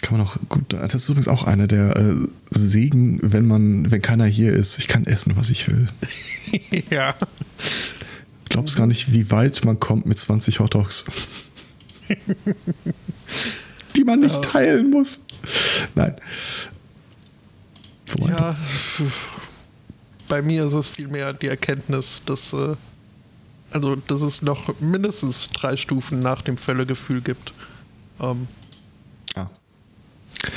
Kann 0.00 0.18
man 0.18 0.26
auch 0.26 0.36
gut. 0.48 0.72
Das 0.72 0.94
ist 0.94 1.08
übrigens 1.08 1.28
auch 1.28 1.44
einer 1.44 1.66
der 1.66 1.96
äh, 1.96 2.16
Segen, 2.50 3.20
wenn 3.22 3.46
man, 3.46 3.90
wenn 3.90 4.02
keiner 4.02 4.26
hier 4.26 4.52
ist. 4.52 4.78
Ich 4.78 4.88
kann 4.88 5.06
essen, 5.06 5.36
was 5.36 5.50
ich 5.50 5.68
will. 5.68 5.88
ja. 6.90 7.14
Glaubst 8.48 8.76
gar 8.76 8.86
nicht, 8.86 9.12
wie 9.12 9.30
weit 9.30 9.64
man 9.64 9.80
kommt 9.80 10.06
mit 10.06 10.18
20 10.18 10.60
Hotdogs. 10.60 11.04
Die 13.96 14.04
man 14.04 14.20
nicht 14.20 14.34
ja. 14.34 14.40
teilen 14.40 14.90
muss. 14.90 15.20
Nein. 15.94 16.14
Ja, 18.18 18.56
bei 20.28 20.42
mir 20.42 20.64
ist 20.64 20.72
es 20.72 20.88
vielmehr 20.88 21.32
die 21.32 21.46
Erkenntnis, 21.46 22.22
dass 22.26 22.52
äh, 22.52 22.74
also 23.72 23.96
dass 23.96 24.22
es 24.22 24.42
noch 24.42 24.78
mindestens 24.80 25.50
drei 25.50 25.76
Stufen 25.76 26.20
nach 26.20 26.42
dem 26.42 26.56
Völlegefühl 26.56 27.20
gibt. 27.20 27.52
Ähm, 28.20 28.46
ah. 29.34 29.46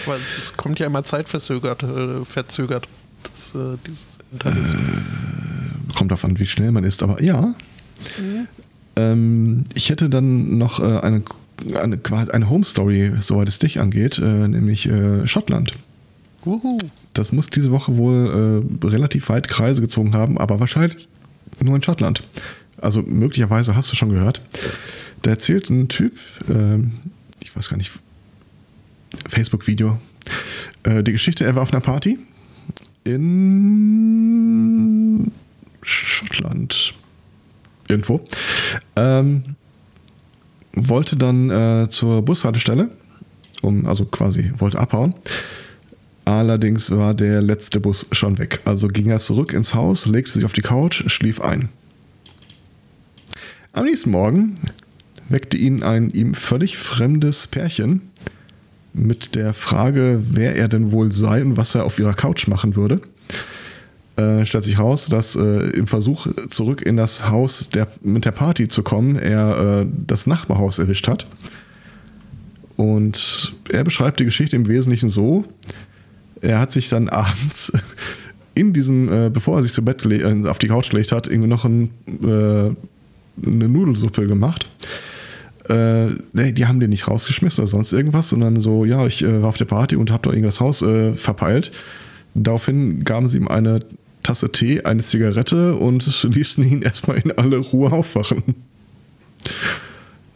Weil 0.05 0.19
es 0.37 0.55
kommt 0.55 0.79
ja 0.79 0.85
immer 0.85 1.03
zeitverzögert, 1.03 1.83
äh, 1.83 2.25
verzögert. 2.25 2.87
Das, 3.23 3.55
äh, 3.55 3.77
dieses 3.87 4.05
äh, 4.43 5.95
kommt 5.95 6.11
davon, 6.11 6.39
wie 6.39 6.45
schnell 6.45 6.71
man 6.71 6.83
ist, 6.83 7.03
aber 7.03 7.21
ja. 7.21 7.53
Mhm. 8.19 8.47
Ähm, 8.97 9.63
ich 9.73 9.89
hätte 9.89 10.09
dann 10.09 10.57
noch 10.57 10.79
äh, 10.79 10.99
eine, 10.99 11.23
eine, 11.73 11.99
eine 12.31 12.49
Home 12.49 12.65
Story, 12.65 13.13
soweit 13.19 13.47
es 13.47 13.59
dich 13.59 13.79
angeht, 13.79 14.19
äh, 14.19 14.47
nämlich 14.47 14.87
äh, 14.87 15.27
Schottland. 15.27 15.73
Uhu. 16.45 16.77
Das 17.13 17.31
muss 17.31 17.49
diese 17.49 17.71
Woche 17.71 17.95
wohl 17.97 18.63
relativ 18.83 19.29
weit 19.29 19.47
Kreise 19.47 19.79
gezogen 19.79 20.13
haben, 20.13 20.37
aber 20.37 20.59
wahrscheinlich 20.59 21.07
nur 21.61 21.75
in 21.75 21.81
Schottland 21.81 22.21
also 22.81 23.01
möglicherweise 23.01 23.75
hast 23.75 23.91
du 23.91 23.95
schon 23.95 24.09
gehört, 24.09 24.41
da 25.21 25.31
erzählt 25.31 25.69
ein 25.69 25.87
Typ, 25.87 26.17
äh, 26.49 26.77
ich 27.41 27.55
weiß 27.55 27.69
gar 27.69 27.77
nicht, 27.77 27.91
Facebook-Video, 29.29 29.99
äh, 30.83 31.03
die 31.03 31.13
Geschichte, 31.13 31.45
er 31.45 31.55
war 31.55 31.63
auf 31.63 31.73
einer 31.73 31.81
Party 31.81 32.19
in 33.03 33.15
Schottland, 35.81 36.93
irgendwo, 37.87 38.25
ähm, 38.95 39.55
wollte 40.73 41.15
dann 41.15 41.49
äh, 41.49 41.87
zur 41.87 42.21
Bushaltestelle, 42.21 42.89
um, 43.61 43.85
also 43.85 44.05
quasi 44.05 44.51
wollte 44.57 44.79
abhauen. 44.79 45.15
Allerdings 46.25 46.89
war 46.89 47.13
der 47.13 47.41
letzte 47.41 47.79
Bus 47.79 48.07
schon 48.11 48.39
weg. 48.39 48.59
Also 48.65 48.87
ging 48.87 49.09
er 49.09 49.19
zurück 49.19 49.53
ins 49.53 49.75
Haus, 49.75 50.07
legte 50.07 50.31
sich 50.31 50.43
auf 50.43 50.53
die 50.53 50.61
Couch, 50.61 51.03
schlief 51.07 51.39
ein. 51.39 51.69
Am 53.75 53.83
nächsten 53.83 54.11
Morgen 54.11 54.55
weckte 55.27 55.57
ihn 55.57 55.83
ein 55.83 56.09
ihm 56.09 56.33
völlig 56.33 56.77
fremdes 56.77 57.45
Pärchen 57.47 58.03
mit 58.93 59.35
der 59.35 59.53
Frage, 59.53 60.21
wer 60.21 60.55
er 60.55 60.69
denn 60.69 60.93
wohl 60.93 61.11
sei 61.11 61.43
und 61.43 61.57
was 61.57 61.75
er 61.75 61.83
auf 61.83 61.99
ihrer 61.99 62.13
Couch 62.13 62.47
machen 62.47 62.77
würde. 62.77 63.01
Äh, 64.15 64.45
stellt 64.45 64.63
sich 64.63 64.79
raus, 64.79 65.07
dass 65.07 65.35
äh, 65.35 65.71
im 65.71 65.87
Versuch 65.87 66.25
zurück 66.47 66.83
in 66.83 66.95
das 66.95 67.27
Haus 67.27 67.67
der, 67.67 67.89
mit 68.01 68.23
der 68.23 68.31
Party 68.31 68.69
zu 68.69 68.81
kommen, 68.81 69.17
er 69.17 69.81
äh, 69.81 69.87
das 70.07 70.25
Nachbarhaus 70.25 70.79
erwischt 70.79 71.09
hat. 71.09 71.27
Und 72.77 73.55
er 73.73 73.83
beschreibt 73.83 74.21
die 74.21 74.25
Geschichte 74.25 74.55
im 74.55 74.69
Wesentlichen 74.69 75.09
so: 75.09 75.43
Er 76.39 76.61
hat 76.61 76.71
sich 76.71 76.87
dann 76.87 77.09
abends 77.09 77.73
in 78.53 78.71
diesem, 78.71 79.11
äh, 79.11 79.29
bevor 79.29 79.57
er 79.57 79.63
sich 79.63 79.73
zu 79.73 79.83
Bett 79.83 80.05
äh, 80.05 80.47
auf 80.47 80.59
die 80.59 80.67
Couch 80.67 80.91
gelegt 80.91 81.11
hat, 81.11 81.27
irgendwie 81.27 81.49
noch 81.49 81.65
ein 81.65 81.89
äh, 82.23 82.73
eine 83.43 83.67
Nudelsuppe 83.67 84.27
gemacht. 84.27 84.67
Äh, 85.69 86.07
die 86.33 86.67
haben 86.67 86.79
den 86.79 86.91
nicht 86.91 87.07
rausgeschmissen 87.07 87.63
oder 87.63 87.67
sonst 87.67 87.91
irgendwas, 87.91 88.29
sondern 88.29 88.59
so, 88.59 88.85
ja, 88.85 89.05
ich 89.07 89.23
äh, 89.23 89.41
war 89.41 89.49
auf 89.49 89.57
der 89.57 89.65
Party 89.65 89.95
und 89.95 90.11
habe 90.11 90.23
da 90.23 90.29
irgendwas 90.29 90.59
Haus 90.59 90.81
äh, 90.81 91.13
verpeilt. 91.13 91.71
Daraufhin 92.35 93.03
gaben 93.03 93.27
sie 93.27 93.37
ihm 93.37 93.47
eine 93.47 93.79
Tasse 94.21 94.51
Tee, 94.51 94.83
eine 94.83 95.01
Zigarette 95.01 95.75
und 95.75 96.23
ließen 96.35 96.63
ihn 96.63 96.81
erstmal 96.81 97.17
in 97.17 97.31
alle 97.31 97.57
Ruhe 97.57 97.91
aufwachen. 97.91 98.55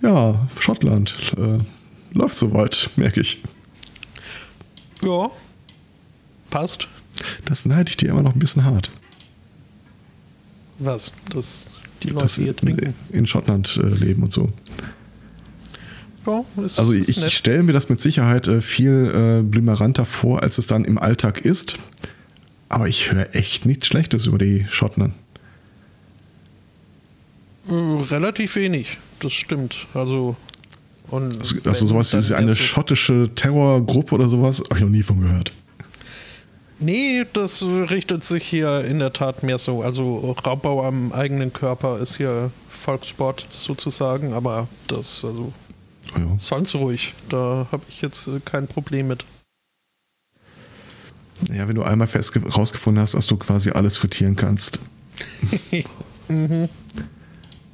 Ja, 0.02 0.47
Schottland. 0.60 1.16
Äh, 1.38 1.58
läuft 2.18 2.36
soweit, 2.36 2.89
merke 2.95 3.22
ich. 3.22 3.41
Ja, 5.04 5.30
passt. 6.50 6.88
Das 7.45 7.66
neide 7.66 7.89
ich 7.89 7.97
dir 7.97 8.10
immer 8.10 8.24
noch 8.24 8.34
ein 8.34 8.39
bisschen 8.39 8.64
hart. 8.64 8.91
Was? 10.80 11.12
Das 11.34 11.68
die 12.04 12.10
Leute 12.10 12.41
hier 12.41 12.56
trinken. 12.56 12.93
In 13.12 13.26
Schottland 13.26 13.80
äh, 13.82 13.88
leben 13.88 14.24
und 14.24 14.32
so. 14.32 14.50
Ja, 16.26 16.43
ist, 16.64 16.80
also 16.80 16.93
ich, 16.93 17.10
ich 17.10 17.34
stelle 17.34 17.64
mir 17.64 17.74
das 17.74 17.89
mit 17.89 18.00
Sicherheit 18.00 18.47
äh, 18.47 18.62
viel 18.62 19.39
äh, 19.39 19.43
blümeranter 19.43 20.06
vor, 20.06 20.43
als 20.43 20.58
es 20.58 20.68
dann 20.68 20.86
im 20.86 20.97
Alltag 20.97 21.41
ist. 21.41 21.76
Aber 22.68 22.88
ich 22.88 23.12
höre 23.12 23.36
echt 23.36 23.66
nichts 23.66 23.88
Schlechtes 23.88 24.28
über 24.28 24.38
die 24.38 24.66
Schotten. 24.70 25.14
Äh, 27.68 27.74
relativ 27.74 28.56
wenig, 28.56 28.97
das 29.20 29.34
stimmt. 29.34 29.88
Also 29.93 30.36
und 31.10 31.38
also, 31.38 31.56
also 31.66 31.86
sowas 31.88 32.30
wie 32.30 32.34
eine 32.36 32.56
schottische 32.56 33.32
Terrorgruppe 33.34 34.16
oder 34.16 34.30
sowas, 34.30 34.62
habe 34.66 34.76
ich 34.76 34.82
noch 34.82 34.89
nie 34.89 35.04
von 35.04 35.22
gehört. 35.22 35.52
Nee, 36.80 37.25
das 37.34 37.61
richtet 37.61 38.23
sich 38.23 38.47
hier 38.47 38.86
in 38.86 38.99
der 38.99 39.11
Tat 39.11 39.43
mehr 39.43 39.57
so. 39.57 39.82
Also 39.82 40.36
Raubbau 40.45 40.86
am 40.86 41.11
eigenen 41.11 41.51
Körper 41.51 41.99
ist 41.99 42.15
hier 42.15 42.51
Volkssport 42.69 43.45
sozusagen, 43.51 44.32
aber 44.32 44.69
das, 44.88 45.25
also 45.25 45.51
ja. 46.15 46.38
sonst 46.38 46.75
ruhig. 46.75 47.13
Da 47.27 47.67
habe 47.71 47.84
ich 47.89 48.01
jetzt 48.01 48.27
äh, 48.27 48.39
kein 48.43 48.67
Problem 48.67 49.09
mit. 49.09 49.25
Ja, 51.51 51.67
wenn 51.67 51.75
du 51.75 51.84
einmal 51.84 52.07
fest 52.07 52.34
rausgefunden 52.57 53.01
hast, 53.01 53.13
dass 53.13 53.27
du 53.27 53.36
quasi 53.36 53.71
alles 53.71 53.97
frittieren 53.97 54.38
kannst. 54.38 54.80
mhm. 56.30 56.69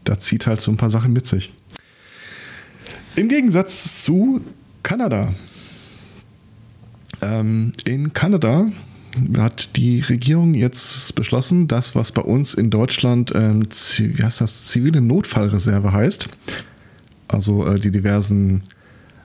Da 0.03 0.19
zieht 0.19 0.47
halt 0.47 0.61
so 0.61 0.71
ein 0.71 0.77
paar 0.77 0.89
Sachen 0.89 1.13
mit 1.13 1.27
sich. 1.27 1.53
Im 3.15 3.29
Gegensatz 3.29 4.03
zu 4.03 4.41
Kanada. 4.83 5.33
Ähm, 7.21 7.71
in 7.85 8.13
Kanada 8.13 8.71
hat 9.37 9.75
die 9.77 10.01
Regierung 10.01 10.53
jetzt 10.53 11.15
beschlossen, 11.15 11.67
das, 11.67 11.95
was 11.95 12.11
bei 12.11 12.21
uns 12.21 12.53
in 12.53 12.69
Deutschland, 12.69 13.33
ähm, 13.35 13.63
wie 13.97 14.23
heißt 14.23 14.41
das, 14.41 14.65
zivile 14.65 15.01
Notfallreserve 15.01 15.91
heißt, 15.91 16.27
also 17.27 17.65
äh, 17.65 17.79
die 17.79 17.91
diversen 17.91 18.63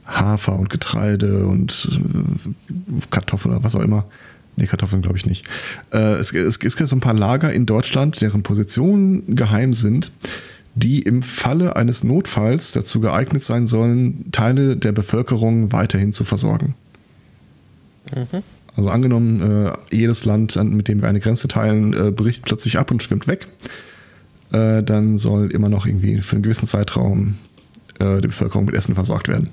Hafer 0.06 0.58
und 0.58 0.70
Getreide 0.70 1.46
und 1.46 1.88
äh, 1.92 3.00
Kartoffeln 3.10 3.54
oder 3.54 3.64
was 3.64 3.76
auch 3.76 3.82
immer. 3.82 4.06
Nee, 4.56 4.66
Kartoffeln 4.66 5.02
glaube 5.02 5.16
ich 5.16 5.26
nicht. 5.26 5.46
Äh, 5.92 6.14
es 6.14 6.32
gibt 6.58 6.76
so 6.76 6.96
ein 6.96 7.00
paar 7.00 7.14
Lager 7.14 7.52
in 7.52 7.66
Deutschland, 7.66 8.20
deren 8.20 8.42
Positionen 8.42 9.36
geheim 9.36 9.72
sind, 9.72 10.12
die 10.74 11.02
im 11.02 11.22
Falle 11.22 11.76
eines 11.76 12.04
Notfalls 12.04 12.72
dazu 12.72 13.00
geeignet 13.00 13.42
sein 13.42 13.66
sollen, 13.66 14.30
Teile 14.32 14.76
der 14.76 14.92
Bevölkerung 14.92 15.72
weiterhin 15.72 16.12
zu 16.12 16.24
versorgen. 16.24 16.74
Mhm. 18.14 18.42
Also 18.80 18.88
angenommen, 18.88 19.66
äh, 19.66 19.72
jedes 19.94 20.24
Land, 20.24 20.56
mit 20.56 20.88
dem 20.88 21.02
wir 21.02 21.08
eine 21.10 21.20
Grenze 21.20 21.48
teilen, 21.48 21.92
äh, 21.92 22.10
bricht 22.10 22.40
plötzlich 22.40 22.78
ab 22.78 22.90
und 22.90 23.02
schwimmt 23.02 23.26
weg, 23.26 23.46
äh, 24.52 24.82
dann 24.82 25.18
soll 25.18 25.52
immer 25.52 25.68
noch 25.68 25.84
irgendwie 25.84 26.18
für 26.22 26.36
einen 26.36 26.42
gewissen 26.42 26.66
Zeitraum 26.66 27.34
äh, 27.98 28.22
die 28.22 28.28
Bevölkerung 28.28 28.64
mit 28.64 28.74
Essen 28.74 28.94
versorgt 28.94 29.28
werden. 29.28 29.50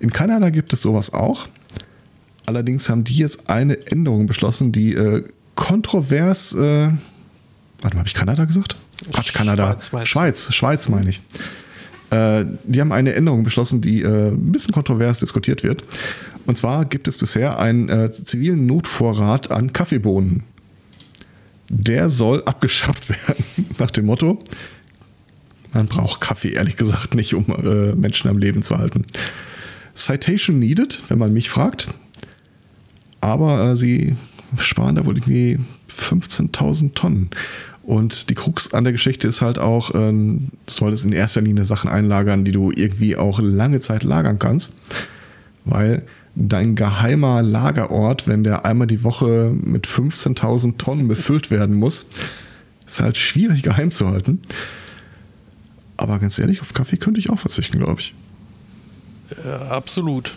In 0.00 0.12
Kanada 0.12 0.50
gibt 0.50 0.72
es 0.72 0.82
sowas 0.82 1.14
auch. 1.14 1.46
Allerdings 2.44 2.88
haben 2.88 3.04
die 3.04 3.14
jetzt 3.14 3.48
eine 3.48 3.86
Änderung 3.86 4.26
beschlossen, 4.26 4.72
die 4.72 4.94
äh, 4.94 5.22
kontrovers, 5.54 6.52
äh, 6.52 6.58
warte 6.58 7.94
mal, 7.94 7.98
habe 7.98 8.08
ich 8.08 8.14
Kanada 8.14 8.46
gesagt? 8.46 8.76
Quatsch, 9.12 9.32
Kanada. 9.32 9.78
Schweiz, 9.78 10.08
Schweiz, 10.08 10.52
Schweiz 10.52 10.88
meine 10.88 11.10
ich. 11.10 11.20
die 12.10 12.80
haben 12.80 12.92
eine 12.92 13.12
Änderung 13.14 13.44
beschlossen, 13.44 13.80
die 13.82 14.04
ein 14.04 14.52
bisschen 14.52 14.72
kontrovers 14.72 15.20
diskutiert 15.20 15.62
wird. 15.62 15.84
Und 16.46 16.56
zwar 16.56 16.84
gibt 16.84 17.08
es 17.08 17.18
bisher 17.18 17.58
einen 17.58 17.88
äh, 17.88 18.10
zivilen 18.10 18.66
Notvorrat 18.66 19.50
an 19.50 19.72
Kaffeebohnen. 19.72 20.44
Der 21.68 22.08
soll 22.08 22.42
abgeschafft 22.44 23.08
werden, 23.08 23.44
nach 23.78 23.90
dem 23.90 24.06
Motto, 24.06 24.42
man 25.76 25.86
braucht 25.86 26.22
Kaffee, 26.22 26.52
ehrlich 26.52 26.76
gesagt, 26.76 27.14
nicht, 27.14 27.34
um 27.34 27.44
äh, 27.48 27.94
Menschen 27.94 28.30
am 28.30 28.38
Leben 28.38 28.62
zu 28.62 28.78
halten. 28.78 29.04
Citation 29.94 30.58
needed, 30.58 31.02
wenn 31.08 31.18
man 31.18 31.32
mich 31.32 31.50
fragt. 31.50 31.88
Aber 33.20 33.70
äh, 33.72 33.76
sie 33.76 34.16
sparen 34.58 34.94
da 34.94 35.04
wohl 35.04 35.16
irgendwie 35.16 35.58
15.000 35.90 36.94
Tonnen. 36.94 37.30
Und 37.82 38.30
die 38.30 38.34
Krux 38.34 38.72
an 38.72 38.84
der 38.84 38.92
Geschichte 38.92 39.28
ist 39.28 39.42
halt 39.42 39.58
auch, 39.58 39.94
ähm, 39.94 40.48
solltest 40.66 41.04
in 41.04 41.12
erster 41.12 41.42
Linie 41.42 41.64
Sachen 41.64 41.90
einlagern, 41.90 42.44
die 42.44 42.52
du 42.52 42.72
irgendwie 42.74 43.16
auch 43.16 43.38
lange 43.38 43.80
Zeit 43.80 44.02
lagern 44.02 44.38
kannst. 44.38 44.80
Weil 45.64 46.02
dein 46.36 46.76
geheimer 46.76 47.42
Lagerort, 47.42 48.28
wenn 48.28 48.44
der 48.44 48.64
einmal 48.64 48.86
die 48.86 49.02
Woche 49.02 49.50
mit 49.52 49.86
15.000 49.86 50.76
Tonnen 50.76 51.08
befüllt 51.08 51.50
werden 51.50 51.74
muss, 51.74 52.10
ist 52.86 53.00
halt 53.00 53.16
schwierig 53.16 53.62
geheim 53.62 53.90
zu 53.90 54.08
halten. 54.08 54.40
Aber 55.96 56.18
ganz 56.18 56.38
ehrlich, 56.38 56.60
auf 56.60 56.74
Kaffee 56.74 56.98
könnte 56.98 57.18
ich 57.18 57.30
auch 57.30 57.38
verzichten, 57.38 57.78
glaube 57.78 58.00
ich. 58.00 58.14
Ja, 59.44 59.68
absolut. 59.68 60.34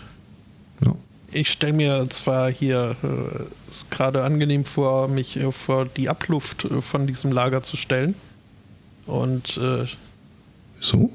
Ja. 0.84 0.94
Ich 1.32 1.50
stelle 1.50 1.74
mir 1.74 2.08
zwar 2.08 2.50
hier 2.50 2.96
äh, 3.04 3.84
gerade 3.90 4.24
angenehm 4.24 4.64
vor, 4.64 5.06
mich 5.08 5.36
äh, 5.36 5.52
vor 5.52 5.84
die 5.84 6.08
Abluft 6.08 6.64
äh, 6.64 6.80
von 6.80 7.06
diesem 7.06 7.30
Lager 7.30 7.62
zu 7.62 7.76
stellen. 7.76 8.14
Und 9.06 9.58
äh, 9.58 9.86
so? 10.80 11.12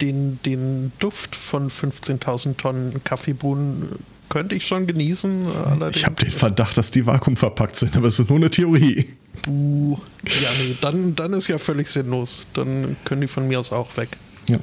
Den, 0.00 0.38
den 0.44 0.92
Duft 0.98 1.34
von 1.34 1.70
15.000 1.70 2.56
Tonnen 2.56 3.02
Kaffeebohnen 3.04 3.88
könnte 4.28 4.54
ich 4.54 4.66
schon 4.66 4.86
genießen. 4.86 5.46
ich 5.90 6.04
habe 6.04 6.16
den 6.16 6.30
Verdacht, 6.30 6.76
dass 6.76 6.90
die 6.90 7.06
vakuumverpackt 7.06 7.76
sind, 7.76 7.96
aber 7.96 8.06
es 8.06 8.18
ist 8.18 8.28
nur 8.28 8.38
eine 8.38 8.50
Theorie. 8.50 9.08
Buh. 9.42 9.96
Ja, 10.26 10.48
nee, 10.60 10.76
dann, 10.80 11.14
dann 11.14 11.32
ist 11.32 11.48
ja 11.48 11.58
völlig 11.58 11.88
sinnlos. 11.88 12.46
Dann 12.54 12.96
können 13.04 13.22
die 13.22 13.28
von 13.28 13.48
mir 13.48 13.60
aus 13.60 13.72
auch 13.72 13.96
weg. 13.96 14.10
Ja. 14.48 14.58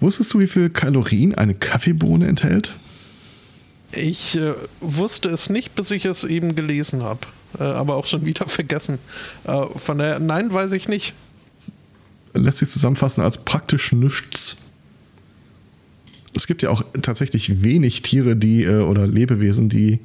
Wusstest 0.00 0.32
du, 0.34 0.38
wie 0.38 0.46
viel 0.46 0.70
Kalorien 0.70 1.34
eine 1.34 1.54
Kaffeebohne 1.54 2.26
enthält? 2.26 2.76
Ich 3.92 4.36
äh, 4.36 4.54
wusste 4.80 5.28
es 5.30 5.50
nicht, 5.50 5.74
bis 5.74 5.90
ich 5.90 6.04
es 6.04 6.24
eben 6.24 6.54
gelesen 6.54 7.02
habe. 7.02 7.20
Äh, 7.58 7.64
aber 7.64 7.96
auch 7.96 8.06
schon 8.06 8.24
wieder 8.24 8.46
vergessen. 8.48 8.98
Äh, 9.44 9.66
von 9.76 9.98
daher, 9.98 10.18
nein, 10.18 10.52
weiß 10.52 10.72
ich 10.72 10.88
nicht. 10.88 11.14
Lässt 12.32 12.58
sich 12.58 12.68
zusammenfassen 12.68 13.22
als 13.22 13.44
praktisch 13.44 13.92
nichts. 13.92 14.56
Es 16.34 16.46
gibt 16.46 16.62
ja 16.62 16.70
auch 16.70 16.84
tatsächlich 17.02 17.62
wenig 17.62 18.02
Tiere, 18.02 18.36
die 18.36 18.62
äh, 18.62 18.80
oder 18.80 19.06
Lebewesen, 19.06 19.68
die 19.68 19.98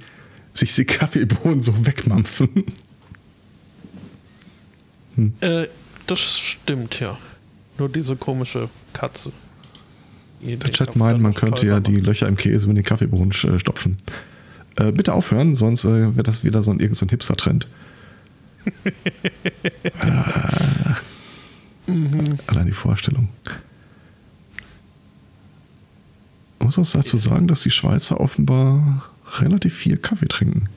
sich 0.54 0.74
die 0.74 0.86
Kaffeebohnen 0.86 1.62
so 1.62 1.86
wegmampfen. 1.86 2.66
Hm. 5.16 5.34
Äh, 5.42 5.68
das 6.08 6.20
stimmt, 6.20 7.00
ja. 7.00 7.18
Nur 7.78 7.90
diese 7.90 8.16
komische 8.16 8.70
Katze. 8.94 9.32
Der 10.42 10.72
Chat 10.72 10.96
meint, 10.96 11.20
man 11.22 11.34
könnte 11.34 11.66
ja 11.66 11.80
die 11.80 12.00
Löcher 12.00 12.28
im 12.28 12.38
Käse 12.38 12.68
mit 12.68 12.78
den 12.78 12.84
Kaffeebohnen 12.84 13.32
äh, 13.32 13.60
stopfen. 13.60 13.98
Äh, 14.76 14.92
bitte 14.92 15.14
aufhören, 15.14 15.56
sonst 15.56 15.86
äh, 15.86 16.16
wird 16.16 16.28
das 16.28 16.44
wieder 16.44 16.62
so 16.62 16.72
ein, 16.72 16.80
irgend 16.80 16.98
so 16.98 17.06
ein 17.06 17.10
Hipster-Trend. 17.10 17.68
äh, 18.84 18.92
mhm. 21.88 22.38
Allein 22.48 22.66
die 22.66 22.72
Vorstellung. 22.72 23.30
Ich 26.60 26.66
muss 26.66 26.80
auch 26.80 27.00
dazu 27.00 27.18
sagen, 27.18 27.48
dass 27.48 27.64
die 27.64 27.72
Schweizer 27.72 28.20
offenbar 28.20 29.04
relativ 29.38 29.76
viel 29.76 29.98
Kaffee 29.98 30.28
trinken. 30.28 30.68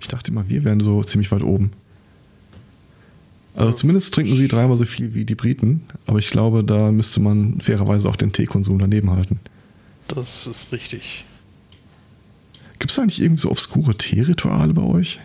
Ich 0.00 0.08
dachte 0.08 0.30
immer, 0.30 0.48
wir 0.48 0.64
wären 0.64 0.80
so 0.80 1.02
ziemlich 1.02 1.30
weit 1.32 1.42
oben. 1.42 1.72
Also 3.54 3.76
zumindest 3.76 4.14
trinken 4.14 4.36
sie 4.36 4.46
dreimal 4.46 4.76
so 4.76 4.84
viel 4.84 5.14
wie 5.14 5.24
die 5.24 5.34
Briten, 5.34 5.82
aber 6.06 6.20
ich 6.20 6.30
glaube, 6.30 6.62
da 6.62 6.92
müsste 6.92 7.20
man 7.20 7.60
fairerweise 7.60 8.08
auch 8.08 8.14
den 8.14 8.32
Teekonsum 8.32 8.78
daneben 8.78 9.10
halten. 9.10 9.40
Das 10.06 10.46
ist 10.46 10.72
richtig. 10.72 11.24
Gibt 12.78 12.92
es 12.92 12.98
eigentlich 12.98 13.20
irgendwie 13.20 13.40
so 13.40 13.50
obskure 13.50 13.96
Teerituale 13.96 14.72
bei 14.72 14.82
euch? 14.82 15.18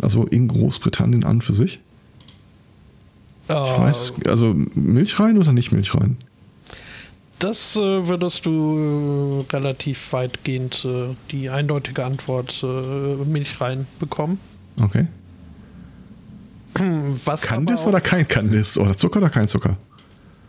Also 0.00 0.26
in 0.26 0.48
Großbritannien 0.48 1.24
an 1.24 1.40
für 1.40 1.54
sich? 1.54 1.80
Ich 3.50 3.78
weiß, 3.78 4.14
also 4.28 4.54
Milch 4.74 5.18
rein 5.18 5.38
oder 5.38 5.52
nicht 5.52 5.72
Milch 5.72 5.94
rein? 5.94 6.16
Das 7.40 7.74
äh, 7.74 8.06
würdest 8.06 8.44
du 8.44 9.44
äh, 9.48 9.52
relativ 9.52 10.12
weitgehend 10.12 10.84
äh, 10.84 11.14
die 11.30 11.48
eindeutige 11.48 12.04
Antwort 12.04 12.62
äh, 12.62 12.66
Milch 13.24 13.60
rein 13.62 13.86
bekommen. 13.98 14.38
Okay. 14.80 15.06
Was 17.24 17.42
Candice 17.42 17.86
oder 17.86 18.02
kein 18.02 18.28
Candice? 18.28 18.78
Oder 18.78 18.94
Zucker 18.94 19.20
oder 19.20 19.30
kein 19.30 19.48
Zucker? 19.48 19.78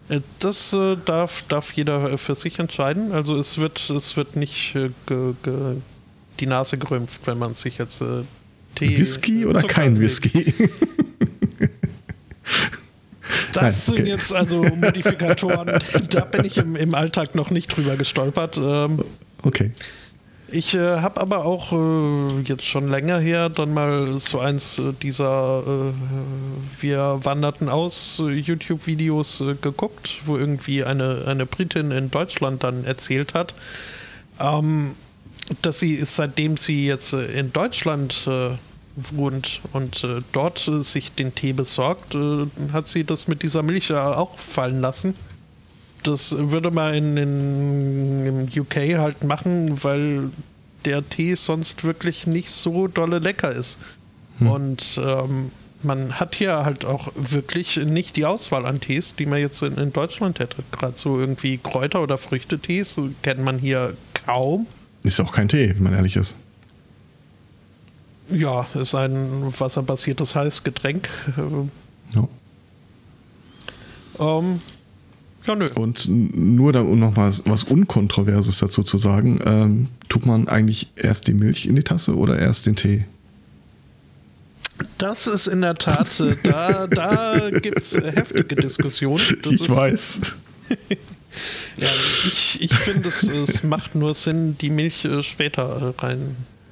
Äh, 0.10 0.20
das 0.40 0.74
äh, 0.74 0.98
darf, 1.06 1.46
darf 1.48 1.72
jeder 1.72 2.18
für 2.18 2.36
sich 2.36 2.60
entscheiden. 2.60 3.14
Also 3.14 3.38
es 3.38 3.58
wird, 3.58 3.90
es 3.90 4.18
wird 4.18 4.36
nicht 4.36 4.74
ge, 4.74 4.92
ge, 5.08 5.78
die 6.42 6.46
Nase 6.46 6.78
gerümpft, 6.78 7.22
wenn 7.26 7.40
man 7.40 7.56
sich 7.56 7.78
jetzt 7.78 8.04
Tee. 8.76 8.98
Whisky 8.98 9.46
oder 9.46 9.62
Zucker 9.62 9.74
kein 9.76 9.98
Whisky? 9.98 10.54
Das 13.62 13.88
Nein, 13.88 13.94
okay. 13.94 13.98
sind 13.98 14.08
jetzt 14.08 14.34
also 14.34 14.64
Modifikatoren, 14.64 15.80
da 16.10 16.26
bin 16.26 16.46
ich 16.46 16.58
im, 16.58 16.76
im 16.76 16.96
Alltag 16.96 17.36
noch 17.36 17.52
nicht 17.52 17.68
drüber 17.68 17.96
gestolpert. 17.96 18.58
Ähm, 18.58 19.04
okay. 19.44 19.72
Ich 20.54 20.74
äh, 20.74 21.00
habe 21.00 21.22
aber 21.22 21.46
auch 21.46 21.72
äh, 21.72 22.42
jetzt 22.42 22.66
schon 22.66 22.90
länger 22.90 23.20
her 23.20 23.50
dann 23.50 23.74
mal 23.74 24.20
so 24.20 24.40
eins 24.40 24.80
äh, 24.80 24.92
dieser 25.02 25.64
äh, 25.66 26.82
Wir 26.82 27.20
wanderten 27.22 27.70
aus 27.70 28.20
äh, 28.20 28.32
YouTube-Videos 28.32 29.42
äh, 29.42 29.56
geguckt, 29.62 30.20
wo 30.26 30.38
irgendwie 30.38 30.84
eine, 30.84 31.24
eine 31.28 31.46
Britin 31.46 31.92
in 31.92 32.12
Deutschland 32.12 32.64
dann 32.64 32.84
erzählt 32.84 33.34
hat, 33.34 33.54
ähm, 34.42 34.96
dass 35.62 35.80
sie 35.80 36.04
seitdem 36.04 36.58
sie 36.58 36.86
jetzt 36.86 37.14
in 37.14 37.54
Deutschland 37.54 38.28
wohnt 38.96 39.62
und 39.74 40.06
dort 40.32 40.70
sich 40.82 41.14
den 41.14 41.34
Tee 41.34 41.54
besorgt, 41.54 42.16
hat 42.74 42.88
sie 42.88 43.04
das 43.04 43.28
mit 43.28 43.42
dieser 43.44 43.64
Milch 43.64 43.94
auch 43.94 44.38
fallen 44.38 44.82
lassen 44.82 45.14
das 46.04 46.36
würde 46.38 46.72
man 46.72 46.94
in, 46.94 47.18
in, 47.18 48.26
im 48.26 48.62
UK 48.62 48.98
halt 48.98 49.24
machen, 49.24 49.84
weil 49.84 50.30
der 50.86 51.08
Tee 51.08 51.36
sonst 51.36 51.84
wirklich 51.84 52.28
nicht 52.28 52.50
so 52.50 52.88
dolle 52.88 53.20
lecker 53.20 53.52
ist. 53.52 53.78
Hm. 54.40 54.48
Und 54.48 55.00
ähm, 55.04 55.52
man 55.84 56.20
hat 56.20 56.36
hier 56.36 56.64
halt 56.66 56.86
auch 56.86 57.12
wirklich 57.16 57.78
nicht 57.78 58.16
die 58.16 58.26
Auswahl 58.26 58.66
an 58.66 58.80
Tees, 58.80 59.16
die 59.16 59.26
man 59.26 59.40
jetzt 59.40 59.62
in, 59.62 59.78
in 59.78 59.94
Deutschland 59.94 60.40
hätte. 60.40 60.58
Gerade 60.72 60.98
so 60.98 61.20
irgendwie 61.20 61.58
Kräuter- 61.58 62.02
oder 62.02 62.18
Früchtetees 62.18 63.00
kennt 63.22 63.44
man 63.44 63.60
hier 63.60 63.96
kaum. 64.14 64.68
Ist 65.04 65.20
auch 65.20 65.32
kein 65.32 65.50
Tee, 65.50 65.70
wenn 65.70 65.84
man 65.84 65.94
ehrlich 65.94 66.16
ist. 66.16 66.38
Ja, 68.32 68.66
ist 68.74 68.96
ein 68.96 69.54
wasserbasiertes 69.58 70.36
heißes 70.36 70.64
Getränk. 70.64 71.10
Ja. 72.14 72.28
Ähm, 74.20 74.60
ja, 75.46 75.56
nö. 75.56 75.68
Und 75.76 76.08
nur 76.08 76.76
um 76.76 77.00
noch 77.00 77.16
was, 77.16 77.44
was 77.46 77.64
Unkontroverses 77.64 78.60
dazu 78.60 78.84
zu 78.84 78.98
sagen, 78.98 79.40
ähm, 79.46 79.88
tut 80.08 80.26
man 80.26 80.48
eigentlich 80.48 80.92
erst 80.96 81.28
die 81.28 81.34
Milch 81.34 81.66
in 81.66 81.76
die 81.76 81.84
Tasse 81.84 82.16
oder 82.16 82.38
erst 82.38 82.68
den 82.68 82.76
Tee? 82.76 83.06
Das 84.98 85.28
ist 85.28 85.48
in 85.48 85.62
der 85.62 85.76
Tat, 85.76 86.20
äh, 86.20 86.36
da, 86.44 86.88
da 86.88 87.50
gibt 87.50 87.80
es 87.80 87.96
heftige 87.96 88.56
Diskussionen. 88.56 89.24
Das 89.44 89.54
ich 89.54 89.70
weiß. 89.70 90.36
ja, 91.78 91.88
ich, 92.26 92.62
ich 92.62 92.74
finde, 92.74 93.10
es, 93.10 93.24
es 93.24 93.64
macht 93.64 93.96
nur 93.96 94.14
Sinn, 94.14 94.58
die 94.60 94.70
Milch 94.70 95.06
äh, 95.06 95.24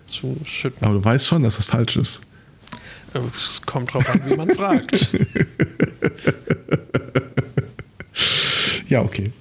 später 0.10 0.28
reinzuschütten. 0.30 0.86
Aber 0.86 0.96
du 0.96 1.04
weißt 1.04 1.28
schon, 1.28 1.44
dass 1.44 1.58
das 1.58 1.66
falsch 1.66 1.98
ist. 1.98 2.22
Es 3.36 3.62
kommt 3.64 3.94
drauf 3.94 4.08
an, 4.10 4.22
wie 4.26 4.36
man 4.36 4.50
fragt. 4.50 5.10
Ja, 8.88 9.04
okay. 9.04 9.32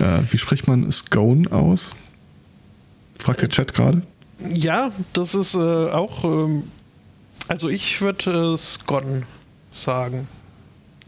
Äh, 0.00 0.22
wie 0.28 0.38
spricht 0.38 0.66
man 0.66 0.90
Scone 0.90 1.52
aus? 1.52 1.92
Fragt 3.16 3.42
der 3.42 3.48
Chat 3.48 3.74
gerade. 3.74 4.02
Ja, 4.40 4.90
das 5.12 5.36
ist 5.36 5.54
äh, 5.54 5.58
auch. 5.58 6.24
Ähm, 6.24 6.64
also 7.46 7.68
ich 7.68 8.00
würde 8.00 8.54
äh, 8.54 8.58
Scone 8.58 9.22
sagen. 9.70 10.26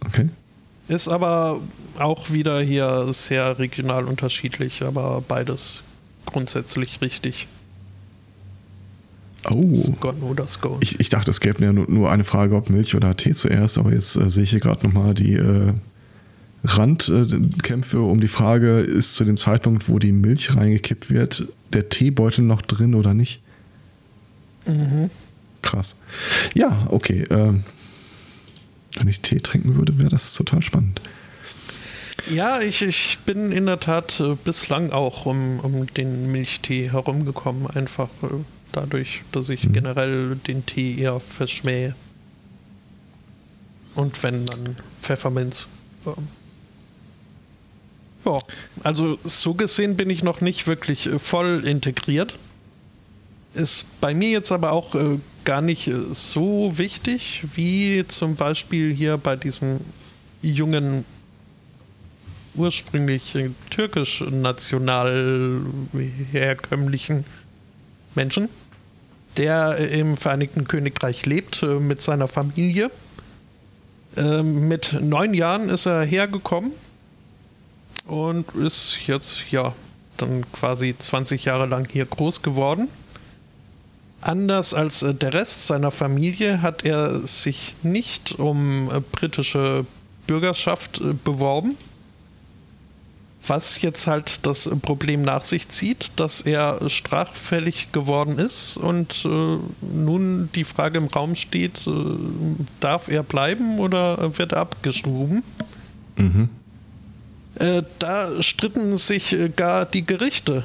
Okay. 0.06 0.28
Ist 0.86 1.08
aber 1.08 1.60
auch 1.98 2.30
wieder 2.30 2.60
hier 2.62 3.12
sehr 3.12 3.58
regional 3.58 4.04
unterschiedlich, 4.04 4.82
aber 4.82 5.24
beides 5.26 5.82
grundsätzlich 6.26 7.00
richtig. 7.00 7.46
Oh. 9.48 9.74
Scone 9.74 10.22
oder 10.22 10.46
Scone. 10.46 10.78
Ich, 10.80 11.00
ich 11.00 11.08
dachte, 11.08 11.30
es 11.30 11.40
gäbe 11.40 11.64
ja 11.64 11.72
nur, 11.72 11.90
nur, 11.90 12.10
eine 12.10 12.24
Frage, 12.24 12.54
ob 12.56 12.68
Milch 12.68 12.94
oder 12.94 13.16
Tee 13.16 13.32
zuerst, 13.32 13.78
aber 13.78 13.92
jetzt 13.92 14.16
äh, 14.16 14.28
sehe 14.28 14.44
ich 14.44 14.50
hier 14.50 14.60
gerade 14.60 14.86
nochmal 14.86 15.14
die 15.14 15.34
äh, 15.34 15.72
Randkämpfe 16.62 18.00
um 18.00 18.20
die 18.20 18.28
Frage, 18.28 18.80
ist 18.80 19.14
zu 19.14 19.24
dem 19.24 19.36
Zeitpunkt, 19.36 19.88
wo 19.88 19.98
die 19.98 20.12
Milch 20.12 20.54
reingekippt 20.54 21.10
wird, 21.10 21.48
der 21.72 21.88
Teebeutel 21.88 22.44
noch 22.44 22.60
drin 22.60 22.94
oder 22.94 23.14
nicht? 23.14 23.40
Mhm. 24.66 25.10
Krass. 25.62 25.96
Ja, 26.54 26.86
okay. 26.90 27.24
Ähm, 27.30 27.64
wenn 28.98 29.08
ich 29.08 29.20
Tee 29.20 29.38
trinken 29.38 29.76
würde, 29.76 29.98
wäre 29.98 30.10
das 30.10 30.34
total 30.34 30.62
spannend. 30.62 31.00
Ja, 32.28 32.60
ich, 32.60 32.82
ich 32.82 33.18
bin 33.24 33.52
in 33.52 33.66
der 33.66 33.80
Tat 33.80 34.20
äh, 34.20 34.34
bislang 34.44 34.92
auch 34.92 35.26
um, 35.26 35.60
um 35.60 35.86
den 35.94 36.30
Milchtee 36.30 36.90
herumgekommen, 36.90 37.66
einfach 37.68 38.08
äh, 38.22 38.26
dadurch, 38.72 39.22
dass 39.32 39.48
ich 39.48 39.64
mhm. 39.64 39.72
generell 39.72 40.36
den 40.36 40.66
Tee 40.66 40.98
eher 40.98 41.20
verschmähe. 41.20 41.94
Und 43.94 44.22
wenn 44.22 44.46
dann 44.46 44.76
Pfefferminz. 45.02 45.68
Ähm, 46.06 46.28
ja, 48.24 48.36
also 48.82 49.18
so 49.24 49.54
gesehen 49.54 49.96
bin 49.96 50.10
ich 50.10 50.22
noch 50.22 50.40
nicht 50.40 50.66
wirklich 50.66 51.06
äh, 51.06 51.18
voll 51.18 51.64
integriert. 51.64 52.34
Ist 53.54 53.86
bei 54.00 54.14
mir 54.14 54.30
jetzt 54.30 54.52
aber 54.52 54.70
auch 54.70 54.94
gar 55.44 55.60
nicht 55.60 55.90
so 56.12 56.78
wichtig, 56.78 57.42
wie 57.56 58.04
zum 58.06 58.36
Beispiel 58.36 58.94
hier 58.94 59.16
bei 59.16 59.34
diesem 59.34 59.80
jungen, 60.40 61.04
ursprünglich 62.60 63.34
äh, 63.34 63.50
türkisch-national 63.70 65.62
herkömmlichen 66.30 67.24
Menschen, 68.14 68.48
der 69.36 69.76
im 69.78 70.16
Vereinigten 70.16 70.68
Königreich 70.68 71.26
lebt 71.26 71.62
äh, 71.62 71.80
mit 71.80 72.02
seiner 72.02 72.28
Familie. 72.28 72.90
Ähm, 74.16 74.68
mit 74.68 74.96
neun 75.00 75.34
Jahren 75.34 75.68
ist 75.68 75.86
er 75.86 76.02
hergekommen 76.04 76.72
und 78.06 78.54
ist 78.56 78.98
jetzt 79.06 79.50
ja 79.50 79.74
dann 80.16 80.44
quasi 80.52 80.94
20 80.98 81.44
Jahre 81.44 81.66
lang 81.66 81.88
hier 81.90 82.04
groß 82.04 82.42
geworden. 82.42 82.88
Anders 84.20 84.74
als 84.74 85.02
äh, 85.02 85.14
der 85.14 85.32
Rest 85.32 85.66
seiner 85.66 85.90
Familie 85.90 86.60
hat 86.60 86.84
er 86.84 87.20
sich 87.20 87.76
nicht 87.82 88.38
um 88.38 88.90
äh, 88.90 89.00
britische 89.00 89.86
Bürgerschaft 90.26 91.00
äh, 91.00 91.14
beworben. 91.24 91.76
Was 93.46 93.80
jetzt 93.80 94.06
halt 94.06 94.40
das 94.42 94.68
Problem 94.82 95.22
nach 95.22 95.44
sich 95.44 95.68
zieht, 95.68 96.12
dass 96.16 96.42
er 96.42 96.90
straffällig 96.90 97.90
geworden 97.90 98.38
ist 98.38 98.76
und 98.76 99.24
äh, 99.24 99.58
nun 99.80 100.50
die 100.54 100.64
Frage 100.64 100.98
im 100.98 101.06
Raum 101.06 101.34
steht, 101.36 101.86
äh, 101.86 101.90
darf 102.80 103.08
er 103.08 103.22
bleiben 103.22 103.78
oder 103.78 104.38
wird 104.38 104.52
er 104.52 104.58
abgeschoben? 104.58 105.42
Mhm. 106.16 106.50
Äh, 107.54 107.82
da 107.98 108.42
stritten 108.42 108.98
sich 108.98 109.34
gar 109.56 109.86
die 109.86 110.04
Gerichte 110.04 110.62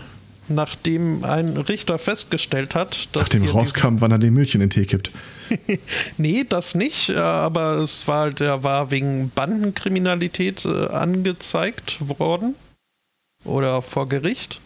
nachdem 0.48 1.24
ein 1.24 1.58
Richter 1.58 1.98
festgestellt 1.98 2.76
hat, 2.76 3.10
dass. 3.14 3.24
Nachdem 3.24 3.48
rauskam, 3.48 4.00
wann 4.00 4.12
er 4.12 4.20
die 4.20 4.32
Milch 4.32 4.54
in 4.54 4.60
den 4.60 4.70
Tee 4.70 4.86
kippt. 4.86 5.12
nee, 6.18 6.44
das 6.48 6.76
nicht, 6.76 7.12
aber 7.12 7.78
es 7.78 8.08
war, 8.08 8.32
der 8.32 8.64
war 8.64 8.92
wegen 8.92 9.32
Bandenkriminalität 9.34 10.66
äh, 10.66 10.88
angezeigt 10.88 11.98
worden. 12.00 12.56
Oder 13.46 13.82
vor 13.82 14.10
Gericht. 14.10 14.60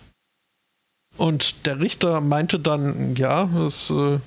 Und 1.17 1.65
der 1.65 1.79
Richter 1.79 2.21
meinte 2.21 2.59
dann, 2.59 3.15
ja, 3.15 3.43
es, 3.65 3.89
äh, 3.89 4.19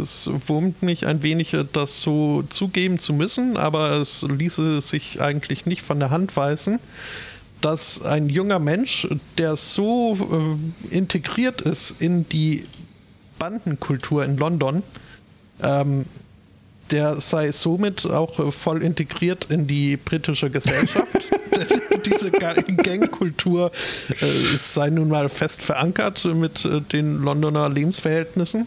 es 0.00 0.30
wurmt 0.46 0.82
mich 0.82 1.06
ein 1.06 1.22
wenig, 1.22 1.54
das 1.72 2.00
so 2.00 2.42
zugeben 2.48 2.98
zu 2.98 3.12
müssen, 3.12 3.56
aber 3.56 3.92
es 3.92 4.22
ließe 4.22 4.80
sich 4.80 5.20
eigentlich 5.20 5.66
nicht 5.66 5.82
von 5.82 6.00
der 6.00 6.10
Hand 6.10 6.36
weisen 6.36 6.80
dass 7.60 8.02
ein 8.02 8.28
junger 8.28 8.58
Mensch, 8.58 9.08
der 9.36 9.56
so 9.56 10.16
äh, 10.16 10.94
integriert 10.94 11.60
ist 11.60 12.00
in 12.00 12.28
die 12.28 12.64
Bandenkultur 13.38 14.24
in 14.24 14.36
London, 14.36 14.82
ähm, 15.62 16.04
der 16.90 17.20
sei 17.20 17.52
somit 17.52 18.06
auch 18.06 18.38
äh, 18.38 18.52
voll 18.52 18.82
integriert 18.82 19.46
in 19.50 19.66
die 19.66 19.96
britische 19.96 20.50
Gesellschaft. 20.50 21.28
Diese 22.06 22.30
Gangkultur 22.30 23.70
äh, 24.20 24.26
sei 24.56 24.90
nun 24.90 25.08
mal 25.08 25.28
fest 25.28 25.62
verankert 25.62 26.24
mit 26.24 26.64
äh, 26.64 26.80
den 26.80 27.22
Londoner 27.22 27.68
Lebensverhältnissen. 27.68 28.66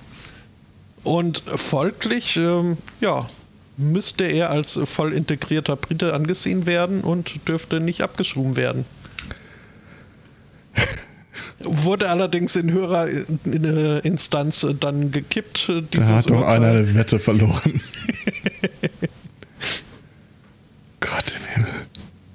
Und 1.03 1.43
folglich, 1.47 2.37
ähm, 2.37 2.77
ja, 2.99 3.25
müsste 3.77 4.25
er 4.25 4.49
als 4.51 4.79
voll 4.85 5.13
integrierter 5.13 5.75
Brite 5.75 6.13
angesehen 6.13 6.65
werden 6.65 7.01
und 7.01 7.47
dürfte 7.47 7.79
nicht 7.79 8.01
abgeschoben 8.01 8.55
werden. 8.55 8.85
Wurde 11.59 12.09
allerdings 12.09 12.55
in 12.55 12.71
höherer 12.71 13.07
Instanz 14.03 14.65
dann 14.79 15.11
gekippt. 15.11 15.71
Da 15.91 16.05
hat 16.05 16.29
doch 16.29 16.41
einer 16.41 16.69
eine 16.69 16.95
Wette 16.95 17.19
verloren. 17.19 17.81
Gott 20.99 21.37
im 21.37 21.45
Himmel. 21.53 21.70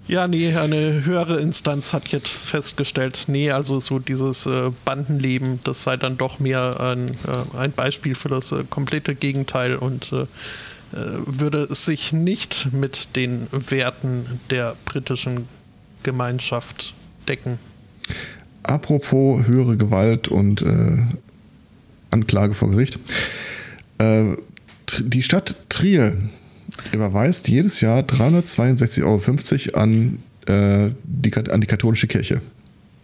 Ja, 0.08 0.28
nee, 0.28 0.54
eine 0.54 1.04
höhere 1.04 1.40
Instanz 1.40 1.92
hat 1.92 2.08
jetzt 2.08 2.28
festgestellt, 2.28 3.24
nee, 3.26 3.50
also 3.50 3.80
so 3.80 3.98
dieses 3.98 4.46
äh, 4.46 4.70
Bandenleben, 4.84 5.58
das 5.64 5.82
sei 5.82 5.96
dann 5.96 6.16
doch 6.16 6.38
mehr 6.38 6.78
ein, 6.78 7.08
äh, 7.08 7.56
ein 7.58 7.72
Beispiel 7.72 8.14
für 8.14 8.28
das 8.28 8.52
äh, 8.52 8.62
komplette 8.70 9.16
Gegenteil 9.16 9.74
und 9.74 10.12
äh, 10.12 10.22
äh, 10.22 10.26
würde 11.26 11.74
sich 11.74 12.12
nicht 12.12 12.72
mit 12.72 13.16
den 13.16 13.48
Werten 13.50 14.40
der 14.50 14.76
britischen 14.84 15.48
Gemeinschaft 16.04 16.94
decken. 17.26 17.58
Apropos 18.62 19.44
höhere 19.44 19.76
Gewalt 19.76 20.28
und 20.28 20.62
äh, 20.62 20.98
Anklage 22.12 22.54
vor 22.54 22.70
Gericht. 22.70 22.98
Die 23.98 25.22
Stadt 25.22 25.56
Trier 25.68 26.16
überweist 26.92 27.48
jedes 27.48 27.80
Jahr 27.80 28.00
362,50 28.00 29.74
Euro 29.74 29.78
an, 29.80 30.18
äh, 30.46 30.90
die, 31.04 31.34
an 31.34 31.60
die 31.60 31.66
katholische 31.66 32.06
Kirche. 32.06 32.40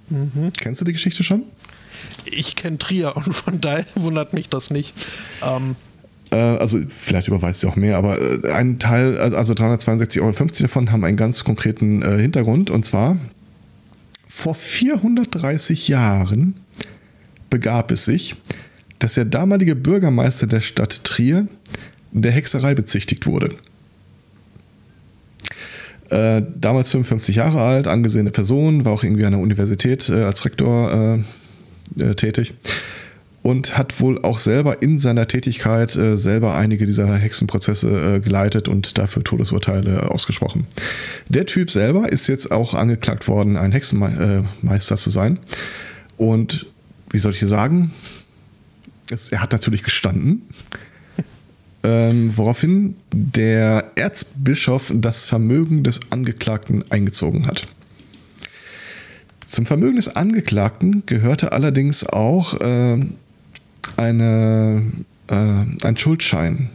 Mhm. 0.09 0.53
Kennst 0.59 0.81
du 0.81 0.85
die 0.85 0.93
Geschichte 0.93 1.25
schon? 1.25 1.43
Ich 2.25 2.57
kenne 2.57 2.79
Trier 2.79 3.17
und 3.17 3.33
von 3.35 3.61
daher 3.61 3.87
wundert 3.95 4.33
mich 4.33 4.49
das 4.49 4.71
nicht. 4.71 4.95
Ähm, 5.43 5.77
äh, 6.31 6.37
also 6.37 6.79
vielleicht 6.91 7.29
überweist 7.29 7.61
sie 7.61 7.69
auch 7.69 7.77
mehr, 7.77 7.97
aber 7.97 8.21
äh, 8.21 8.53
ein 8.53 8.79
Teil, 8.79 9.19
also 9.19 9.53
362,50 9.55 10.21
Euro 10.21 10.33
davon 10.63 10.93
haben 10.93 11.05
einen 11.05 11.17
ganz 11.17 11.45
konkreten 11.45 12.03
äh, 12.03 12.19
Hintergrund 12.19 12.71
und 12.71 12.85
zwar 12.85 13.17
vor 14.29 14.55
430 14.55 15.89
Jahren 15.89 16.55
begab 17.51 17.91
es 17.91 18.07
sich, 18.07 18.35
dass 18.99 19.15
der 19.15 19.27
damalige 19.27 19.77
Bürgermeister 19.77 20.47
der 20.47 20.63
Stadt 20.63 21.05
Trier 21.05 21.47
der 22.13 22.33
Hexerei 22.33 22.75
bezichtigt 22.75 23.27
wurde. 23.27 23.55
Äh, 26.11 26.43
damals 26.57 26.91
55 26.91 27.37
Jahre 27.37 27.63
alt, 27.63 27.87
angesehene 27.87 28.31
Person, 28.31 28.85
war 28.85 28.93
auch 28.93 29.03
irgendwie 29.03 29.25
an 29.25 29.33
der 29.33 29.41
Universität 29.41 30.09
äh, 30.11 30.23
als 30.23 30.45
Rektor 30.45 31.19
äh, 31.99 32.15
tätig 32.15 32.55
und 33.43 33.77
hat 33.77 34.01
wohl 34.01 34.23
auch 34.23 34.39
selber 34.39 34.83
in 34.83 34.99
seiner 34.99 35.27
Tätigkeit 35.27 35.97
äh, 35.97 36.17
selber 36.17 36.55
einige 36.55 36.87
dieser 36.87 37.15
Hexenprozesse 37.17 38.17
äh, 38.17 38.21
geleitet 38.21 38.69
und 38.69 38.99
dafür 38.99 39.25
Todesurteile 39.25 40.11
ausgesprochen. 40.11 40.67
Der 41.29 41.47
Typ 41.47 41.71
selber 41.71 42.11
ist 42.11 42.29
jetzt 42.29 42.53
auch 42.53 42.75
angeklagt 42.75 43.27
worden, 43.27 43.57
ein 43.57 43.73
Hexenmeister 43.73 44.97
zu 44.97 45.11
sein. 45.11 45.39
Und 46.17 46.67
wie 47.11 47.19
soll 47.19 47.33
ich 47.33 47.41
sagen? 47.41 47.91
Es, 49.11 49.33
er 49.33 49.43
hat 49.43 49.53
natürlich 49.53 49.83
gestanden. 49.83 50.43
Ähm, 51.85 52.37
woraufhin 52.37 52.97
der 53.13 53.91
Erzbischof 53.97 54.93
das 54.95 55.27
Vermögen 55.27 55.83
des 55.83 56.01
Angeklagten 56.11 56.85
eingezogen 56.91 57.47
hat. 57.47 57.67
Zum 59.45 59.67
Vermögen 59.67 59.97
des 59.97 60.09
Angeklagten 60.09 61.05
gehörte 61.07 61.51
allerdings 61.53 62.07
auch 62.07 62.61
äh, 62.61 63.05
eine, 63.97 64.83
äh, 65.27 65.35
ein 65.35 65.97
Schuldschein. 65.97 66.71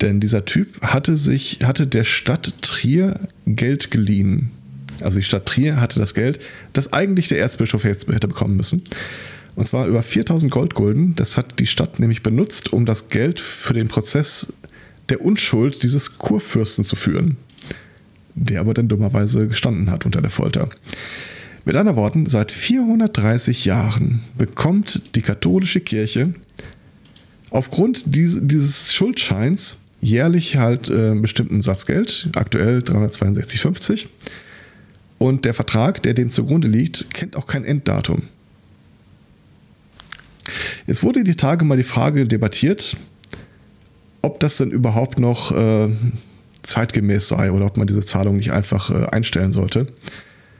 Denn 0.00 0.18
dieser 0.18 0.44
Typ 0.44 0.82
hatte 0.82 1.16
sich, 1.16 1.60
hatte 1.62 1.86
der 1.86 2.04
Stadt 2.04 2.54
Trier 2.60 3.20
Geld 3.46 3.92
geliehen. 3.92 4.50
Also 5.00 5.18
die 5.18 5.24
Stadt 5.24 5.46
Trier 5.46 5.80
hatte 5.80 6.00
das 6.00 6.14
Geld, 6.14 6.40
das 6.72 6.92
eigentlich 6.92 7.28
der 7.28 7.38
Erzbischof 7.38 7.84
hätte 7.84 8.28
bekommen 8.28 8.56
müssen. 8.56 8.82
Und 9.54 9.64
zwar 9.64 9.86
über 9.86 10.02
4000 10.02 10.50
Goldgulden. 10.50 11.14
Das 11.14 11.36
hat 11.36 11.58
die 11.58 11.66
Stadt 11.66 12.00
nämlich 12.00 12.22
benutzt, 12.22 12.72
um 12.72 12.86
das 12.86 13.08
Geld 13.08 13.40
für 13.40 13.74
den 13.74 13.88
Prozess 13.88 14.54
der 15.08 15.20
Unschuld 15.20 15.82
dieses 15.82 16.18
Kurfürsten 16.18 16.84
zu 16.84 16.96
führen. 16.96 17.36
Der 18.34 18.60
aber 18.60 18.72
dann 18.72 18.88
dummerweise 18.88 19.46
gestanden 19.46 19.90
hat 19.90 20.06
unter 20.06 20.22
der 20.22 20.30
Folter. 20.30 20.70
Mit 21.64 21.76
anderen 21.76 21.98
Worten, 21.98 22.26
seit 22.26 22.50
430 22.50 23.66
Jahren 23.66 24.22
bekommt 24.36 25.14
die 25.14 25.22
katholische 25.22 25.80
Kirche 25.80 26.34
aufgrund 27.50 28.16
dieses 28.16 28.92
Schuldscheins 28.92 29.82
jährlich 30.00 30.56
halt 30.56 30.90
äh, 30.90 31.10
einen 31.10 31.22
bestimmten 31.22 31.60
Satz 31.60 31.86
Geld, 31.86 32.30
aktuell 32.34 32.80
362,50. 32.80 34.06
Und 35.18 35.44
der 35.44 35.54
Vertrag, 35.54 36.02
der 36.02 36.14
dem 36.14 36.30
zugrunde 36.30 36.66
liegt, 36.66 37.14
kennt 37.14 37.36
auch 37.36 37.46
kein 37.46 37.64
Enddatum. 37.64 38.22
Jetzt 40.86 41.02
wurde 41.02 41.24
die 41.24 41.36
Tage 41.36 41.64
mal 41.64 41.76
die 41.76 41.82
Frage 41.82 42.26
debattiert, 42.26 42.96
ob 44.22 44.40
das 44.40 44.56
denn 44.56 44.70
überhaupt 44.70 45.18
noch 45.18 45.52
äh, 45.52 45.88
zeitgemäß 46.62 47.28
sei 47.28 47.52
oder 47.52 47.66
ob 47.66 47.76
man 47.76 47.86
diese 47.86 48.02
Zahlung 48.02 48.36
nicht 48.36 48.52
einfach 48.52 48.90
äh, 48.90 49.06
einstellen 49.06 49.52
sollte. 49.52 49.86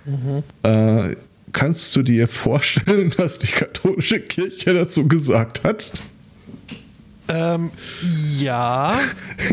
Mhm. 0.05 0.43
Äh, 0.63 1.17
kannst 1.53 1.95
du 1.97 2.03
dir 2.03 2.29
vorstellen, 2.29 3.13
was 3.19 3.39
die 3.39 3.47
katholische 3.49 4.21
Kirche 4.21 4.75
dazu 4.75 5.07
gesagt 5.07 5.65
hat? 5.65 6.03
Ähm, 7.29 7.71
ja. 8.39 8.99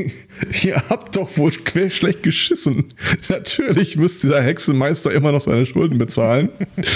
Ihr 0.64 0.84
habt 0.90 1.16
doch 1.16 1.38
wohl 1.38 1.52
schlecht 1.52 2.24
geschissen. 2.24 2.86
Natürlich 3.30 3.98
müsste 3.98 4.28
dieser 4.28 4.42
Hexenmeister 4.42 5.12
immer 5.12 5.32
noch 5.32 5.42
seine 5.42 5.66
Schulden 5.66 5.98
bezahlen. 5.98 6.50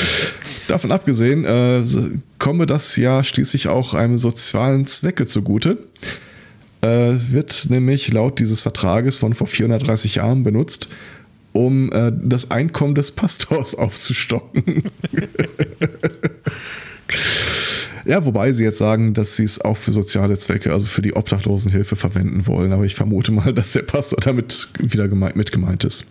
Davon 0.67 0.91
abgesehen 0.91 1.45
äh, 1.45 1.84
komme 2.39 2.65
das 2.65 2.95
ja 2.95 3.24
schließlich 3.24 3.67
auch 3.67 3.93
einem 3.93 4.17
sozialen 4.17 4.86
Zwecke 4.86 5.26
zugute. 5.26 5.78
Äh, 6.82 7.13
wird 7.32 7.67
nämlich 7.69 8.11
laut 8.11 8.39
dieses 8.39 8.61
Vertrages 8.61 9.17
von 9.17 9.34
vor 9.34 9.47
430 9.47 10.15
Jahren 10.15 10.43
benutzt, 10.43 10.89
um 11.53 11.91
äh, 11.93 12.11
das 12.13 12.51
Einkommen 12.51 12.95
des 12.95 13.11
Pastors 13.11 13.76
aufzustocken. 13.76 14.84
Ja, 18.06 18.26
wobei 18.26 18.51
sie 18.51 18.64
jetzt 18.64 18.78
sagen, 18.78 19.14
dass 19.14 19.36
sie 19.36 19.43
es 19.43 19.62
auch 19.62 19.78
für 19.78 19.91
soziale 19.91 20.38
Zwecke, 20.38 20.74
also 20.74 20.86
für 20.86 21.01
die 21.01 21.16
Obdachlosenhilfe 21.16 21.95
verwenden 21.95 22.47
wollen. 22.47 22.74
Aber 22.74 22.84
ich 22.84 22.95
vermute 22.95 23.32
mal, 23.32 23.54
dass 23.54 23.74
der 23.74 23.84
Pastor 23.84 24.20
damit 24.22 24.70
wieder 24.80 25.08
gemeint, 25.08 25.36
mit 25.36 25.51
gemeint 25.51 25.84
ist. 25.84 26.06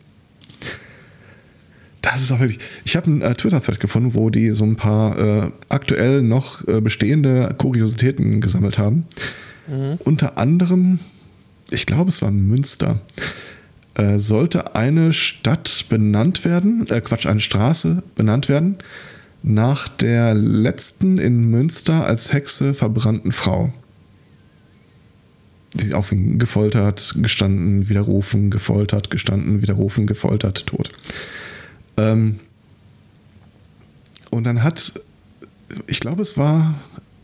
Das 2.00 2.20
ist 2.20 2.32
auch 2.32 2.40
wirklich. 2.40 2.58
Ich 2.84 2.96
habe 2.96 3.06
einen 3.06 3.22
äh, 3.22 3.34
Twitter-Thread 3.34 3.78
gefunden, 3.78 4.14
wo 4.14 4.28
die 4.30 4.50
so 4.50 4.64
ein 4.64 4.76
paar 4.76 5.18
äh, 5.18 5.50
aktuell 5.68 6.22
noch 6.22 6.66
äh, 6.66 6.80
bestehende 6.80 7.54
Kuriositäten 7.56 8.40
gesammelt 8.40 8.78
haben. 8.78 9.06
Mhm. 9.68 9.98
Unter 10.00 10.36
anderem, 10.36 10.98
ich 11.70 11.86
glaube, 11.86 12.10
es 12.10 12.20
war 12.20 12.32
Münster. 12.32 13.00
Äh, 13.94 14.18
sollte 14.18 14.74
eine 14.74 15.12
Stadt 15.12 15.84
benannt 15.90 16.44
werden, 16.44 16.88
äh, 16.88 17.00
Quatsch, 17.02 17.26
eine 17.26 17.40
Straße 17.40 18.02
benannt 18.16 18.48
werden 18.48 18.78
nach 19.42 19.88
der 19.88 20.34
letzten 20.34 21.18
in 21.18 21.50
Münster 21.50 22.06
als 22.06 22.32
Hexe 22.32 22.74
verbrannten 22.74 23.32
Frau. 23.32 23.72
Die 25.74 25.94
auf 25.94 26.12
ihn 26.12 26.38
gefoltert, 26.38 27.14
gestanden, 27.18 27.88
widerrufen, 27.88 28.50
gefoltert, 28.50 29.10
gestanden, 29.10 29.62
widerrufen, 29.62 30.06
gefoltert, 30.06 30.66
tot. 30.66 30.90
Ähm 31.96 32.38
und 34.30 34.44
dann 34.44 34.62
hat, 34.62 34.94
ich 35.86 36.00
glaube, 36.00 36.22
es 36.22 36.36
war, 36.36 36.74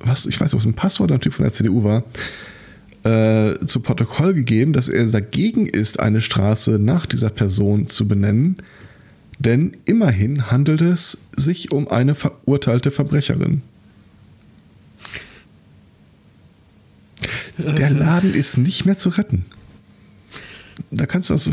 was, 0.01 0.27
ich 0.27 0.41
weiß 0.41 0.53
nicht, 0.53 0.55
ob 0.55 0.61
es 0.61 0.67
ein 0.67 0.75
Pastor 0.75 1.05
oder 1.05 1.15
ein 1.15 1.21
Typ 1.21 1.35
von 1.35 1.45
der 1.45 1.53
CDU 1.53 1.85
war, 1.85 2.05
äh, 3.05 3.59
zu 3.65 3.81
Protokoll 3.81 4.35
gegeben, 4.35 4.73
dass 4.73 4.89
er 4.89 5.07
dagegen 5.07 5.67
ist, 5.67 6.01
eine 6.01 6.21
Straße 6.21 6.79
nach 6.79 7.07
dieser 7.07 7.31
Person 7.31 7.87
zu 7.87 8.09
benennen, 8.09 8.59
denn 9.39 9.77
immerhin 9.85 10.51
handelt 10.51 10.81
es 10.81 11.27
sich 11.37 11.71
um 11.73 11.89
eine 11.89 12.15
verurteilte 12.15 12.91
Verbrecherin. 12.91 13.63
Der 17.59 17.91
Laden 17.91 18.35
ist 18.35 18.59
nicht 18.59 18.85
mehr 18.85 18.97
zu 18.97 19.09
retten. 19.11 19.45
Da 20.91 21.07
kannst 21.07 21.31
du 21.31 21.35
also, 21.35 21.51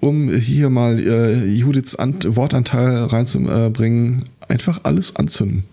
um 0.00 0.30
hier 0.30 0.70
mal 0.70 0.98
äh, 0.98 1.44
Judiths 1.44 1.96
Ant 1.96 2.36
Wortanteil 2.36 3.04
reinzubringen, 3.04 4.24
einfach 4.48 4.84
alles 4.84 5.16
anzünden. 5.16 5.64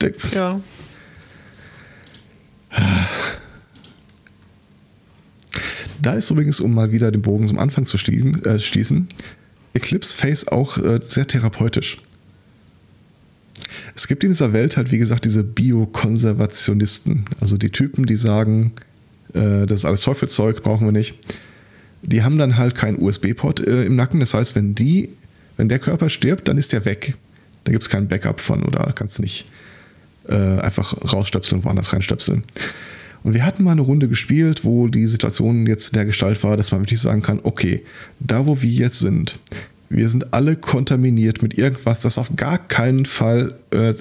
Der, 0.00 0.12
ja. 0.34 0.60
Da 6.06 6.12
ist 6.12 6.30
übrigens, 6.30 6.60
um 6.60 6.72
mal 6.72 6.92
wieder 6.92 7.10
den 7.10 7.22
Bogen 7.22 7.48
zum 7.48 7.58
Anfang 7.58 7.84
zu 7.84 7.98
schließen, 7.98 8.44
äh, 8.44 8.60
schließen 8.60 9.08
Eclipse 9.74 10.16
Face 10.16 10.46
auch 10.46 10.78
äh, 10.78 11.00
sehr 11.02 11.26
therapeutisch. 11.26 12.00
Es 13.96 14.06
gibt 14.06 14.22
in 14.22 14.30
dieser 14.30 14.52
Welt 14.52 14.76
halt, 14.76 14.92
wie 14.92 14.98
gesagt, 14.98 15.24
diese 15.24 15.42
Biokonservationisten, 15.42 17.24
also 17.40 17.56
die 17.56 17.70
Typen, 17.70 18.06
die 18.06 18.14
sagen, 18.14 18.70
äh, 19.34 19.66
das 19.66 19.80
ist 19.80 19.84
alles 19.84 20.02
Teufelszeug, 20.02 20.62
brauchen 20.62 20.86
wir 20.86 20.92
nicht. 20.92 21.16
Die 22.02 22.22
haben 22.22 22.38
dann 22.38 22.56
halt 22.56 22.76
keinen 22.76 23.02
USB-Port 23.02 23.66
äh, 23.66 23.82
im 23.82 23.96
Nacken. 23.96 24.20
Das 24.20 24.32
heißt, 24.32 24.54
wenn 24.54 24.76
die, 24.76 25.08
wenn 25.56 25.68
der 25.68 25.80
Körper 25.80 26.08
stirbt, 26.08 26.46
dann 26.46 26.56
ist 26.56 26.72
der 26.72 26.84
weg. 26.84 27.16
Da 27.64 27.72
gibt 27.72 27.82
es 27.82 27.88
kein 27.88 28.06
Backup 28.06 28.40
von 28.40 28.62
oder 28.62 28.92
kannst 28.92 29.18
nicht 29.18 29.46
äh, 30.28 30.34
einfach 30.34 31.12
rausstöpseln 31.12 31.64
woanders 31.64 31.92
reinstöpseln. 31.92 32.44
Und 33.26 33.34
wir 33.34 33.44
hatten 33.44 33.64
mal 33.64 33.72
eine 33.72 33.80
Runde 33.80 34.06
gespielt, 34.06 34.64
wo 34.64 34.86
die 34.86 35.08
Situation 35.08 35.66
jetzt 35.66 35.96
der 35.96 36.04
Gestalt 36.04 36.44
war, 36.44 36.56
dass 36.56 36.70
man 36.70 36.82
wirklich 36.82 37.00
sagen 37.00 37.22
kann, 37.22 37.40
okay, 37.42 37.82
da 38.20 38.46
wo 38.46 38.62
wir 38.62 38.70
jetzt 38.70 39.00
sind, 39.00 39.40
wir 39.88 40.08
sind 40.08 40.32
alle 40.32 40.54
kontaminiert 40.54 41.42
mit 41.42 41.58
irgendwas, 41.58 42.02
das 42.02 42.18
auf 42.18 42.30
gar 42.36 42.56
keinen 42.56 43.04
Fall 43.04 43.58
äh, 43.72 43.94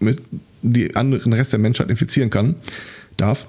mit 0.00 0.20
die 0.62 0.96
anderen 0.96 1.32
Rest 1.32 1.52
der 1.52 1.60
Menschheit 1.60 1.90
infizieren 1.90 2.28
kann, 2.28 2.56
darf. 3.16 3.46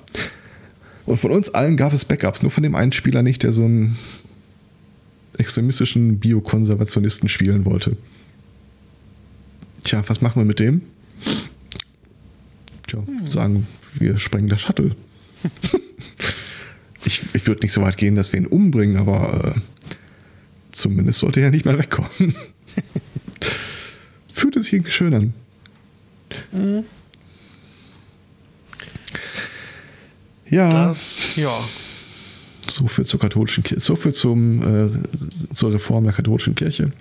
Und 1.07 1.17
von 1.17 1.31
uns 1.31 1.49
allen 1.49 1.77
gab 1.77 1.93
es 1.93 2.05
Backups, 2.05 2.43
nur 2.43 2.51
von 2.51 2.61
dem 2.61 2.75
einen 2.75 2.91
Spieler 2.91 3.23
nicht, 3.23 3.41
der 3.41 3.53
so 3.53 3.65
einen 3.65 3.97
extremistischen 5.39 6.19
Biokonservationisten 6.19 7.27
spielen 7.27 7.65
wollte. 7.65 7.97
Tja, 9.83 10.03
was 10.05 10.21
machen 10.21 10.41
wir 10.41 10.45
mit 10.45 10.59
dem? 10.59 10.83
Tja, 12.85 12.99
sagen, 13.25 13.65
wir 13.97 14.19
sprengen 14.19 14.49
das 14.49 14.61
Shuttle. 14.61 14.95
ich 17.05 17.23
ich 17.33 17.47
würde 17.47 17.61
nicht 17.61 17.73
so 17.73 17.81
weit 17.81 17.97
gehen, 17.97 18.15
dass 18.15 18.31
wir 18.33 18.39
ihn 18.39 18.47
umbringen, 18.47 18.97
aber 18.97 19.55
äh, 19.55 19.59
zumindest 20.69 21.19
sollte 21.19 21.41
er 21.41 21.51
nicht 21.51 21.65
mehr 21.65 21.77
wegkommen. 21.77 22.35
Fühlt 24.33 24.55
es 24.55 24.65
sich 24.65 24.73
irgendwie 24.73 24.91
schön 24.91 25.13
an. 25.13 25.33
Mhm. 26.51 26.83
Ja. 30.49 30.87
Das, 30.87 31.35
ja. 31.35 31.57
So 32.67 32.87
viel 32.87 33.05
zur 33.05 33.19
katholischen 33.19 33.63
Kirche, 33.63 33.81
so 33.81 33.95
viel 33.95 34.13
zum, 34.13 34.61
äh, 34.61 35.53
zur 35.53 35.73
Reform 35.73 36.05
der 36.05 36.13
katholischen 36.13 36.55
Kirche. 36.55 36.91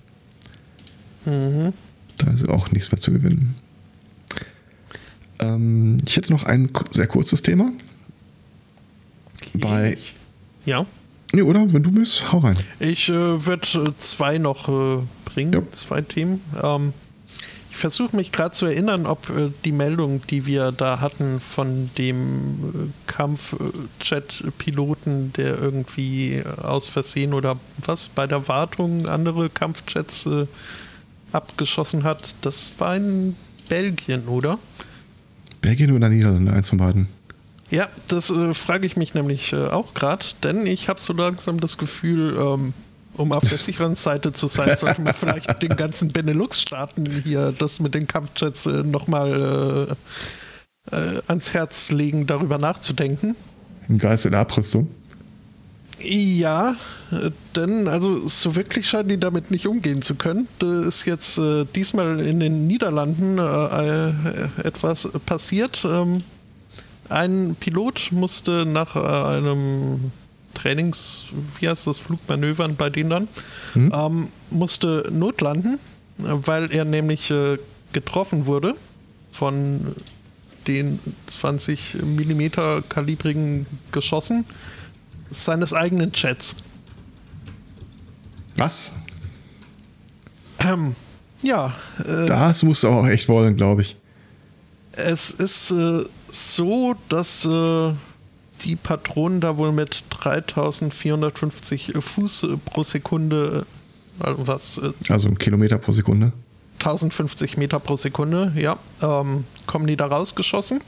Mhm. 1.25 1.73
Da 2.19 2.31
ist 2.33 2.49
auch 2.49 2.71
nichts 2.73 2.91
mehr 2.91 2.99
zu 2.99 3.13
gewinnen. 3.13 3.55
Ähm, 5.39 5.99
ich 6.07 6.17
hätte 6.17 6.33
noch 6.33 6.45
ein 6.45 6.71
sehr 6.91 7.07
kurzes 7.07 7.43
Thema 7.43 7.73
bei. 9.55 9.99
Ja. 10.65 10.87
Nee, 11.33 11.43
oder? 11.43 11.73
Wenn 11.73 11.83
du 11.83 11.91
bist, 11.91 12.33
hau 12.33 12.39
rein. 12.39 12.57
Ich 12.79 13.09
äh, 13.09 13.47
würde 13.47 13.67
äh, 13.75 13.93
zwei 13.97 14.39
noch 14.39 14.69
äh, 14.69 15.03
bringen, 15.25 15.53
ja. 15.53 15.63
zwei 15.73 16.03
Themen. 16.03 16.41
Ähm, 16.63 16.93
ich 17.73 17.79
versuche 17.79 18.15
mich 18.17 18.31
gerade 18.33 18.51
zu 18.51 18.67
erinnern, 18.67 19.07
ob 19.07 19.31
äh, 19.31 19.49
die 19.65 19.73
Meldung, 19.73 20.21
die 20.29 20.45
wir 20.45 20.73
da 20.73 21.01
hatten 21.01 21.41
von 21.41 21.89
dem 21.97 22.29
äh, 22.29 22.91
Kampfjet-Piloten, 23.07 25.33
der 25.33 25.57
irgendwie 25.59 26.43
aus 26.61 26.89
Versehen 26.89 27.33
oder 27.33 27.59
was 27.85 28.09
bei 28.09 28.27
der 28.27 28.47
Wartung 28.47 29.09
andere 29.09 29.49
Kampfjets 29.49 30.27
äh, 30.27 30.45
abgeschossen 31.33 32.05
hat, 32.05 32.35
das 32.43 32.75
war 32.77 32.95
in 32.95 33.35
Belgien, 33.71 34.29
oder? 34.29 34.59
Belgien 35.63 35.93
oder 35.93 36.11
Niederlande, 36.11 36.53
eins 36.53 36.69
von 36.69 36.77
beiden. 36.77 37.09
Ja, 37.73 37.89
das 38.07 38.29
äh, 38.29 38.53
frage 38.53 38.87
ich 38.87 38.99
mich 38.99 39.15
nämlich 39.15 39.55
äh, 39.55 39.69
auch 39.69 39.95
gerade, 39.95 40.27
denn 40.43 40.67
ich 40.67 40.91
habe 40.91 41.01
so 41.01 41.15
langsam 41.15 41.59
das 41.59 41.79
Gefühl, 41.79 42.37
ähm, 42.39 42.75
um 43.15 43.33
auf 43.33 43.45
der 43.49 43.57
sicheren 43.57 43.95
Seite 43.95 44.33
zu 44.33 44.47
sein, 44.47 44.77
sollte 44.79 45.01
man 45.01 45.15
vielleicht 45.15 45.63
den 45.63 45.75
ganzen 45.75 46.13
Benelux-Staaten 46.13 47.23
hier 47.25 47.55
das 47.57 47.81
mit 47.81 47.95
den 47.95 48.07
Kampfjets 48.07 48.67
äh, 48.67 48.83
nochmal 48.83 49.97
äh, 50.91 50.95
äh, 50.95 51.23
ans 51.29 51.55
Herz 51.55 51.91
legen, 51.91 52.27
darüber 52.27 52.59
nachzudenken. 52.59 53.37
Im 53.89 53.97
Geiste 53.97 54.29
der 54.29 54.41
Abrüstung? 54.41 54.91
Ja, 55.99 56.75
äh, 57.11 57.31
denn 57.57 57.89
also 57.89 58.29
so 58.29 58.55
wirklich 58.55 58.87
scheinen 58.87 59.09
die 59.09 59.19
damit 59.19 59.51
nicht 59.51 59.67
umgehen 59.67 60.03
zu 60.03 60.15
können. 60.17 60.47
Da 60.59 60.83
ist 60.83 61.07
jetzt 61.07 61.39
äh, 61.39 61.65
diesmal 61.75 62.21
in 62.21 62.39
den 62.39 62.67
Niederlanden 62.67 63.39
etwas 64.63 65.09
passiert. 65.25 65.87
Ähm, 65.87 66.23
ein 67.09 67.57
Pilot 67.59 68.11
musste 68.13 68.65
nach 68.67 68.97
äh, 68.97 69.37
einem 69.37 70.13
Trainings, 70.55 71.27
wie 71.59 71.69
heißt 71.69 71.87
das, 71.87 71.99
Flugmanövern 71.99 72.77
bei 72.77 72.91
denen 72.91 73.11
dann, 73.11 73.29
mhm. 73.75 73.93
ähm, 73.95 74.29
musste 74.51 75.09
notlanden, 75.11 75.79
weil 76.19 76.71
er 76.73 76.85
nämlich 76.85 77.31
äh, 77.31 77.59
getroffen 77.93 78.47
wurde 78.47 78.75
von 79.31 79.95
den 80.67 81.01
20 81.27 81.95
mm 81.95 82.49
kalibrigen 82.89 83.67
Geschossen 83.91 84.45
seines 85.31 85.73
eigenen 85.73 86.13
Jets. 86.15 86.57
Was? 88.57 88.93
Ähm, 90.61 90.95
ja. 91.43 91.75
Äh, 92.07 92.27
das 92.27 92.63
musst 92.63 92.85
du 92.85 92.89
auch 92.89 93.07
echt 93.07 93.29
wollen, 93.29 93.57
glaube 93.57 93.83
ich. 93.83 93.97
Es 94.93 95.31
ist 95.31 95.71
äh, 95.71 96.05
so, 96.29 96.95
dass 97.09 97.45
äh, 97.45 97.93
die 98.65 98.77
Patronen 98.77 99.41
da 99.41 99.59
wohl 99.59 99.73
mit 99.73 100.05
3450 100.11 101.95
Fuß 101.99 102.47
pro 102.65 102.83
Sekunde, 102.83 103.67
äh, 104.21 104.25
also 104.25 104.47
was? 104.47 104.79
Äh, 104.79 104.93
also 105.09 105.29
ein 105.29 105.39
Kilometer 105.39 105.79
pro 105.79 105.93
Sekunde. 105.93 106.33
1050 106.79 107.57
Meter 107.57 107.79
pro 107.79 107.97
Sekunde, 107.97 108.53
ja, 108.57 108.77
ähm, 109.03 109.45
kommen 109.67 109.87
die 109.87 109.97
da 109.97 110.07
rausgeschossen. 110.07 110.81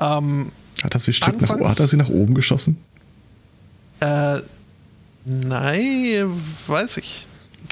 Ähm, 0.00 0.50
hat, 0.82 0.94
das 0.94 1.04
Stück 1.14 1.40
nach, 1.40 1.48
hat 1.48 1.80
er 1.80 1.88
sie 1.88 1.96
nach 1.96 2.08
oben 2.08 2.34
geschossen? 2.34 2.78
Äh, 4.00 4.40
nein, 5.24 6.30
weiß 6.66 6.96
ich 6.96 7.26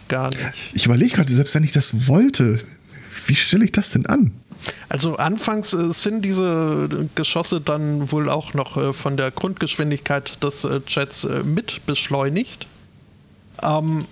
gar 0.08 0.30
nicht. 0.30 0.40
Ich 0.72 0.86
überlege 0.86 1.16
gerade, 1.16 1.32
selbst 1.32 1.54
wenn 1.54 1.64
ich 1.64 1.72
das 1.72 2.06
wollte, 2.06 2.60
wie 3.26 3.34
stelle 3.34 3.64
ich 3.64 3.72
das 3.72 3.90
denn 3.90 4.06
an? 4.06 4.32
Also 4.88 5.16
anfangs 5.16 5.72
äh, 5.72 5.92
sind 5.92 6.24
diese 6.24 7.08
Geschosse 7.14 7.60
dann 7.60 8.12
wohl 8.12 8.28
auch 8.28 8.54
noch 8.54 8.76
äh, 8.76 8.92
von 8.92 9.16
der 9.16 9.30
Grundgeschwindigkeit 9.30 10.42
des 10.42 10.64
äh, 10.64 10.80
Jets 10.86 11.26
mit 11.44 11.84
beschleunigt. 11.86 12.66
Ähm, 13.62 14.06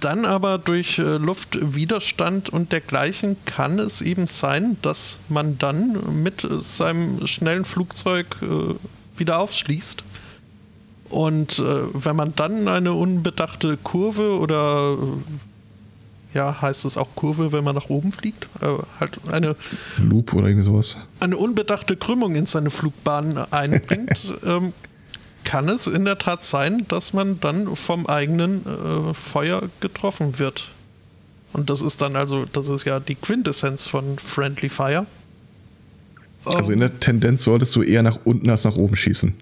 dann 0.00 0.24
aber 0.24 0.56
durch 0.56 0.96
Luftwiderstand 0.96 2.48
und 2.48 2.72
dergleichen 2.72 3.36
kann 3.44 3.78
es 3.78 4.00
eben 4.00 4.26
sein, 4.26 4.78
dass 4.80 5.18
man 5.28 5.58
dann 5.58 6.22
mit 6.22 6.46
seinem 6.60 7.26
schnellen 7.26 7.66
Flugzeug 7.66 8.38
wieder 9.18 9.38
aufschließt. 9.40 10.02
Und 11.10 11.58
wenn 11.58 12.16
man 12.16 12.34
dann 12.34 12.66
eine 12.66 12.94
unbedachte 12.94 13.76
Kurve 13.76 14.38
oder 14.38 14.96
ja, 16.34 16.60
heißt 16.60 16.84
es 16.84 16.96
auch 16.96 17.08
Kurve, 17.14 17.52
wenn 17.52 17.64
man 17.64 17.74
nach 17.74 17.88
oben 17.88 18.12
fliegt. 18.12 18.44
Äh, 18.60 18.66
halt 18.98 19.18
eine 19.30 19.56
Loop 19.98 20.32
oder 20.32 20.46
irgendwie 20.46 20.64
sowas. 20.64 20.96
Eine 21.18 21.36
unbedachte 21.36 21.96
Krümmung 21.96 22.34
in 22.34 22.46
seine 22.46 22.70
Flugbahn 22.70 23.36
einbringt, 23.50 24.32
ähm, 24.44 24.72
kann 25.44 25.68
es 25.68 25.86
in 25.86 26.04
der 26.04 26.18
Tat 26.18 26.42
sein, 26.42 26.84
dass 26.88 27.12
man 27.12 27.40
dann 27.40 27.74
vom 27.74 28.06
eigenen 28.06 28.64
äh, 28.66 29.14
Feuer 29.14 29.62
getroffen 29.80 30.38
wird. 30.38 30.68
Und 31.52 31.68
das 31.68 31.80
ist 31.80 32.00
dann 32.00 32.14
also, 32.14 32.44
das 32.44 32.68
ist 32.68 32.84
ja 32.84 33.00
die 33.00 33.16
Quintessenz 33.16 33.86
von 33.86 34.18
Friendly 34.18 34.68
Fire. 34.68 35.06
Also 36.44 36.72
in 36.72 36.80
der 36.80 37.00
Tendenz 37.00 37.44
solltest 37.44 37.74
du 37.74 37.82
eher 37.82 38.02
nach 38.02 38.20
unten 38.24 38.48
als 38.48 38.64
nach 38.64 38.76
oben 38.76 38.96
schießen. 38.96 39.34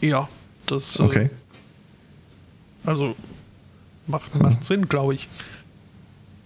Ja, 0.00 0.28
das. 0.66 0.98
Äh, 0.98 1.02
okay. 1.02 1.30
Also 2.84 3.16
macht, 4.08 4.34
macht 4.34 4.64
Sinn, 4.64 4.88
glaube 4.88 5.14
ich. 5.14 5.28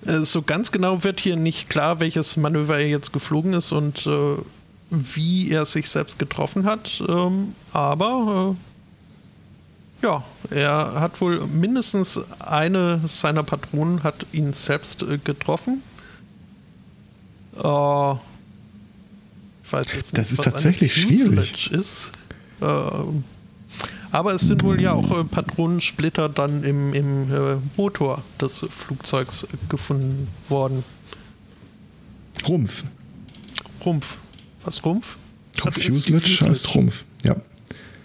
Äh, 0.06 0.20
so 0.20 0.42
ganz 0.42 0.72
genau 0.72 1.04
wird 1.04 1.20
hier 1.20 1.36
nicht 1.36 1.68
klar, 1.68 2.00
welches 2.00 2.36
Manöver 2.36 2.78
er 2.78 2.88
jetzt 2.88 3.12
geflogen 3.12 3.52
ist 3.52 3.72
und 3.72 4.06
äh, 4.06 4.36
wie 4.90 5.50
er 5.50 5.64
sich 5.64 5.88
selbst 5.88 6.18
getroffen 6.18 6.64
hat. 6.64 7.02
Ähm, 7.08 7.54
aber 7.72 8.54
äh, 10.02 10.04
ja, 10.04 10.24
er 10.50 11.00
hat 11.00 11.20
wohl 11.20 11.46
mindestens 11.46 12.20
eine 12.40 13.00
seiner 13.06 13.42
Patronen 13.42 14.02
hat 14.02 14.26
ihn 14.32 14.52
selbst 14.52 15.02
äh, 15.02 15.18
getroffen. 15.18 15.82
Äh, 17.56 18.12
ich 19.64 19.72
weiß 19.72 19.86
jetzt 19.94 20.12
nicht, 20.12 20.18
das 20.18 20.32
ist 20.32 20.42
tatsächlich 20.42 20.94
schwierig. 20.94 21.70
Ist. 21.70 22.12
Ähm, 22.60 23.24
aber 24.12 24.34
es 24.34 24.42
sind 24.42 24.62
wohl 24.62 24.80
ja 24.80 24.92
auch 24.92 25.18
äh, 25.18 25.24
Patronensplitter 25.24 26.28
dann 26.28 26.62
im, 26.64 26.92
im 26.92 27.32
äh, 27.32 27.56
Motor 27.76 28.22
des 28.40 28.64
Flugzeugs 28.68 29.46
gefunden 29.70 30.28
worden. 30.50 30.84
Rumpf. 32.46 32.84
Rumpf. 33.84 34.18
Was 34.64 34.84
Rumpf? 34.84 35.16
Fuselage 35.70 36.46
heißt 36.46 36.74
Rumpf, 36.74 37.04
ja. 37.24 37.36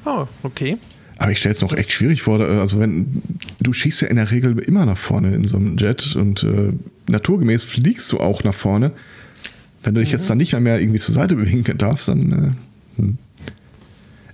Ah, 0.06 0.28
okay. 0.44 0.78
Aber 1.18 1.32
ich 1.32 1.40
stelle 1.40 1.54
es 1.54 1.62
noch 1.62 1.70
das 1.70 1.80
echt 1.80 1.92
schwierig 1.92 2.22
vor. 2.22 2.40
Äh, 2.40 2.60
also 2.60 2.80
wenn 2.80 3.22
du 3.60 3.74
schießt 3.74 4.02
ja 4.02 4.08
in 4.08 4.16
der 4.16 4.32
Regel 4.32 4.58
immer 4.60 4.86
nach 4.86 4.98
vorne 4.98 5.36
in 5.36 5.44
so 5.44 5.58
einem 5.58 5.78
Jet 5.78 6.16
und 6.16 6.44
äh, 6.44 6.72
naturgemäß 7.08 7.64
fliegst 7.64 8.12
du 8.14 8.20
auch 8.20 8.44
nach 8.46 8.54
vorne. 8.54 8.92
Wenn 9.84 9.94
du 9.94 10.02
dich 10.02 10.12
mhm. 10.12 10.18
jetzt 10.18 10.30
dann 10.30 10.38
nicht 10.38 10.58
mehr 10.58 10.80
irgendwie 10.80 11.00
zur 11.00 11.14
Seite 11.14 11.36
bewegen 11.36 11.66
darfst, 11.78 12.08
dann 12.08 12.56
äh, 12.98 13.02
hm 13.02 13.18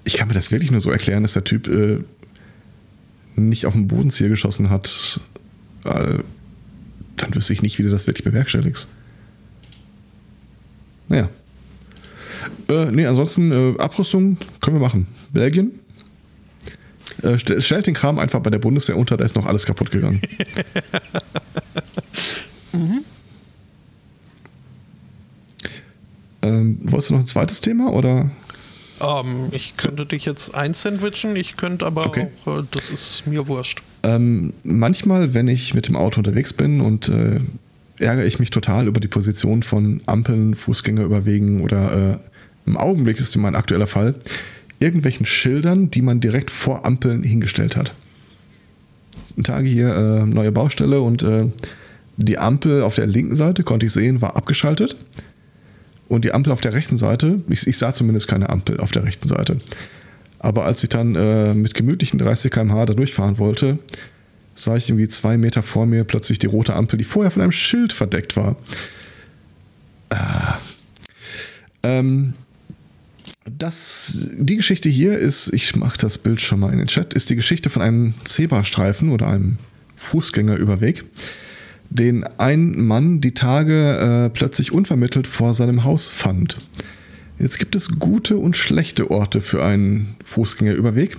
ich 0.04 0.16
kann 0.16 0.28
mir 0.28 0.34
das 0.34 0.52
wirklich 0.52 0.72
nur 0.72 0.80
so 0.80 0.92
erklären, 0.92 1.24
dass 1.24 1.34
der 1.34 1.44
Typ 1.44 1.68
äh, 1.68 2.00
nicht 3.36 3.66
auf 3.66 3.74
dem 3.74 3.88
Bodenziel 3.88 4.30
geschossen 4.30 4.70
hat. 4.70 5.20
Äh, 5.86 6.20
dann 7.18 7.36
wüsste 7.36 7.54
ich 7.54 7.62
nicht, 7.62 7.80
wie 7.80 7.84
du 7.84 7.90
das 7.90 8.08
wirklich 8.08 8.24
bewerkstelligst. 8.24 8.90
Naja. 11.10 11.30
Äh, 12.68 12.92
nee, 12.92 13.06
ansonsten 13.06 13.52
äh, 13.52 13.80
Abrüstung 13.80 14.38
können 14.62 14.78
wir 14.78 14.82
machen. 14.82 15.08
Belgien. 15.32 15.72
Äh, 17.22 17.38
st 17.38 17.64
stellt 17.64 17.88
den 17.88 17.94
Kram 17.94 18.20
einfach 18.20 18.42
bei 18.42 18.50
der 18.50 18.60
Bundeswehr 18.60 18.98
unter, 18.98 19.18
da 19.18 19.26
ist 19.26 19.36
noch 19.36 19.46
alles 19.46 19.66
kaputt 19.66 19.92
gegangen. 19.92 20.22
mhm. 22.74 23.02
ähm, 26.42 26.80
wolltest 26.84 27.10
du 27.10 27.14
noch 27.14 27.22
ein 27.22 27.26
zweites 27.26 27.62
Thema 27.62 27.92
oder? 27.92 28.32
Ähm, 29.04 29.50
ich 29.52 29.76
könnte 29.78 30.06
dich 30.06 30.26
jetzt 30.26 30.56
einsandwichen, 30.56 31.36
ich 31.36 31.58
könnte 31.58 31.86
aber 31.86 32.06
okay. 32.06 32.28
auch, 32.46 32.60
äh, 32.60 32.64
das 32.72 32.90
ist 32.90 33.28
mir 33.28 33.48
wurscht. 33.48 33.82
Ähm, 34.04 34.54
manchmal, 34.64 35.34
wenn 35.34 35.48
ich 35.48 35.74
mit 35.74 35.88
dem 35.88 35.96
Auto 35.96 36.20
unterwegs 36.20 36.54
bin 36.54 36.82
und 36.82 37.10
äh, 37.10 37.40
ärgere 37.98 38.26
ich 38.26 38.40
mich 38.40 38.50
total 38.50 38.88
über 38.88 39.00
die 39.00 39.08
Position 39.08 39.64
von 39.64 40.02
Ampeln, 40.06 40.56
Fußgängerüberwegen 40.56 41.62
oder 41.62 42.14
äh, 42.14 42.18
im 42.66 42.78
Augenblick 42.78 43.20
ist 43.20 43.36
mein 43.36 43.56
aktueller 43.56 43.88
Fall, 43.88 44.16
irgendwelchen 44.80 45.26
Schildern, 45.26 45.92
die 45.92 46.02
man 46.02 46.20
direkt 46.20 46.50
vor 46.50 46.86
Ampeln 46.86 47.24
hingestellt 47.24 47.76
hat. 47.76 47.94
Ein 49.38 49.44
Tag 49.44 49.66
hier 49.66 49.96
äh, 49.96 50.26
neue 50.26 50.52
Baustelle 50.52 51.02
und 51.02 51.24
äh, 51.24 51.48
die 52.18 52.38
Ampel 52.38 52.84
auf 52.84 52.96
der 52.96 53.08
linken 53.08 53.36
Seite, 53.36 53.64
konnte 53.64 53.86
ich 53.86 53.94
sehen, 53.94 54.22
war 54.22 54.36
abgeschaltet 54.36 54.96
und 56.14 56.26
die 56.26 56.34
Ampel 56.34 56.54
auf 56.54 56.62
der 56.62 56.74
rechten 56.74 56.98
Seite, 56.98 57.42
ich, 57.50 57.66
ich 57.66 57.78
sah 57.78 57.92
zumindest 57.92 58.28
keine 58.28 58.50
Ampel 58.50 58.80
auf 58.80 58.92
der 58.92 59.04
rechten 59.04 59.28
Seite. 59.28 59.58
Aber 60.40 60.66
als 60.66 60.84
ich 60.84 60.90
dann 60.90 61.16
äh, 61.16 61.54
mit 61.54 61.74
gemütlichen 61.74 62.20
30 62.20 62.52
km/h 62.52 62.86
da 62.86 62.94
durchfahren 62.94 63.40
wollte, 63.40 63.80
sah 64.56 64.76
ich 64.76 64.90
irgendwie 64.90 65.08
zwei 65.08 65.38
Meter 65.38 65.64
vor 65.64 65.86
mir 65.86 66.04
plötzlich 66.04 66.38
die 66.38 66.48
rote 66.48 66.76
Ampel, 66.76 66.98
die 66.98 67.04
vorher 67.04 67.32
von 67.32 67.42
einem 67.42 67.52
Schild 67.52 67.94
verdeckt 67.94 68.36
war. 68.36 68.56
Äh, 70.10 70.18
ähm, 71.84 72.34
das, 73.46 74.28
die 74.38 74.58
Geschichte 74.58 74.90
hier 74.90 75.18
ist, 75.18 75.52
ich 75.54 75.76
mache 75.76 75.98
das 75.98 76.18
Bild 76.18 76.42
schon 76.42 76.60
mal 76.60 76.72
in 76.72 76.78
den 76.78 76.88
Chat, 76.88 77.14
ist 77.14 77.30
die 77.30 77.36
Geschichte 77.36 77.70
von 77.70 77.82
einem 77.82 78.14
Zebrastreifen 78.24 79.10
oder 79.10 79.28
einem 79.28 79.58
Fußgängerüberweg 79.98 81.04
den 81.94 82.24
ein 82.24 82.82
Mann 82.82 83.22
die 83.22 83.34
Tage 83.34 84.26
äh, 84.26 84.30
plötzlich 84.30 84.72
unvermittelt 84.72 85.28
vor 85.28 85.54
seinem 85.54 85.84
Haus 85.84 86.10
fand. 86.10 86.58
Jetzt 87.40 87.60
gibt 87.60 87.76
es 87.76 88.00
gute 88.00 88.38
und 88.38 88.58
schlechte 88.58 89.12
Orte 89.12 89.42
für 89.42 89.64
einen 89.64 90.16
Fußgängerüberweg. 90.24 91.18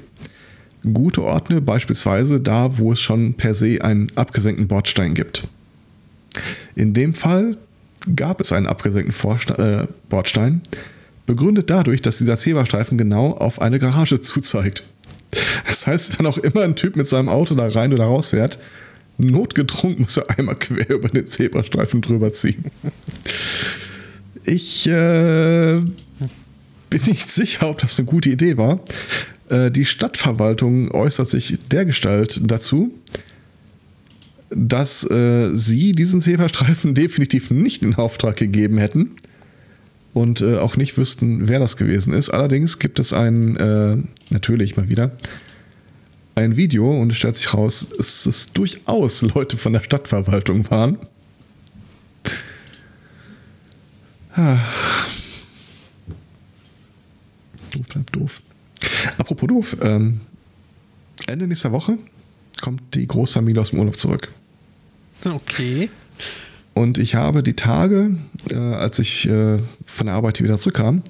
Gute 0.93 1.23
Orte 1.23 1.61
beispielsweise 1.61 2.41
da, 2.41 2.79
wo 2.79 2.93
es 2.93 3.01
schon 3.01 3.35
per 3.35 3.55
se 3.55 3.79
einen 3.83 4.09
abgesenkten 4.17 4.69
Bordstein 4.69 5.15
gibt. 5.15 5.45
In 6.75 6.93
dem 6.93 7.15
Fall 7.15 7.57
gab 8.17 8.41
es 8.41 8.53
einen 8.53 8.67
abgesenkten 8.67 9.13
Vorste 9.13 9.89
äh, 9.89 9.93
Bordstein, 10.09 10.61
begründet 11.27 11.71
dadurch, 11.71 12.03
dass 12.03 12.19
dieser 12.19 12.37
Zebrastreifen 12.37 12.99
genau 12.99 13.33
auf 13.33 13.61
eine 13.63 13.79
Garage 13.79 14.21
zuzeigt. 14.21 14.83
Das 15.67 15.87
heißt, 15.87 16.19
wenn 16.19 16.27
auch 16.27 16.39
immer 16.39 16.63
ein 16.63 16.77
Typ 16.77 16.97
mit 16.97 17.07
seinem 17.07 17.29
Auto 17.29 17.55
da 17.55 17.69
rein 17.69 17.93
oder 17.93 18.05
raus 18.05 18.29
fährt, 18.29 18.59
Notgedrungen 19.19 20.01
muss 20.01 20.17
er 20.17 20.39
einmal 20.39 20.57
quer 20.57 20.91
über 20.91 21.09
den 21.09 21.27
Zebrastreifen 21.27 22.01
drüber 22.01 22.33
ziehen. 22.33 22.65
Ich 24.45 24.87
äh, 24.87 25.81
bin 26.91 27.03
nicht 27.07 27.29
sicher, 27.29 27.71
ob 27.71 27.79
das 27.79 27.99
eine 27.99 28.07
gute 28.07 28.31
Idee 28.31 28.57
war. 28.57 28.81
Äh, 29.49 29.71
die 29.71 29.85
Stadtverwaltung 29.85 30.91
äußert 30.91 31.29
sich 31.29 31.59
dergestalt 31.71 32.41
dazu, 32.45 32.93
dass 34.51 35.09
äh, 35.11 35.51
sie 35.55 35.93
diesen 35.93 36.21
Zebrastreifen 36.21 36.95
definitiv 36.95 37.51
nicht 37.51 37.83
in 37.83 37.95
Auftrag 37.95 38.37
gegeben 38.37 38.79
hätten 38.79 39.13
und 40.13 40.41
äh, 40.41 40.57
auch 40.57 40.77
nicht 40.77 40.97
wüssten, 40.97 41.49
wer 41.49 41.59
das 41.59 41.77
gewesen 41.77 42.15
ist. 42.15 42.31
Allerdings 42.31 42.79
gibt 42.79 43.01
es 43.01 43.13
einen, 43.13 43.57
äh, 43.57 43.97
natürlich 44.31 44.77
mal 44.77 44.89
wieder, 44.89 45.13
ein 46.35 46.57
Video 46.57 46.91
und 46.91 47.11
es 47.11 47.19
stellt 47.19 47.37
sich 47.37 47.53
raus, 47.55 47.89
dass 47.97 48.27
es 48.27 48.53
durchaus 48.53 49.23
Leute 49.23 49.57
von 49.57 49.73
der 49.73 49.83
Stadtverwaltung 49.83 50.71
waren. 50.71 50.99
Ah. 54.37 54.59
Doof 57.71 57.87
bleibt 57.89 58.17
doof. 58.17 58.43
Apropos 59.19 59.49
doof, 59.49 59.77
ähm, 59.81 60.21
Ende 61.27 61.47
nächster 61.47 61.73
Woche 61.73 61.99
kommt 62.61 62.95
die 62.95 63.07
Großfamilie 63.07 63.61
aus 63.61 63.71
dem 63.71 63.79
Urlaub 63.79 63.97
zurück. 63.97 64.31
Okay. 65.25 65.89
Und 66.75 66.99
ich 66.99 67.15
habe 67.15 67.43
die 67.43 67.55
Tage, 67.55 68.17
äh, 68.51 68.57
als 68.57 68.99
ich 68.99 69.29
äh, 69.29 69.59
von 69.87 70.07
der 70.07 70.17
Arbeit 70.17 70.43
wieder 70.43 70.59
zurückkam, 70.59 71.03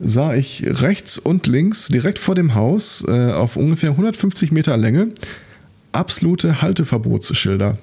sah 0.00 0.34
ich 0.34 0.64
rechts 0.64 1.18
und 1.18 1.46
links 1.46 1.88
direkt 1.88 2.18
vor 2.18 2.34
dem 2.34 2.54
Haus 2.54 3.04
äh, 3.06 3.32
auf 3.32 3.56
ungefähr 3.56 3.90
150 3.90 4.52
Meter 4.52 4.76
Länge 4.76 5.08
absolute 5.92 6.62
Halteverbotsschilder. 6.62 7.78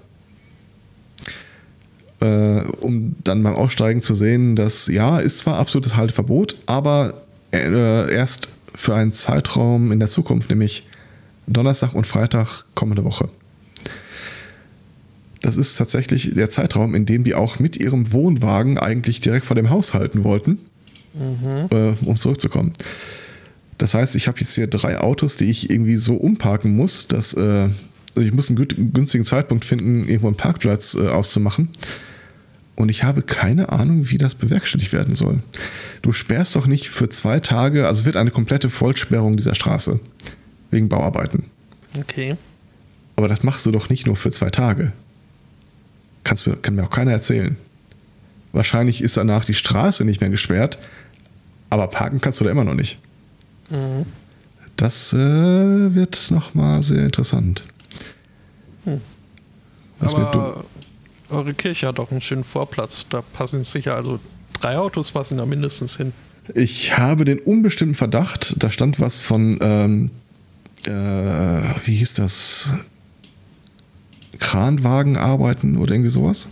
Äh, 2.22 2.62
um 2.80 3.16
dann 3.24 3.44
beim 3.44 3.56
Aussteigen 3.56 4.02
zu 4.02 4.14
sehen, 4.14 4.56
dass 4.56 4.88
ja, 4.88 5.20
ist 5.20 5.40
zwar 5.40 5.58
absolutes 5.58 5.96
Halteverbot, 5.96 6.56
aber 6.66 7.26
äh, 7.52 8.14
erst 8.14 8.50
für 8.74 8.96
einen 8.96 9.12
Zeitraum 9.12 9.92
in 9.92 10.00
der 10.00 10.08
Zukunft, 10.08 10.50
nämlich 10.50 10.88
Donnerstag 11.48 11.94
und 11.94 12.08
Freitag 12.08 12.64
kommende 12.74 13.04
Woche. 13.04 13.30
Das 15.42 15.58
ist 15.58 15.76
tatsächlich 15.76 16.34
der 16.34 16.50
Zeitraum, 16.50 16.96
in 16.96 17.06
dem 17.06 17.24
die 17.24 17.36
auch 17.36 17.60
mit 17.60 17.76
ihrem 17.78 18.12
Wohnwagen 18.12 18.80
eigentlich 18.80 19.20
direkt 19.20 19.46
vor 19.46 19.56
dem 19.56 19.70
Haus 19.70 19.94
halten 19.94 20.24
wollten, 20.24 20.58
mhm. 21.16 21.68
äh, 21.72 21.94
um 22.06 22.18
zurückzukommen. 22.18 22.74
Das 23.78 23.94
heißt, 23.94 24.16
ich 24.16 24.28
habe 24.28 24.40
jetzt 24.40 24.56
hier 24.56 24.68
drei 24.68 25.00
Autos, 25.00 25.38
die 25.38 25.46
ich 25.46 25.70
irgendwie 25.70 25.98
so 25.98 26.16
umparken 26.16 26.76
muss, 26.76 27.08
dass 27.08 27.34
äh, 27.34 27.70
also 28.16 28.28
ich 28.28 28.34
muss 28.34 28.50
einen 28.50 28.94
günstigen 28.94 29.26
Zeitpunkt 29.26 29.66
finden, 29.66 30.08
irgendwo 30.08 30.28
einen 30.28 30.38
Parkplatz 30.38 30.96
äh, 30.96 31.08
auszumachen. 31.08 31.70
Und 32.76 32.90
ich 32.90 33.04
habe 33.04 33.22
keine 33.22 33.70
Ahnung, 33.70 34.10
wie 34.10 34.18
das 34.18 34.36
bewerkstelligt 34.36 34.92
werden 34.94 35.16
soll. 35.16 35.40
Du 36.02 36.12
sperrst 36.12 36.56
doch 36.56 36.68
nicht 36.68 36.90
für 36.90 37.08
zwei 37.10 37.40
Tage, 37.40 37.88
also 37.88 38.02
es 38.02 38.06
wird 38.06 38.18
eine 38.18 38.32
komplette 38.32 38.70
Vollsperrung 38.70 39.38
dieser 39.38 39.56
Straße. 39.56 40.00
Wegen 40.72 40.90
Bauarbeiten. 40.90 41.44
Okay. 41.98 42.36
Aber 43.16 43.28
das 43.28 43.44
machst 43.44 43.66
du 43.66 43.72
doch 43.72 43.90
nicht 43.90 44.08
nur 44.08 44.18
für 44.18 44.32
zwei 44.32 44.50
Tage. 44.50 44.92
Kannst, 46.24 46.50
kann 46.62 46.76
mir 46.76 46.84
auch 46.84 46.90
keiner 46.90 47.12
erzählen. 47.12 47.56
Wahrscheinlich 48.52 49.02
ist 49.02 49.16
danach 49.16 49.46
die 49.46 49.54
Straße 49.54 50.04
nicht 50.04 50.22
mehr 50.22 50.30
gesperrt, 50.30 50.78
aber 51.70 51.88
parken 51.88 52.22
kannst 52.22 52.40
du 52.40 52.46
da 52.46 52.52
immer 52.52 52.64
noch 52.64 52.76
nicht. 52.76 52.98
Mhm. 53.70 54.06
Das 54.76 55.14
äh, 55.14 55.18
wird 55.18 56.32
nochmal 56.32 56.84
sehr 56.84 57.06
interessant. 57.06 57.64
Hm. 58.84 59.02
aber 60.00 60.64
eure 61.30 61.54
Kirche 61.54 61.88
hat 61.88 62.00
auch 62.00 62.12
einen 62.12 62.22
schönen 62.22 62.44
Vorplatz. 62.44 63.06
Da 63.10 63.22
passen 63.22 63.64
sicher, 63.64 63.96
also 63.96 64.20
drei 64.54 64.78
Autos 64.78 65.12
passen 65.12 65.38
da 65.38 65.46
mindestens 65.46 65.98
hin. 65.98 66.14
Ich 66.54 66.98
habe 66.98 67.26
den 67.26 67.40
unbestimmten 67.40 67.96
Verdacht, 67.96 68.62
da 68.62 68.70
stand 68.70 69.00
was 69.00 69.20
von, 69.20 69.58
ähm, 69.62 70.12
äh, 70.86 70.92
wie 70.92 71.96
hieß 71.96 72.16
das? 72.16 72.74
Kranwagen 74.38 75.18
arbeiten 75.18 75.78
oder 75.78 75.94
irgendwie 75.94 76.12
sowas. 76.12 76.50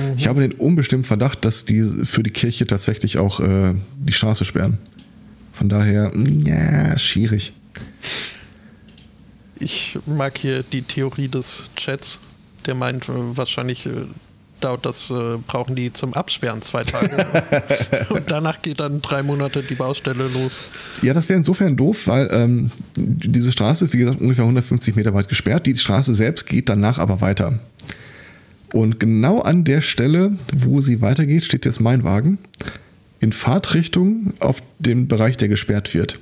Mhm. 0.00 0.14
Ich 0.16 0.26
habe 0.26 0.40
den 0.40 0.52
unbestimmten 0.52 1.06
Verdacht, 1.06 1.44
dass 1.44 1.64
die 1.64 1.82
für 2.04 2.22
die 2.22 2.30
Kirche 2.30 2.66
tatsächlich 2.66 3.18
auch 3.18 3.40
äh, 3.40 3.74
die 3.98 4.12
Straße 4.12 4.44
sperren. 4.44 4.78
Von 5.52 5.68
daher, 5.68 6.12
ja, 6.44 6.96
schwierig. 6.96 7.52
Ich 9.58 9.98
mag 10.06 10.38
hier 10.38 10.62
die 10.62 10.82
Theorie 10.82 11.28
des 11.28 11.64
Chats. 11.76 12.18
Der 12.66 12.74
meint 12.74 13.08
äh, 13.08 13.36
wahrscheinlich 13.36 13.84
äh, 13.86 13.90
dauert 14.60 14.86
das, 14.86 15.10
äh, 15.10 15.38
brauchen 15.46 15.74
die 15.74 15.92
zum 15.92 16.14
Absperren 16.14 16.62
zwei 16.62 16.84
Tage. 16.84 17.26
und 18.10 18.30
danach 18.30 18.62
geht 18.62 18.80
dann 18.80 19.02
drei 19.02 19.22
Monate 19.22 19.62
die 19.62 19.74
Baustelle 19.74 20.28
los. 20.28 20.62
Ja, 21.02 21.12
das 21.12 21.28
wäre 21.28 21.36
insofern 21.36 21.76
doof, 21.76 22.06
weil 22.06 22.28
ähm, 22.30 22.70
diese 22.96 23.52
Straße 23.52 23.92
wie 23.92 23.98
gesagt, 23.98 24.20
ungefähr 24.20 24.44
150 24.44 24.96
Meter 24.96 25.14
weit 25.14 25.28
gesperrt. 25.28 25.66
Die 25.66 25.76
Straße 25.76 26.14
selbst 26.14 26.46
geht 26.46 26.68
danach 26.68 26.98
aber 26.98 27.20
weiter. 27.20 27.58
Und 28.72 29.00
genau 29.00 29.40
an 29.40 29.64
der 29.64 29.80
Stelle, 29.80 30.36
wo 30.54 30.80
sie 30.80 31.00
weitergeht, 31.00 31.44
steht 31.44 31.64
jetzt 31.64 31.80
mein 31.80 32.04
Wagen 32.04 32.38
in 33.20 33.32
Fahrtrichtung 33.32 34.32
auf 34.38 34.62
den 34.78 35.08
Bereich, 35.08 35.36
der 35.36 35.48
gesperrt 35.48 35.92
wird. 35.94 36.18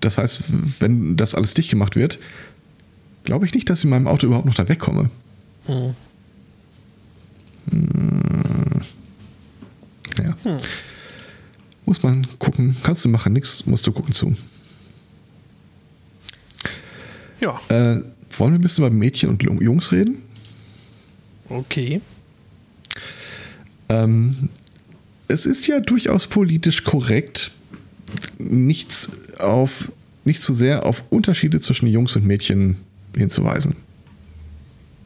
Das 0.00 0.18
heißt, 0.18 0.44
wenn 0.78 1.16
das 1.16 1.34
alles 1.34 1.54
dicht 1.54 1.70
gemacht 1.70 1.96
wird, 1.96 2.18
glaube 3.24 3.46
ich 3.46 3.54
nicht, 3.54 3.68
dass 3.68 3.80
ich 3.80 3.84
in 3.84 3.90
meinem 3.90 4.06
Auto 4.06 4.26
überhaupt 4.26 4.46
noch 4.46 4.54
da 4.54 4.68
wegkomme. 4.68 5.10
Mhm. 5.66 5.94
Hm. 7.70 8.80
Ja. 10.18 10.34
Hm. 10.42 10.58
Muss 11.84 12.02
man 12.02 12.26
gucken. 12.38 12.76
Kannst 12.82 13.04
du 13.04 13.08
machen, 13.08 13.32
nichts 13.32 13.66
musst 13.66 13.86
du 13.86 13.92
gucken 13.92 14.12
zu. 14.12 14.36
Ja. 17.40 17.58
Äh, 17.68 18.02
wollen 18.30 18.52
wir 18.52 18.58
ein 18.58 18.60
bisschen 18.60 18.84
über 18.84 18.94
Mädchen 18.94 19.30
und 19.30 19.42
Jungs 19.42 19.92
reden? 19.92 20.22
Okay. 21.48 22.00
Ähm, 23.88 24.50
es 25.28 25.46
ist 25.46 25.66
ja 25.66 25.80
durchaus 25.80 26.26
politisch 26.26 26.84
korrekt, 26.84 27.52
nichts 28.38 29.10
auf 29.38 29.90
nicht 30.24 30.42
zu 30.42 30.52
sehr 30.52 30.84
auf 30.84 31.02
Unterschiede 31.10 31.58
zwischen 31.60 31.86
Jungs 31.86 32.14
und 32.14 32.24
Mädchen 32.26 32.76
hinzuweisen. 33.16 33.76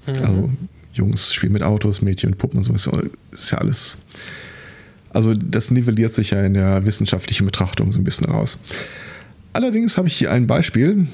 Mhm. 0.07 0.15
Also 0.15 0.51
Jungs 0.95 1.33
spielen 1.33 1.53
mit 1.53 1.63
Autos, 1.63 2.03
Mädchen 2.03 2.31
mit 2.31 2.39
Puppen 2.39 2.59
und 2.59 2.65
so. 2.65 3.01
Ist 3.31 3.51
ja 3.53 3.59
alles. 3.59 3.99
Also 5.11 5.35
das 5.35 5.71
nivelliert 5.71 6.13
sich 6.13 6.31
ja 6.31 6.45
in 6.45 6.55
der 6.55 6.85
wissenschaftlichen 6.85 7.47
Betrachtung 7.47 7.93
so 7.93 8.01
ein 8.01 8.05
bisschen 8.05 8.27
raus. 8.27 8.59
Allerdings 9.53 9.97
habe 9.97 10.09
ich 10.09 10.17
hier 10.17 10.31
ein 10.31 10.47
Beispiel, 10.47 11.07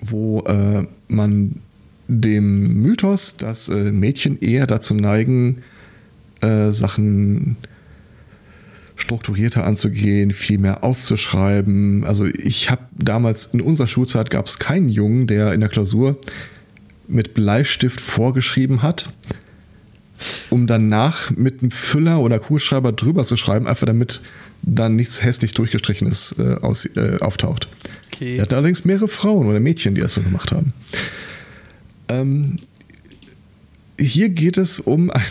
wo 0.00 0.40
äh, 0.40 0.86
man 1.08 1.60
dem 2.20 2.82
Mythos, 2.82 3.36
dass 3.36 3.68
äh, 3.68 3.92
Mädchen 3.92 4.40
eher 4.40 4.66
dazu 4.66 4.94
neigen, 4.94 5.62
äh, 6.40 6.70
Sachen 6.70 7.56
strukturierter 8.96 9.64
anzugehen, 9.64 10.30
viel 10.30 10.58
mehr 10.58 10.84
aufzuschreiben. 10.84 12.04
Also 12.04 12.26
ich 12.26 12.70
habe 12.70 12.82
damals 12.96 13.46
in 13.46 13.60
unserer 13.60 13.88
Schulzeit 13.88 14.30
gab 14.30 14.46
es 14.46 14.58
keinen 14.58 14.88
Jungen, 14.88 15.26
der 15.26 15.52
in 15.52 15.60
der 15.60 15.68
Klausur 15.68 16.18
mit 17.08 17.34
Bleistift 17.34 18.00
vorgeschrieben 18.00 18.82
hat, 18.82 19.12
um 20.50 20.66
danach 20.66 21.30
mit 21.30 21.62
einem 21.62 21.70
Füller 21.70 22.20
oder 22.20 22.38
Kugelschreiber 22.38 22.92
drüber 22.92 23.24
zu 23.24 23.36
schreiben, 23.36 23.66
einfach 23.66 23.86
damit 23.86 24.20
dann 24.62 24.94
nichts 24.94 25.22
hässlich 25.22 25.52
durchgestrichenes 25.52 26.36
äh, 26.38 26.54
aus, 26.62 26.84
äh, 26.96 27.18
auftaucht. 27.20 27.68
Okay. 28.14 28.36
Er 28.36 28.42
hat 28.42 28.52
allerdings 28.52 28.84
mehrere 28.84 29.08
Frauen 29.08 29.46
oder 29.48 29.58
Mädchen, 29.58 29.94
die 29.94 30.00
das 30.00 30.14
so 30.14 30.22
gemacht 30.22 30.52
haben. 30.52 30.72
Ähm, 32.20 32.56
hier 33.98 34.28
geht 34.30 34.58
es 34.58 34.80
um 34.80 35.10
ein 35.10 35.22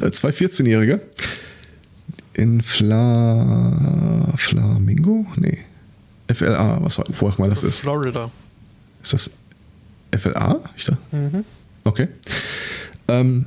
zwei 0.12 0.30
14-Jährige 0.30 1.00
in 2.34 2.62
Fla 2.62 4.32
Flamingo? 4.36 5.26
Nee. 5.36 5.58
FLA, 6.32 6.82
was 6.82 7.00
vorher 7.12 7.38
mal 7.38 7.50
das 7.50 7.62
ist. 7.62 7.80
Florida. 7.80 8.30
Ist 9.02 9.12
das 9.12 9.30
FLA? 10.16 10.60
Ich 10.76 10.84
da? 10.84 10.98
Mhm. 11.12 11.44
Okay. 11.84 12.08
Ähm, 13.08 13.46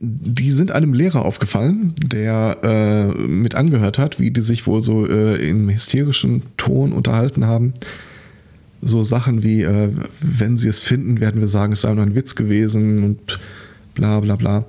die 0.00 0.50
sind 0.50 0.72
einem 0.72 0.92
Lehrer 0.92 1.24
aufgefallen, 1.24 1.94
der 1.98 2.58
äh, 2.62 3.04
mit 3.26 3.54
angehört 3.54 3.98
hat, 3.98 4.18
wie 4.18 4.30
die 4.30 4.40
sich 4.40 4.66
wohl 4.66 4.82
so 4.82 5.06
äh, 5.06 5.36
im 5.48 5.68
hysterischen 5.70 6.42
Ton 6.56 6.92
unterhalten 6.92 7.46
haben. 7.46 7.74
So 8.84 9.02
Sachen 9.02 9.42
wie, 9.42 9.62
äh, 9.62 9.90
wenn 10.20 10.56
sie 10.56 10.68
es 10.68 10.80
finden, 10.80 11.20
werden 11.20 11.40
wir 11.40 11.48
sagen, 11.48 11.72
es 11.72 11.80
sei 11.80 11.92
nur 11.94 12.04
ein 12.04 12.14
Witz 12.14 12.34
gewesen 12.34 13.04
und 13.04 13.38
bla 13.94 14.20
bla 14.20 14.36
bla. 14.36 14.64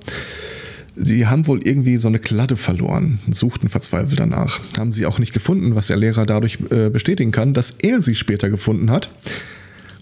Die 0.96 1.26
haben 1.26 1.46
wohl 1.46 1.60
irgendwie 1.62 1.98
so 1.98 2.08
eine 2.08 2.18
Kladde 2.18 2.56
verloren, 2.56 3.18
suchten 3.30 3.68
verzweifelt 3.68 4.18
danach. 4.18 4.60
Haben 4.78 4.92
sie 4.92 5.04
auch 5.04 5.18
nicht 5.18 5.34
gefunden, 5.34 5.74
was 5.74 5.88
der 5.88 5.98
Lehrer 5.98 6.24
dadurch 6.24 6.58
äh, 6.70 6.88
bestätigen 6.88 7.32
kann, 7.32 7.52
dass 7.52 7.72
er 7.72 8.00
sie 8.00 8.14
später 8.14 8.48
gefunden 8.48 8.90
hat 8.90 9.10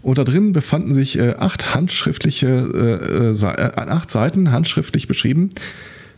und 0.04 0.18
da 0.18 0.24
drin 0.24 0.52
befanden 0.52 0.92
sich 0.92 1.18
äh, 1.18 1.34
acht 1.38 1.74
handschriftliche, 1.74 2.46
äh, 2.46 3.30
äh, 3.30 3.52
äh, 3.52 3.90
acht 3.90 4.10
Seiten 4.10 4.52
handschriftlich 4.52 5.08
beschrieben 5.08 5.48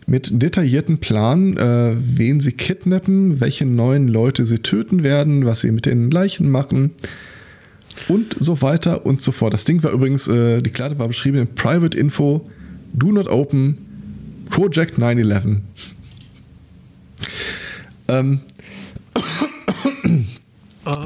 mit 0.09 0.43
detaillierten 0.43 0.99
Plan, 0.99 1.57
äh, 1.57 1.95
wen 1.99 2.41
sie 2.41 2.53
kidnappen, 2.53 3.41
welche 3.41 3.65
neuen 3.65 4.09
Leute 4.09 4.45
sie 4.45 4.59
töten 4.59 5.03
werden, 5.03 5.47
was 5.47 5.61
sie 5.61 5.71
mit 5.71 5.87
den 5.87 6.11
Leichen 6.11 6.51
machen 6.51 6.93
und 8.09 8.37
so 8.39 8.63
weiter 8.63 9.07
und 9.07 9.21
so 9.21 9.33
fort. 9.33 9.55
Das 9.55 9.65
Ding 9.65 9.83
war 9.83 9.93
übrigens, 9.93 10.29
äh, 10.29 10.63
die 10.63 10.71
Karte 10.71 10.99
war 10.99 11.09
beschrieben 11.09 11.39
in 11.39 11.55
Private 11.55 11.97
Info, 11.97 12.49
Do 12.93 13.13
Not 13.13 13.29
Open, 13.29 13.79
Project 14.51 14.99
911. 14.99 15.61
ähm, 18.09 18.41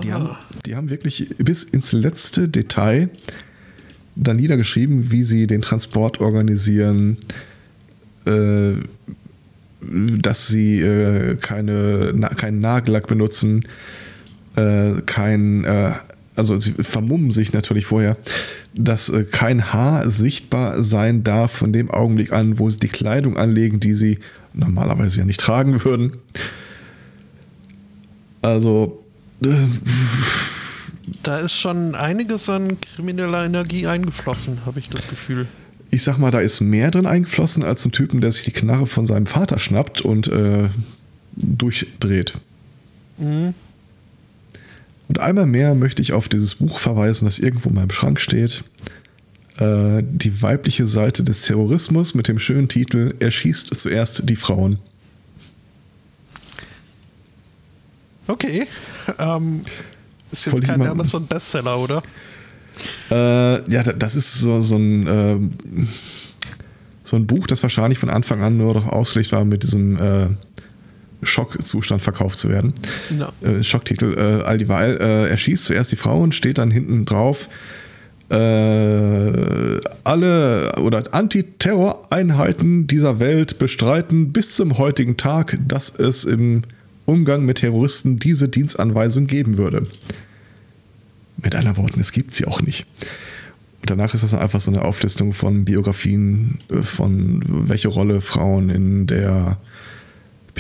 die 0.03 0.13
haben, 0.13 0.37
die 0.67 0.77
haben 0.77 0.91
wirklich 0.91 1.35
bis 1.39 1.65
ins 1.65 1.93
letzte 1.93 2.49
Detail 2.49 3.09
da 4.17 4.35
niedergeschrieben, 4.35 5.11
wie 5.11 5.23
sie 5.23 5.47
den 5.47 5.63
Transport 5.63 6.21
organisieren, 6.21 7.17
äh, 8.27 8.73
dass 9.81 10.49
sie 10.49 10.81
äh, 10.81 11.37
keine, 11.37 12.13
na, 12.15 12.29
keinen 12.29 12.61
Nagellack 12.61 13.07
benutzen 13.07 13.65
äh, 14.57 15.01
kein, 15.07 15.65
äh, 15.65 15.93
also 16.41 16.57
sie 16.57 16.73
vermummen 16.73 17.33
sich 17.33 17.53
natürlich 17.53 17.85
vorher, 17.85 18.17
dass 18.75 19.11
äh, 19.11 19.25
kein 19.25 19.75
Haar 19.75 20.09
sichtbar 20.11 20.83
sein 20.83 21.23
darf 21.23 21.53
von 21.53 21.73
dem 21.73 21.91
Augenblick 21.91 22.33
an, 22.33 22.59
wo 22.59 22.71
sie 22.71 22.79
die 22.79 22.89
Kleidung 22.89 23.37
anlegen, 23.37 23.79
die 23.79 23.93
sie 23.93 24.19
normalerweise 24.55 25.19
ja 25.19 25.25
nicht 25.27 25.41
tragen 25.41 25.85
würden. 25.85 26.17
Also. 28.41 29.05
Äh, 29.45 29.49
da 31.23 31.39
ist 31.39 31.53
schon 31.53 31.95
einiges 31.95 32.49
an 32.49 32.79
krimineller 32.81 33.45
Energie 33.45 33.87
eingeflossen, 33.87 34.65
habe 34.65 34.79
ich 34.79 34.89
das 34.89 35.09
Gefühl. 35.09 35.47
Ich 35.91 36.05
sag 36.05 36.17
mal, 36.17 36.31
da 36.31 36.41
ist 36.41 36.61
mehr 36.61 36.91
drin 36.91 37.05
eingeflossen 37.05 37.65
als 37.65 37.85
ein 37.85 37.93
Typen, 37.93 38.23
der 38.23 38.33
sich 38.33 38.45
die 38.45 38.53
Knarre 38.53 38.87
von 38.87 39.05
seinem 39.05 39.27
Vater 39.27 39.59
schnappt 39.59 40.01
und 40.01 40.29
äh, 40.29 40.69
durchdreht. 41.37 42.35
Mhm. 43.19 43.53
Und 45.11 45.19
einmal 45.19 45.47
mehr 45.47 45.75
möchte 45.75 46.03
ich 46.03 46.13
auf 46.13 46.29
dieses 46.29 46.55
Buch 46.55 46.79
verweisen, 46.79 47.25
das 47.25 47.41
irgendwo 47.41 47.71
in 47.71 47.75
meinem 47.75 47.91
Schrank 47.91 48.21
steht. 48.21 48.63
Äh, 49.59 50.05
die 50.09 50.41
weibliche 50.41 50.87
Seite 50.87 51.25
des 51.25 51.43
Terrorismus 51.43 52.15
mit 52.15 52.29
dem 52.29 52.39
schönen 52.39 52.69
Titel 52.69 53.17
Er 53.19 53.33
schießt 53.33 53.75
zuerst 53.77 54.31
die 54.31 54.37
Frauen. 54.37 54.79
Okay. 58.29 58.69
Ähm, 59.19 59.65
ist 60.31 60.45
jetzt 60.45 60.53
Voll 60.53 60.61
kein 60.61 60.81
Amazon-Bestseller, 60.81 61.77
oder? 61.77 62.05
Äh, 63.11 63.69
ja, 63.69 63.83
das 63.83 64.15
ist 64.15 64.35
so, 64.35 64.61
so 64.61 64.77
ein. 64.77 65.07
Äh, 65.09 65.87
so 67.03 67.17
ein 67.17 67.27
Buch, 67.27 67.49
das 67.49 67.65
wahrscheinlich 67.65 67.99
von 67.99 68.11
Anfang 68.11 68.41
an 68.43 68.57
nur 68.57 68.75
noch 68.75 68.87
ausgelegt 68.87 69.33
war 69.33 69.45
mit 69.45 69.65
diesem 69.65 69.97
äh, 69.97 70.29
Schockzustand 71.23 72.03
verkauft 72.03 72.39
zu 72.39 72.49
werden. 72.49 72.73
Ja. 73.19 73.33
Äh, 73.47 73.63
Schocktitel. 73.63 74.15
Äh, 74.17 74.45
all 74.45 74.59
dieweil, 74.59 74.97
äh, 74.97 75.29
er 75.31 75.37
schießt 75.37 75.65
zuerst 75.65 75.93
die 75.93 75.97
Frauen, 75.97 76.33
steht 76.33 76.59
dann 76.59 76.71
hinten 76.71 77.05
drauf. 77.05 77.49
Äh, 78.31 79.81
alle 80.05 80.73
oder 80.81 81.13
Antiterror-Einheiten 81.13 82.87
dieser 82.87 83.19
Welt 83.19 83.59
bestreiten 83.59 84.33
bis 84.33 84.55
zum 84.55 84.79
heutigen 84.79 85.17
Tag, 85.17 85.59
dass 85.67 85.99
es 85.99 86.25
im 86.25 86.63
Umgang 87.07 87.45
mit 87.45 87.59
Terroristen 87.59 88.21
diese 88.21 88.49
Dienstanweisung 88.49 89.27
geben 89.27 89.57
würde. 89.57 89.87
Mit 91.43 91.57
einer 91.57 91.77
Worten, 91.77 92.01
es 92.01 92.13
gibt 92.13 92.33
sie 92.33 92.47
auch 92.47 92.63
nicht. 92.63 92.87
Und 93.81 93.91
danach 93.91 94.15
ist 94.15 94.23
das 94.23 94.35
einfach 94.35 94.61
so 94.61 94.71
eine 94.71 94.83
Auflistung 94.83 95.33
von 95.33 95.65
Biografien, 95.65 96.59
äh, 96.71 96.83
von 96.83 97.43
welche 97.47 97.89
Rolle 97.89 98.21
Frauen 98.21 98.71
in 98.71 99.07
der 99.07 99.57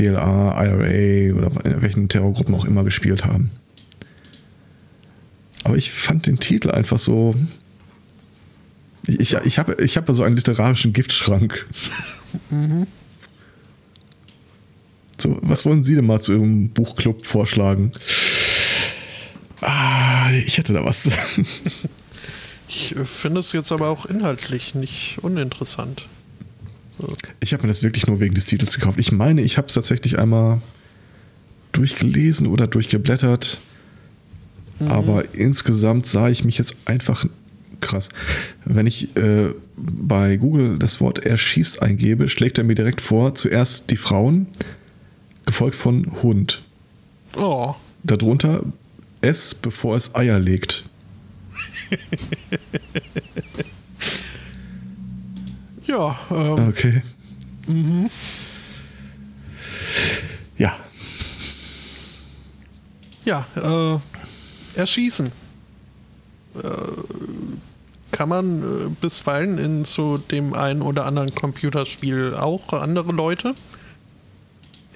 PLA, 0.00 0.64
IRA 0.64 1.36
oder 1.36 1.82
welchen 1.82 2.08
Terrorgruppen 2.08 2.54
auch 2.54 2.64
immer 2.64 2.84
gespielt 2.84 3.26
haben. 3.26 3.50
Aber 5.62 5.76
ich 5.76 5.90
fand 5.90 6.26
den 6.26 6.38
Titel 6.40 6.70
einfach 6.70 6.98
so. 6.98 7.34
Ich, 9.06 9.34
ich 9.34 9.58
habe 9.58 9.82
ich 9.82 9.96
hab 9.98 10.08
so 10.08 10.22
einen 10.22 10.36
literarischen 10.36 10.94
Giftschrank. 10.94 11.66
Mhm. 12.48 12.86
So, 15.18 15.38
was 15.42 15.66
wollen 15.66 15.82
Sie 15.82 15.94
denn 15.94 16.06
mal 16.06 16.20
zu 16.20 16.32
Ihrem 16.32 16.70
Buchclub 16.70 17.26
vorschlagen? 17.26 17.92
Ah, 19.60 20.30
ich 20.46 20.56
hätte 20.56 20.72
da 20.72 20.82
was. 20.82 21.10
ich 22.68 22.94
finde 23.04 23.40
es 23.40 23.52
jetzt 23.52 23.70
aber 23.70 23.88
auch 23.88 24.06
inhaltlich 24.06 24.74
nicht 24.74 25.18
uninteressant. 25.20 26.06
Ich 27.40 27.52
habe 27.52 27.62
mir 27.62 27.68
das 27.68 27.82
wirklich 27.82 28.06
nur 28.06 28.20
wegen 28.20 28.34
des 28.34 28.46
Titels 28.46 28.74
gekauft. 28.74 28.98
Ich 28.98 29.12
meine, 29.12 29.42
ich 29.42 29.58
habe 29.58 29.68
es 29.68 29.74
tatsächlich 29.74 30.18
einmal 30.18 30.60
durchgelesen 31.72 32.46
oder 32.46 32.66
durchgeblättert. 32.66 33.58
Mhm. 34.78 34.88
Aber 34.88 35.34
insgesamt 35.34 36.06
sah 36.06 36.28
ich 36.28 36.44
mich 36.44 36.58
jetzt 36.58 36.76
einfach 36.86 37.26
krass. 37.80 38.10
Wenn 38.64 38.86
ich 38.86 39.16
äh, 39.16 39.54
bei 39.76 40.36
Google 40.36 40.78
das 40.78 41.00
Wort 41.00 41.24
erschießt 41.24 41.82
eingebe, 41.82 42.28
schlägt 42.28 42.58
er 42.58 42.64
mir 42.64 42.74
direkt 42.74 43.00
vor, 43.00 43.34
zuerst 43.34 43.90
die 43.90 43.96
Frauen, 43.96 44.46
gefolgt 45.46 45.76
von 45.76 46.22
Hund. 46.22 46.62
Oh. 47.36 47.74
Darunter 48.02 48.64
S, 49.20 49.54
bevor 49.54 49.96
es 49.96 50.14
Eier 50.14 50.38
legt. 50.38 50.84
Ja. 55.90 56.16
Ähm, 56.30 56.68
okay. 56.68 57.02
Mhm. 57.66 58.08
Ja. 60.56 60.76
Ja, 63.24 63.44
äh, 63.56 64.78
erschießen. 64.78 65.32
Äh, 66.54 66.68
kann 68.12 68.28
man 68.28 68.58
äh, 68.58 68.88
bisweilen 69.00 69.58
in 69.58 69.84
so 69.84 70.16
dem 70.16 70.54
einen 70.54 70.82
oder 70.82 71.06
anderen 71.06 71.34
Computerspiel 71.34 72.34
auch 72.34 72.72
andere 72.72 73.10
Leute. 73.10 73.54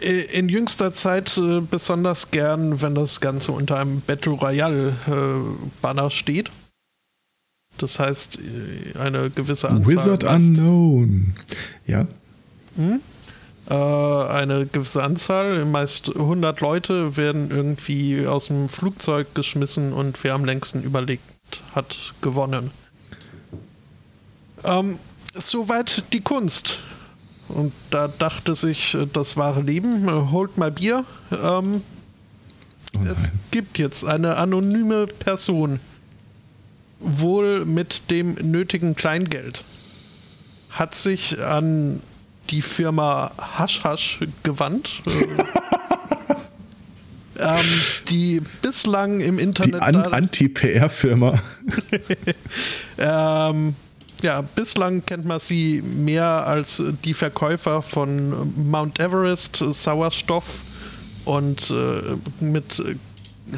Äh, 0.00 0.20
in 0.38 0.48
jüngster 0.48 0.92
Zeit 0.92 1.36
äh, 1.38 1.60
besonders 1.60 2.30
gern, 2.30 2.82
wenn 2.82 2.94
das 2.94 3.20
Ganze 3.20 3.50
unter 3.50 3.78
einem 3.78 4.00
Battle 4.00 4.32
Royale 4.32 4.94
äh, 5.08 5.66
Banner 5.82 6.10
steht. 6.12 6.50
Das 7.78 7.98
heißt, 7.98 8.38
äh, 8.38 8.98
eine 8.98 9.30
gewisse 9.30 9.68
Anzahl. 9.68 9.92
Wizard 9.92 10.24
Unknown. 10.24 11.34
Ja. 11.86 12.06
Hm? 12.76 13.00
Äh, 13.68 13.74
eine 13.74 14.66
gewisse 14.66 15.02
Anzahl, 15.02 15.64
meist 15.64 16.14
100 16.14 16.60
Leute, 16.60 17.16
werden 17.16 17.50
irgendwie 17.50 18.26
aus 18.26 18.48
dem 18.48 18.68
Flugzeug 18.68 19.34
geschmissen 19.34 19.92
und 19.92 20.22
wer 20.22 20.34
am 20.34 20.44
längsten 20.44 20.82
überlegt 20.82 21.22
hat, 21.74 22.14
gewonnen. 22.20 22.70
Ähm, 24.64 24.98
soweit 25.34 26.04
die 26.12 26.20
Kunst. 26.20 26.78
Und 27.48 27.72
da 27.90 28.08
dachte 28.08 28.54
sich 28.54 28.96
das 29.12 29.36
wahre 29.36 29.62
Leben, 29.62 30.08
äh, 30.08 30.30
holt 30.30 30.56
mal 30.56 30.70
Bier. 30.70 31.04
Ähm, 31.30 31.82
oh 32.96 33.04
es 33.04 33.30
gibt 33.50 33.78
jetzt 33.78 34.04
eine 34.04 34.36
anonyme 34.36 35.06
Person, 35.06 35.80
wohl 37.04 37.64
mit 37.64 38.10
dem 38.10 38.34
nötigen 38.34 38.96
Kleingeld, 38.96 39.64
hat 40.70 40.94
sich 40.94 41.40
an 41.40 42.00
die 42.50 42.62
Firma 42.62 43.30
Hasch 43.38 43.84
Hasch 43.84 44.20
gewandt. 44.42 45.02
ähm, 47.38 47.64
die 48.08 48.42
bislang 48.62 49.20
im 49.20 49.38
Internet. 49.38 49.80
Die 49.80 49.84
An 49.84 49.96
Anti-PR-Firma. 49.96 51.40
ähm, 52.98 53.74
ja, 54.22 54.42
bislang 54.42 55.04
kennt 55.04 55.24
man 55.24 55.38
sie 55.38 55.82
mehr 55.82 56.24
als 56.24 56.82
die 57.04 57.14
Verkäufer 57.14 57.82
von 57.82 58.70
Mount 58.70 59.00
Everest, 59.00 59.56
Sauerstoff 59.56 60.64
und 61.24 61.70
äh, 61.70 62.44
mit 62.44 62.82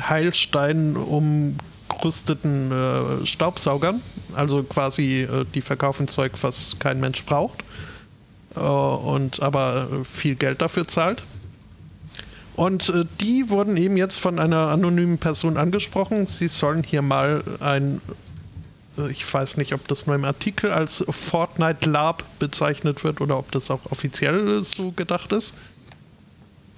Heilsteinen 0.08 0.96
um 0.96 1.56
gerüsteten 1.88 2.72
äh, 2.72 3.26
Staubsaugern. 3.26 4.00
Also 4.34 4.62
quasi, 4.62 5.22
äh, 5.22 5.44
die 5.54 5.60
verkaufen 5.60 6.08
Zeug, 6.08 6.32
was 6.42 6.76
kein 6.78 7.00
Mensch 7.00 7.24
braucht. 7.24 7.62
Äh, 8.54 8.60
und 8.60 9.42
aber 9.42 9.88
viel 10.04 10.34
Geld 10.34 10.60
dafür 10.60 10.88
zahlt. 10.88 11.22
Und 12.56 12.88
äh, 12.88 13.04
die 13.20 13.50
wurden 13.50 13.76
eben 13.76 13.96
jetzt 13.96 14.18
von 14.18 14.38
einer 14.38 14.68
anonymen 14.68 15.18
Person 15.18 15.58
angesprochen. 15.58 16.26
Sie 16.26 16.48
sollen 16.48 16.82
hier 16.82 17.02
mal 17.02 17.42
ein, 17.60 18.00
äh, 18.98 19.10
ich 19.10 19.32
weiß 19.32 19.58
nicht, 19.58 19.74
ob 19.74 19.86
das 19.88 20.06
nur 20.06 20.16
im 20.16 20.24
Artikel 20.24 20.72
als 20.72 21.04
Fortnite 21.08 21.88
Lab 21.88 22.24
bezeichnet 22.38 23.04
wird 23.04 23.20
oder 23.20 23.38
ob 23.38 23.52
das 23.52 23.70
auch 23.70 23.80
offiziell 23.90 24.62
so 24.62 24.90
gedacht 24.90 25.32
ist. 25.32 25.54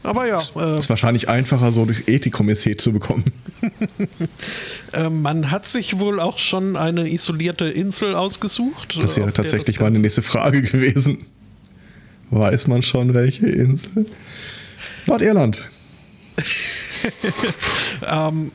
Aber 0.02 0.26
ja. 0.28 0.40
Äh, 0.56 0.78
ist 0.78 0.88
wahrscheinlich 0.88 1.28
einfacher, 1.28 1.72
so 1.72 1.84
durch 1.84 2.08
Ethikommissee 2.08 2.76
zu 2.76 2.92
bekommen. 2.92 3.24
äh, 4.92 5.10
man 5.10 5.50
hat 5.50 5.66
sich 5.66 5.98
wohl 5.98 6.20
auch 6.20 6.38
schon 6.38 6.76
eine 6.76 7.10
isolierte 7.10 7.66
Insel 7.66 8.14
ausgesucht. 8.14 8.98
Das 9.02 9.16
wäre 9.16 9.32
tatsächlich 9.32 9.80
meine 9.80 9.98
nächste 9.98 10.22
Frage 10.22 10.62
gewesen. 10.62 11.26
Weiß 12.30 12.66
man 12.66 12.82
schon, 12.82 13.14
welche 13.14 13.48
Insel? 13.48 14.06
Nordirland. 15.06 15.68
ähm, 18.08 18.52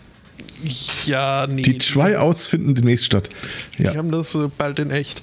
ja, 1.05 1.47
nee. 1.47 1.63
Die 1.63 1.77
Tryouts 1.77 2.47
finden 2.47 2.75
demnächst 2.75 3.05
statt. 3.05 3.29
Ja. 3.77 3.91
Die 3.91 3.97
haben 3.97 4.11
das 4.11 4.35
äh, 4.35 4.47
bald 4.57 4.79
in 4.79 4.91
echt. 4.91 5.21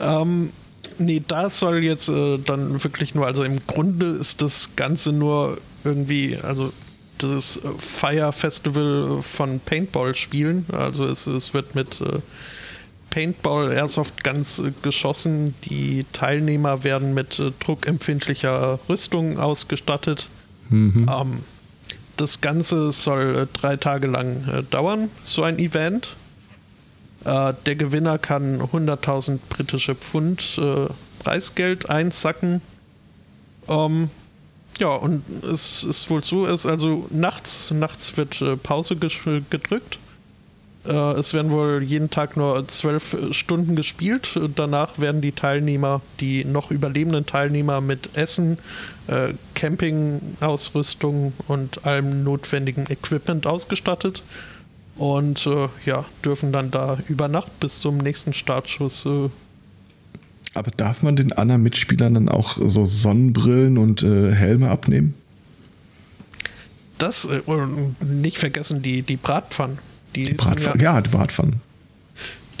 Ähm, 0.00 0.50
nee, 1.00 1.22
da 1.26 1.50
soll 1.50 1.82
jetzt 1.82 2.08
äh, 2.08 2.38
dann 2.38 2.82
wirklich 2.82 3.14
nur, 3.14 3.26
also 3.26 3.42
im 3.42 3.58
Grunde 3.66 4.06
ist 4.06 4.42
das 4.42 4.76
Ganze 4.76 5.12
nur 5.12 5.58
irgendwie, 5.84 6.36
also 6.42 6.72
das 7.18 7.60
Fire 7.78 8.32
Festival 8.32 9.22
von 9.22 9.60
Paintball-Spielen. 9.60 10.66
Also 10.72 11.04
es, 11.04 11.26
es, 11.26 11.52
wird 11.54 11.74
mit 11.74 12.00
äh, 12.00 12.20
Paintball 13.10 13.72
Airsoft 13.72 14.24
ganz 14.24 14.58
äh, 14.58 14.72
geschossen. 14.82 15.54
Die 15.64 16.06
Teilnehmer 16.12 16.84
werden 16.84 17.14
mit 17.14 17.38
äh, 17.38 17.52
druckempfindlicher 17.60 18.78
Rüstung 18.88 19.38
ausgestattet. 19.38 20.28
Mhm. 20.70 21.10
Ähm, 21.10 21.38
das 22.16 22.40
Ganze 22.40 22.92
soll 22.92 23.36
äh, 23.36 23.58
drei 23.58 23.76
Tage 23.76 24.06
lang 24.06 24.46
äh, 24.48 24.62
dauern, 24.62 25.10
so 25.20 25.42
ein 25.42 25.58
Event. 25.58 26.16
Äh, 27.24 27.54
der 27.66 27.76
Gewinner 27.76 28.18
kann 28.18 28.60
100.000 28.60 29.38
britische 29.48 29.94
Pfund 29.94 30.58
äh, 30.58 30.86
Preisgeld 31.18 31.90
einsacken. 31.90 32.62
Ähm, 33.68 34.08
ja, 34.78 34.88
und 34.88 35.28
es 35.28 35.84
ist 35.84 36.08
wohl 36.08 36.24
so, 36.24 36.46
ist 36.46 36.64
also 36.64 37.06
nachts, 37.10 37.70
nachts 37.70 38.16
wird 38.16 38.40
äh, 38.40 38.56
Pause 38.56 38.96
gedrückt. 38.96 39.98
Äh, 40.86 40.92
es 40.92 41.34
werden 41.34 41.50
wohl 41.50 41.82
jeden 41.82 42.08
Tag 42.08 42.38
nur 42.38 42.66
zwölf 42.68 43.14
Stunden 43.32 43.76
gespielt. 43.76 44.40
Danach 44.56 44.98
werden 44.98 45.20
die 45.20 45.32
Teilnehmer, 45.32 46.00
die 46.20 46.46
noch 46.46 46.70
überlebenden 46.70 47.26
Teilnehmer 47.26 47.82
mit 47.82 48.16
Essen, 48.16 48.56
äh, 49.08 49.34
Campingausrüstung 49.54 51.34
und 51.48 51.84
allem 51.84 52.24
notwendigen 52.24 52.86
Equipment 52.88 53.46
ausgestattet 53.46 54.22
und 55.00 55.46
äh, 55.46 55.68
ja, 55.86 56.04
dürfen 56.22 56.52
dann 56.52 56.70
da 56.70 56.98
über 57.08 57.26
Nacht 57.26 57.58
bis 57.58 57.80
zum 57.80 57.96
nächsten 57.96 58.34
Startschuss. 58.34 59.06
Äh 59.06 59.30
Aber 60.52 60.70
darf 60.72 61.02
man 61.02 61.16
den 61.16 61.32
anderen 61.32 61.62
Mitspielern 61.62 62.12
dann 62.12 62.28
auch 62.28 62.58
so 62.60 62.84
Sonnenbrillen 62.84 63.78
und 63.78 64.02
äh, 64.02 64.30
Helme 64.30 64.68
abnehmen? 64.68 65.14
Das 66.98 67.24
äh, 67.24 67.40
und 67.46 67.96
nicht 68.20 68.36
vergessen 68.36 68.82
die, 68.82 69.00
die 69.00 69.16
Bratpfannen. 69.16 69.78
Die, 70.14 70.24
die 70.24 70.34
Bratpfannen, 70.34 70.80
ja, 70.80 70.96
ja, 70.96 71.00
die 71.00 71.08
Bratpfannen. 71.08 71.62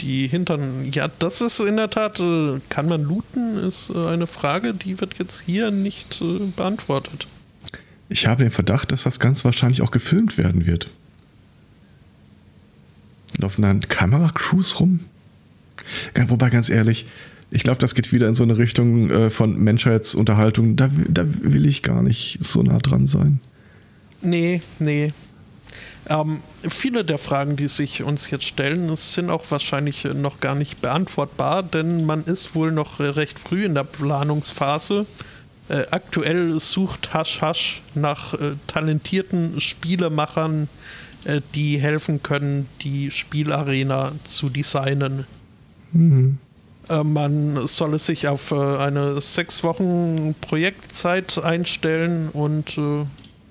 Die 0.00 0.26
Hintern, 0.26 0.90
ja, 0.92 1.08
das 1.18 1.42
ist 1.42 1.60
in 1.60 1.76
der 1.76 1.90
Tat, 1.90 2.20
äh, 2.20 2.58
kann 2.70 2.86
man 2.86 3.02
looten, 3.02 3.58
ist 3.58 3.90
äh, 3.90 4.06
eine 4.06 4.26
Frage, 4.26 4.72
die 4.72 4.98
wird 4.98 5.18
jetzt 5.18 5.42
hier 5.44 5.70
nicht 5.70 6.22
beantwortet. 6.56 7.26
Ich 8.08 8.26
habe 8.26 8.44
den 8.44 8.50
Verdacht, 8.50 8.92
dass 8.92 9.02
das 9.02 9.20
ganz 9.20 9.44
wahrscheinlich 9.44 9.82
auch 9.82 9.90
gefilmt 9.90 10.38
werden 10.38 10.64
wird. 10.64 10.88
Laufen 13.40 13.62
da 13.62 13.74
Kameracrews 13.74 14.80
rum? 14.80 15.00
Wobei, 16.14 16.50
ganz 16.50 16.68
ehrlich, 16.68 17.06
ich 17.50 17.62
glaube, 17.62 17.78
das 17.78 17.94
geht 17.94 18.12
wieder 18.12 18.28
in 18.28 18.34
so 18.34 18.42
eine 18.42 18.58
Richtung 18.58 19.10
äh, 19.10 19.30
von 19.30 19.58
Menschheitsunterhaltung. 19.58 20.76
Da, 20.76 20.88
da 21.08 21.24
will 21.26 21.66
ich 21.66 21.82
gar 21.82 22.02
nicht 22.02 22.38
so 22.40 22.62
nah 22.62 22.78
dran 22.78 23.06
sein. 23.06 23.40
Nee, 24.22 24.60
nee. 24.78 25.12
Ähm, 26.08 26.40
viele 26.68 27.04
der 27.04 27.18
Fragen, 27.18 27.56
die 27.56 27.68
sich 27.68 28.02
uns 28.02 28.30
jetzt 28.30 28.44
stellen, 28.44 28.94
sind 28.96 29.30
auch 29.30 29.44
wahrscheinlich 29.50 30.04
noch 30.04 30.40
gar 30.40 30.54
nicht 30.54 30.80
beantwortbar, 30.80 31.62
denn 31.62 32.06
man 32.06 32.24
ist 32.24 32.54
wohl 32.54 32.72
noch 32.72 33.00
recht 33.00 33.38
früh 33.38 33.64
in 33.64 33.74
der 33.74 33.84
Planungsphase. 33.84 35.06
Äh, 35.68 35.86
aktuell 35.90 36.58
sucht 36.58 37.14
Hasch 37.14 37.40
Hasch 37.40 37.82
nach 37.94 38.34
äh, 38.34 38.54
talentierten 38.66 39.60
Spielemachern, 39.60 40.64
äh, 40.64 40.66
die 41.54 41.78
helfen 41.78 42.22
können, 42.22 42.66
die 42.82 43.10
Spielarena 43.10 44.12
zu 44.24 44.48
designen. 44.48 45.26
Mhm. 45.92 46.38
Äh, 46.88 47.04
man 47.04 47.66
solle 47.66 47.98
sich 47.98 48.26
auf 48.26 48.50
äh, 48.52 48.54
eine 48.54 49.20
sechs 49.20 49.62
Wochen 49.62 50.34
Projektzeit 50.40 51.38
einstellen 51.38 52.28
und 52.30 52.78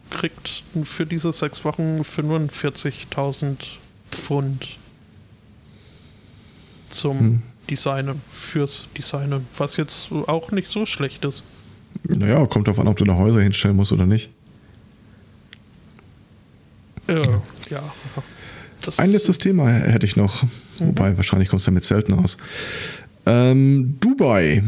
kriegt 0.09 0.63
für 0.83 1.05
diese 1.05 1.31
sechs 1.31 1.63
Wochen 1.63 2.01
45.000 2.01 3.55
Pfund 4.11 4.77
zum 6.89 7.19
hm. 7.19 7.41
Designen, 7.69 8.21
fürs 8.31 8.87
Designen, 8.97 9.45
was 9.57 9.77
jetzt 9.77 10.11
auch 10.11 10.51
nicht 10.51 10.67
so 10.67 10.85
schlecht 10.85 11.23
ist. 11.25 11.43
Naja, 12.07 12.45
kommt 12.47 12.67
darauf 12.67 12.79
an, 12.79 12.87
ob 12.87 12.97
du 12.97 13.05
da 13.05 13.15
Häuser 13.15 13.41
hinstellen 13.41 13.75
musst 13.75 13.91
oder 13.91 14.05
nicht. 14.05 14.29
Äh, 17.07 17.37
ja. 17.69 17.83
Ein 18.97 19.11
letztes 19.11 19.37
Thema 19.37 19.69
hätte 19.69 20.05
ich 20.05 20.15
noch. 20.15 20.43
Mhm. 20.43 20.49
Wobei, 20.79 21.17
wahrscheinlich 21.17 21.49
kommst 21.49 21.67
du 21.67 21.71
ja 21.71 21.73
mit 21.73 21.83
Zelten 21.83 22.13
aus. 22.13 22.37
Ähm, 23.25 23.97
Dubai. 23.99 24.63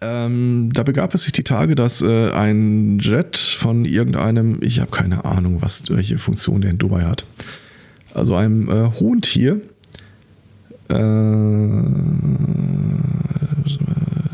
Ähm, 0.00 0.70
da 0.72 0.82
begab 0.82 1.14
es 1.14 1.22
sich 1.22 1.32
die 1.32 1.44
Tage, 1.44 1.76
dass 1.76 2.02
äh, 2.02 2.30
ein 2.32 2.98
Jet 2.98 3.36
von 3.36 3.84
irgendeinem, 3.84 4.58
ich 4.60 4.80
habe 4.80 4.90
keine 4.90 5.24
Ahnung, 5.24 5.62
was, 5.62 5.84
welche 5.90 6.18
Funktion 6.18 6.60
der 6.60 6.72
in 6.72 6.78
Dubai 6.78 7.02
hat, 7.02 7.24
also 8.12 8.34
einem 8.34 8.68
äh, 8.68 8.90
hohen 8.98 9.22
Tier, 9.22 9.60
äh, 10.88 10.94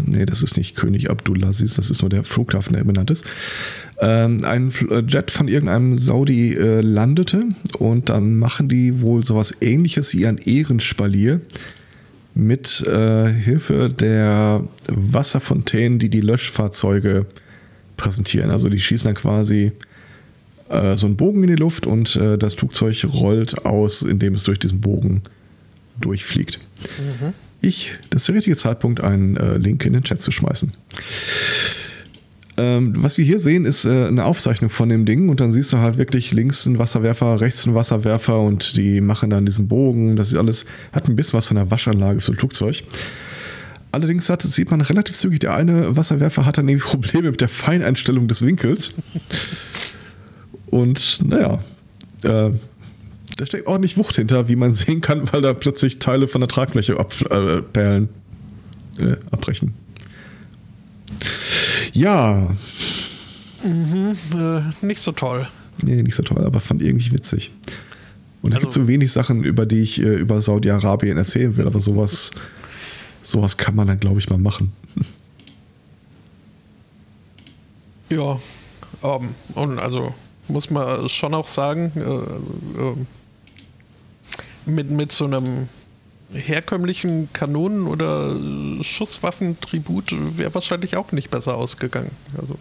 nee, 0.06 0.24
das 0.24 0.42
ist 0.42 0.56
nicht 0.56 0.74
König 0.74 1.10
Abdulaziz, 1.10 1.74
das 1.74 1.90
ist 1.90 2.00
nur 2.00 2.08
der 2.08 2.24
Flughafen, 2.24 2.74
der 2.74 2.84
benannt 2.84 3.10
ist, 3.10 3.26
ähm, 4.00 4.38
ein 4.44 4.72
äh, 4.90 5.02
Jet 5.06 5.30
von 5.30 5.48
irgendeinem 5.48 5.96
Saudi 5.96 6.54
äh, 6.54 6.80
landete 6.80 7.44
und 7.78 8.08
dann 8.08 8.38
machen 8.38 8.68
die 8.68 9.00
wohl 9.00 9.24
sowas 9.24 9.56
ähnliches 9.60 10.14
wie 10.14 10.26
ein 10.26 10.38
Ehrenspalier 10.38 11.40
mit 12.34 12.86
äh, 12.86 13.32
Hilfe 13.32 13.88
der 13.90 14.62
Wasserfontänen, 14.88 15.98
die 15.98 16.08
die 16.08 16.20
Löschfahrzeuge 16.20 17.26
präsentieren. 17.96 18.50
Also 18.50 18.68
die 18.68 18.78
schießen 18.78 19.08
dann 19.08 19.20
quasi 19.20 19.72
äh, 20.68 20.96
so 20.96 21.06
einen 21.06 21.16
Bogen 21.16 21.42
in 21.42 21.48
die 21.48 21.56
Luft 21.56 21.86
und 21.86 22.14
äh, 22.14 22.38
das 22.38 22.54
Flugzeug 22.54 23.04
rollt 23.12 23.64
aus, 23.64 24.02
indem 24.02 24.34
es 24.34 24.44
durch 24.44 24.60
diesen 24.60 24.80
Bogen 24.80 25.22
durchfliegt. 26.00 26.60
Mhm. 26.98 27.32
Ich, 27.60 27.94
das 28.10 28.22
ist 28.22 28.28
der 28.28 28.36
richtige 28.36 28.56
Zeitpunkt, 28.56 29.00
einen 29.00 29.36
äh, 29.36 29.56
Link 29.56 29.84
in 29.84 29.94
den 29.94 30.04
Chat 30.04 30.22
zu 30.22 30.30
schmeißen. 30.30 30.72
Ähm, 32.58 32.92
was 32.96 33.16
wir 33.18 33.24
hier 33.24 33.38
sehen, 33.38 33.64
ist 33.64 33.84
äh, 33.84 34.06
eine 34.06 34.24
Aufzeichnung 34.24 34.68
von 34.68 34.88
dem 34.88 35.04
Ding 35.04 35.28
und 35.28 35.38
dann 35.38 35.52
siehst 35.52 35.72
du 35.72 35.78
halt 35.78 35.96
wirklich 35.96 36.32
links 36.32 36.66
einen 36.66 36.80
Wasserwerfer, 36.80 37.40
rechts 37.40 37.64
einen 37.64 37.76
Wasserwerfer 37.76 38.40
und 38.40 38.76
die 38.76 39.00
machen 39.00 39.30
dann 39.30 39.46
diesen 39.46 39.68
Bogen. 39.68 40.16
Das 40.16 40.32
ist 40.32 40.36
alles, 40.36 40.66
hat 40.92 41.08
ein 41.08 41.14
bisschen 41.14 41.38
was 41.38 41.46
von 41.46 41.56
der 41.56 41.70
Waschanlage 41.70 42.20
für 42.20 42.34
Flugzeug. 42.34 42.82
Allerdings 43.92 44.28
hat, 44.28 44.42
sieht 44.42 44.72
man 44.72 44.80
relativ 44.80 45.16
zügig, 45.16 45.38
der 45.38 45.54
eine 45.54 45.96
Wasserwerfer 45.96 46.44
hat 46.44 46.58
dann 46.58 46.68
irgendwie 46.68 46.86
Probleme 46.90 47.30
mit 47.30 47.40
der 47.40 47.48
Feineinstellung 47.48 48.26
des 48.26 48.42
Winkels. 48.42 48.92
Und 50.66 51.20
naja, 51.24 51.62
äh, 52.24 52.50
da 53.36 53.46
steckt 53.46 53.68
ordentlich 53.68 53.96
Wucht 53.96 54.16
hinter, 54.16 54.48
wie 54.48 54.56
man 54.56 54.72
sehen 54.74 55.00
kann, 55.00 55.32
weil 55.32 55.42
da 55.42 55.54
plötzlich 55.54 56.00
Teile 56.00 56.26
von 56.26 56.40
der 56.40 56.48
Tragfläche 56.48 56.98
abperlen, 56.98 58.08
äh, 58.98 59.14
abbrechen. 59.30 59.74
Ja. 61.98 62.54
Mhm, 63.64 64.14
äh, 64.36 64.86
nicht 64.86 65.00
so 65.00 65.10
toll. 65.10 65.48
Nee, 65.82 66.00
nicht 66.02 66.14
so 66.14 66.22
toll, 66.22 66.44
aber 66.44 66.60
fand 66.60 66.80
irgendwie 66.80 67.10
witzig. 67.10 67.50
Und 68.40 68.52
es 68.52 68.56
also, 68.56 68.66
gibt 68.66 68.72
so 68.72 68.86
wenig 68.86 69.12
Sachen, 69.12 69.42
über 69.42 69.66
die 69.66 69.80
ich 69.80 70.00
äh, 70.00 70.14
über 70.14 70.40
Saudi-Arabien 70.40 71.18
erzählen 71.18 71.56
will, 71.56 71.66
aber 71.66 71.80
sowas, 71.80 72.30
sowas 73.24 73.56
kann 73.56 73.74
man 73.74 73.88
dann, 73.88 73.98
glaube 73.98 74.20
ich, 74.20 74.30
mal 74.30 74.38
machen. 74.38 74.72
Ja, 78.10 78.38
ähm, 79.02 79.28
und 79.54 79.78
also 79.78 80.14
muss 80.48 80.70
man 80.70 81.10
schon 81.10 81.34
auch 81.34 81.46
sagen, 81.46 81.92
äh, 81.94 82.00
äh, 82.80 82.94
mit, 84.64 84.90
mit 84.90 85.12
so 85.12 85.26
einem 85.26 85.68
herkömmlichen 86.32 87.32
Kanonen- 87.32 87.86
oder 87.86 88.36
Schusswaffentribut 88.82 90.14
wäre 90.36 90.54
wahrscheinlich 90.54 90.96
auch 90.96 91.12
nicht 91.12 91.30
besser 91.30 91.56
ausgegangen. 91.56 92.10
Also. 92.36 92.58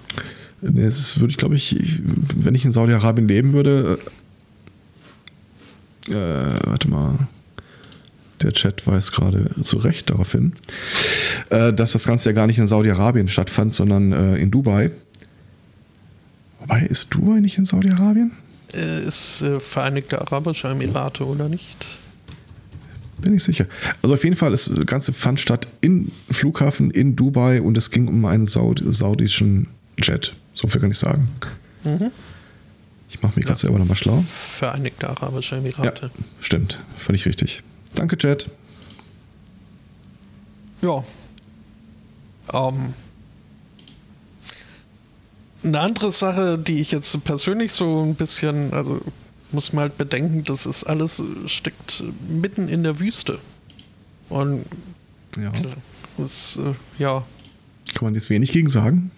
Das 0.61 1.19
würde 1.19 1.31
ich, 1.31 1.38
glaube 1.38 1.56
ich, 1.56 1.99
wenn 2.35 2.56
ich 2.56 2.65
in 2.65 2.72
Saudi-Arabien 2.72 3.27
leben 3.27 3.53
würde, 3.53 3.99
äh, 6.10 6.14
warte 6.14 6.89
mal, 6.89 7.27
der 8.41 8.53
Chat 8.53 8.85
weist 8.88 9.11
gerade 9.11 9.49
zu 9.61 9.77
Recht 9.77 10.10
darauf 10.10 10.31
hin, 10.31 10.53
äh, 11.49 11.73
dass 11.73 11.91
das 11.91 12.06
Ganze 12.06 12.30
ja 12.30 12.34
gar 12.34 12.48
nicht 12.48 12.60
in 12.60 12.68
Saudi-Arabien 12.68 13.27
stattfand, 13.27 13.73
sondern 13.73 14.11
äh, 14.11 14.35
in 14.38 14.52
Dubai. 14.52 14.91
Wobei, 16.60 16.81
ist 16.81 17.14
Dubai 17.14 17.39
nicht 17.39 17.57
in 17.57 17.65
Saudi-Arabien? 17.65 18.31
Äh, 18.73 19.03
ist 19.06 19.41
äh, 19.41 19.60
Vereinigte 19.60 20.22
Arabische 20.22 20.69
Emirate, 20.69 21.26
oder 21.26 21.49
nicht? 21.49 21.85
Bin 23.22 23.34
ich 23.34 23.44
sicher. 23.44 23.65
Also 24.02 24.15
auf 24.15 24.23
jeden 24.23 24.35
Fall, 24.35 24.52
das 24.52 24.72
Ganze 24.85 25.14
fand 25.14 25.39
statt 25.39 25.68
im 25.81 26.11
Flughafen 26.30 26.91
in 26.91 27.15
Dubai 27.15 27.61
und 27.61 27.77
es 27.77 27.89
ging 27.89 28.07
um 28.07 28.26
einen 28.26 28.45
Saud 28.45 28.81
saudischen 28.84 29.68
Jet. 30.02 30.34
So 30.53 30.68
viel 30.68 30.81
kann 30.81 30.91
ich 30.91 30.98
sagen. 30.98 31.27
Mhm. 31.84 32.11
Ich 33.10 33.22
mache 33.22 33.35
mich 33.35 33.45
ja. 33.45 33.48
gerade 33.48 33.60
selber 33.60 33.80
nochmal 33.80 33.98
schlau. 33.98 34.23
Vereinigte 34.27 35.10
Arabische 35.10 35.56
Emirate. 35.56 36.06
Ja, 36.06 36.11
stimmt. 36.41 36.77
Völlig 36.98 37.26
richtig. 37.26 37.64
Danke, 37.95 38.18
Jet. 38.19 38.49
Ja. 40.81 41.03
Ähm. 42.53 42.94
Eine 45.64 45.80
andere 45.80 46.11
Sache, 46.11 46.57
die 46.57 46.80
ich 46.80 46.91
jetzt 46.91 47.23
persönlich 47.23 47.73
so 47.73 48.03
ein 48.03 48.15
bisschen, 48.15 48.72
also 48.73 49.02
muss 49.52 49.74
man 49.74 49.84
halt 49.84 49.98
bedenken, 49.98 50.44
das 50.44 50.65
ist 50.65 50.84
alles 50.84 51.22
steckt 51.45 52.03
mitten 52.28 52.68
in 52.68 52.84
der 52.84 52.99
Wüste. 52.99 53.40
Und 54.30 54.65
ja. 55.41 55.52
Das, 56.18 56.57
äh, 56.57 57.02
ja. 57.02 57.26
Kann 57.94 58.06
man 58.06 58.15
jetzt 58.15 58.30
wenig 58.30 58.52
gegen 58.52 58.69
sagen? 58.69 59.11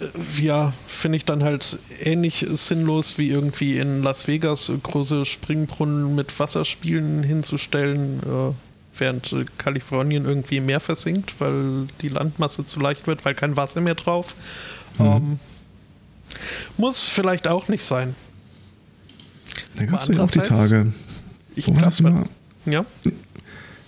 äh, 0.00 0.42
ja, 0.42 0.72
finde 0.88 1.16
ich 1.16 1.24
dann 1.24 1.42
halt 1.42 1.78
ähnlich 2.00 2.46
sinnlos 2.50 3.18
wie 3.18 3.30
irgendwie 3.30 3.78
in 3.78 4.02
Las 4.02 4.26
Vegas 4.26 4.70
große 4.82 5.26
Springbrunnen 5.26 6.14
mit 6.14 6.38
Wasserspielen 6.38 7.22
hinzustellen, 7.22 8.20
äh, 8.20 8.52
während 8.98 9.34
Kalifornien 9.58 10.26
irgendwie 10.26 10.58
im 10.58 10.66
Meer 10.66 10.80
versinkt, 10.80 11.34
weil 11.38 11.86
die 12.00 12.08
Landmasse 12.08 12.66
zu 12.66 12.80
leicht 12.80 13.06
wird, 13.06 13.24
weil 13.24 13.34
kein 13.34 13.56
Wasser 13.56 13.80
mehr 13.80 13.94
drauf. 13.94 14.34
Mhm. 14.98 15.06
Ähm, 15.06 15.38
muss 16.76 17.08
vielleicht 17.08 17.48
auch 17.48 17.68
nicht 17.68 17.84
sein. 17.84 18.14
Da 19.76 19.84
gab 19.84 20.00
es 20.00 20.08
ja 20.08 20.22
auch 20.22 20.30
die 20.30 20.38
Tage. 20.40 20.92
Ich 21.54 21.64
glaube, 21.64 21.80
ja. 22.66 22.84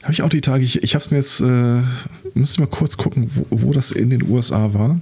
Habe 0.03 0.13
ich 0.13 0.23
auch 0.23 0.29
die 0.29 0.41
Tage, 0.41 0.65
ich, 0.65 0.83
ich 0.83 0.95
habe 0.95 1.05
es 1.05 1.11
mir 1.11 1.17
jetzt, 1.17 1.41
äh, 1.41 1.83
müsste 2.35 2.61
mal 2.61 2.67
kurz 2.67 2.97
gucken, 2.97 3.31
wo, 3.35 3.47
wo, 3.51 3.73
das 3.73 3.91
in 3.91 4.11
den 4.11 4.23
USA 4.29 4.75
war. 4.75 5.01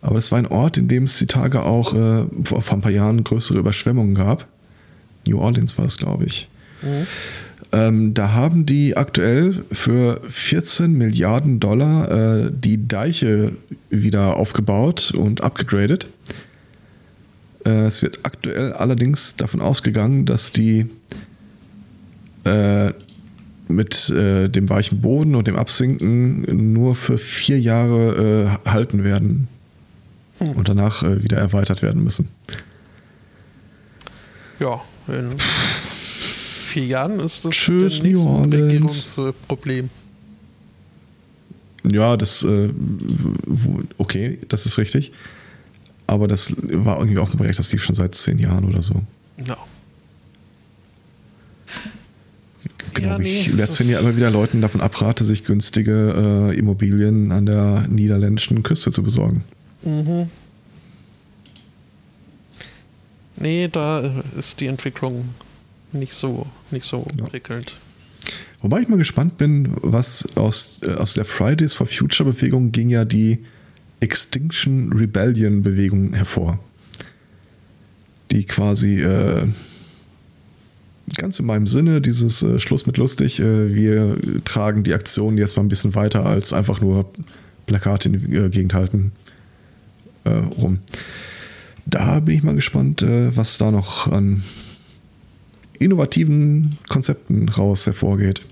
Aber 0.00 0.14
das 0.14 0.30
war 0.32 0.38
ein 0.38 0.46
Ort, 0.46 0.78
in 0.78 0.88
dem 0.88 1.04
es 1.04 1.18
die 1.18 1.26
Tage 1.26 1.62
auch 1.62 1.92
äh, 1.92 2.24
vor, 2.44 2.62
vor, 2.62 2.78
ein 2.78 2.80
paar 2.80 2.92
Jahren 2.92 3.24
größere 3.24 3.58
Überschwemmungen 3.58 4.14
gab. 4.14 4.46
New 5.26 5.38
Orleans 5.38 5.76
war 5.76 5.84
das, 5.84 5.98
glaube 5.98 6.24
ich. 6.24 6.48
Mhm. 6.80 7.06
Ähm, 7.72 8.14
da 8.14 8.32
haben 8.32 8.64
die 8.64 8.96
aktuell 8.96 9.64
für 9.72 10.20
14 10.28 10.92
Milliarden 10.92 11.60
Dollar 11.60 12.10
äh, 12.46 12.50
die 12.52 12.86
Deiche 12.86 13.52
wieder 13.90 14.36
aufgebaut 14.36 15.12
und 15.14 15.42
abgegradet. 15.42 16.06
Äh, 17.66 17.86
es 17.86 18.00
wird 18.00 18.20
aktuell 18.22 18.72
allerdings 18.72 19.36
davon 19.36 19.60
ausgegangen, 19.60 20.24
dass 20.24 20.52
die 20.52 20.86
äh, 22.44 22.92
mit 23.68 24.08
äh, 24.10 24.48
dem 24.48 24.68
weichen 24.68 25.00
Boden 25.00 25.34
und 25.34 25.48
dem 25.48 25.56
Absinken 25.56 26.72
nur 26.72 26.94
für 26.94 27.18
vier 27.18 27.58
Jahre 27.58 28.60
äh, 28.64 28.70
halten 28.70 29.02
werden 29.02 29.48
hm. 30.38 30.52
und 30.52 30.68
danach 30.68 31.02
äh, 31.02 31.24
wieder 31.24 31.38
erweitert 31.38 31.82
werden 31.82 32.04
müssen. 32.04 32.28
Ja, 34.60 34.80
in 35.08 35.34
vier 35.38 36.86
Jahren 36.86 37.18
ist 37.18 37.44
das 37.44 37.52
Tschüss, 37.52 38.02
New 38.02 38.26
Orleans. 38.26 39.18
Regierungsproblem. 39.18 39.90
Ja, 41.90 42.16
das 42.16 42.44
äh, 42.44 42.70
okay, 43.98 44.38
das 44.48 44.66
ist 44.66 44.78
richtig. 44.78 45.12
Aber 46.06 46.28
das 46.28 46.54
war 46.56 46.98
irgendwie 46.98 47.18
auch 47.18 47.30
ein 47.30 47.36
Projekt, 47.36 47.58
das 47.58 47.72
lief 47.72 47.82
schon 47.82 47.94
seit 47.94 48.14
zehn 48.14 48.38
Jahren 48.38 48.64
oder 48.64 48.80
so. 48.80 49.02
Ja. 49.44 49.56
Genau, 52.94 53.08
ja, 53.08 53.18
nee, 53.18 53.40
ich 53.40 53.52
letztendlich 53.52 53.94
ja 53.94 54.00
immer 54.00 54.16
wieder 54.16 54.30
Leuten 54.30 54.62
davon 54.62 54.80
abrate, 54.80 55.24
sich 55.24 55.44
günstige 55.44 56.50
äh, 56.52 56.58
Immobilien 56.58 57.30
an 57.30 57.44
der 57.44 57.86
niederländischen 57.88 58.62
Küste 58.62 58.90
zu 58.90 59.02
besorgen. 59.02 59.44
Mhm. 59.82 60.30
Nee, 63.36 63.68
da 63.70 64.10
ist 64.38 64.60
die 64.60 64.66
Entwicklung 64.66 65.28
nicht 65.92 66.14
so, 66.14 66.46
nicht 66.70 66.86
so 66.86 67.06
ja. 67.18 67.26
prickelnd. 67.26 67.74
Wobei 68.62 68.80
ich 68.80 68.88
mal 68.88 68.96
gespannt 68.96 69.36
bin, 69.36 69.76
was 69.82 70.36
aus, 70.36 70.80
äh, 70.82 70.92
aus 70.92 71.14
der 71.14 71.26
Fridays 71.26 71.74
for 71.74 71.86
Future 71.86 72.30
Bewegung 72.30 72.72
ging 72.72 72.88
ja 72.88 73.04
die 73.04 73.44
Extinction 74.00 74.92
Rebellion 74.92 75.62
Bewegung 75.62 76.12
hervor. 76.14 76.58
Die 78.30 78.44
quasi 78.44 79.00
äh, 79.00 79.46
ganz 81.14 81.38
in 81.38 81.46
meinem 81.46 81.66
Sinne, 81.66 82.00
dieses 82.00 82.42
äh, 82.42 82.58
Schluss 82.58 82.86
mit 82.86 82.98
lustig, 82.98 83.40
äh, 83.40 83.74
wir 83.74 84.18
tragen 84.44 84.82
die 84.82 84.94
Aktion 84.94 85.38
jetzt 85.38 85.56
mal 85.56 85.62
ein 85.62 85.68
bisschen 85.68 85.94
weiter 85.94 86.26
als 86.26 86.52
einfach 86.52 86.80
nur 86.80 87.10
Plakate 87.66 88.08
in 88.08 88.20
die 88.20 88.36
äh, 88.36 88.48
Gegend 88.48 88.74
halten 88.74 89.12
äh, 90.24 90.30
rum. 90.30 90.78
Da 91.86 92.20
bin 92.20 92.36
ich 92.36 92.42
mal 92.42 92.54
gespannt, 92.54 93.02
äh, 93.02 93.34
was 93.36 93.58
da 93.58 93.70
noch 93.70 94.10
an 94.10 94.42
innovativen 95.78 96.78
Konzepten 96.88 97.48
raus 97.48 97.86
hervorgeht. 97.86 98.42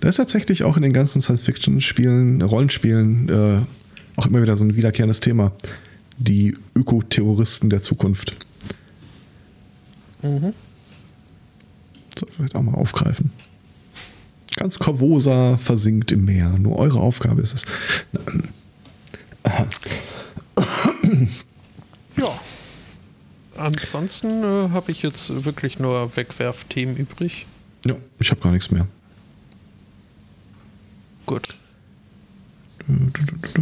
Da 0.00 0.08
ist 0.08 0.16
tatsächlich 0.16 0.62
auch 0.62 0.76
in 0.76 0.82
den 0.82 0.92
ganzen 0.92 1.20
Science-Fiction-Spielen, 1.20 2.42
Rollenspielen 2.42 3.66
auch 4.16 4.26
immer 4.26 4.42
wieder 4.42 4.56
so 4.56 4.64
ein 4.64 4.74
wiederkehrendes 4.74 5.20
Thema. 5.20 5.52
Die 6.18 6.56
Ökoterroristen 6.74 7.70
der 7.70 7.80
Zukunft. 7.80 8.36
Mhm. 10.22 10.52
Sollten 12.16 12.32
wir 12.32 12.36
vielleicht 12.36 12.54
auch 12.54 12.62
mal 12.62 12.74
aufgreifen. 12.74 13.30
Ganz 14.56 14.78
Corvosa 14.78 15.58
versinkt 15.58 16.12
im 16.12 16.24
Meer. 16.24 16.50
Nur 16.50 16.76
eure 16.76 17.00
Aufgabe 17.00 17.42
ist 17.42 17.54
es. 17.54 17.66
Ja. 22.16 22.38
Ansonsten 23.56 24.42
äh, 24.42 24.70
habe 24.70 24.90
ich 24.90 25.02
jetzt 25.02 25.44
wirklich 25.44 25.78
nur 25.78 26.16
Wegwerfthemen 26.16 26.96
übrig. 26.96 27.46
Ja, 27.84 27.96
ich 28.18 28.30
habe 28.30 28.40
gar 28.40 28.52
nichts 28.52 28.70
mehr. 28.70 28.86
Gut. 31.26 31.56
Ich 32.86 33.52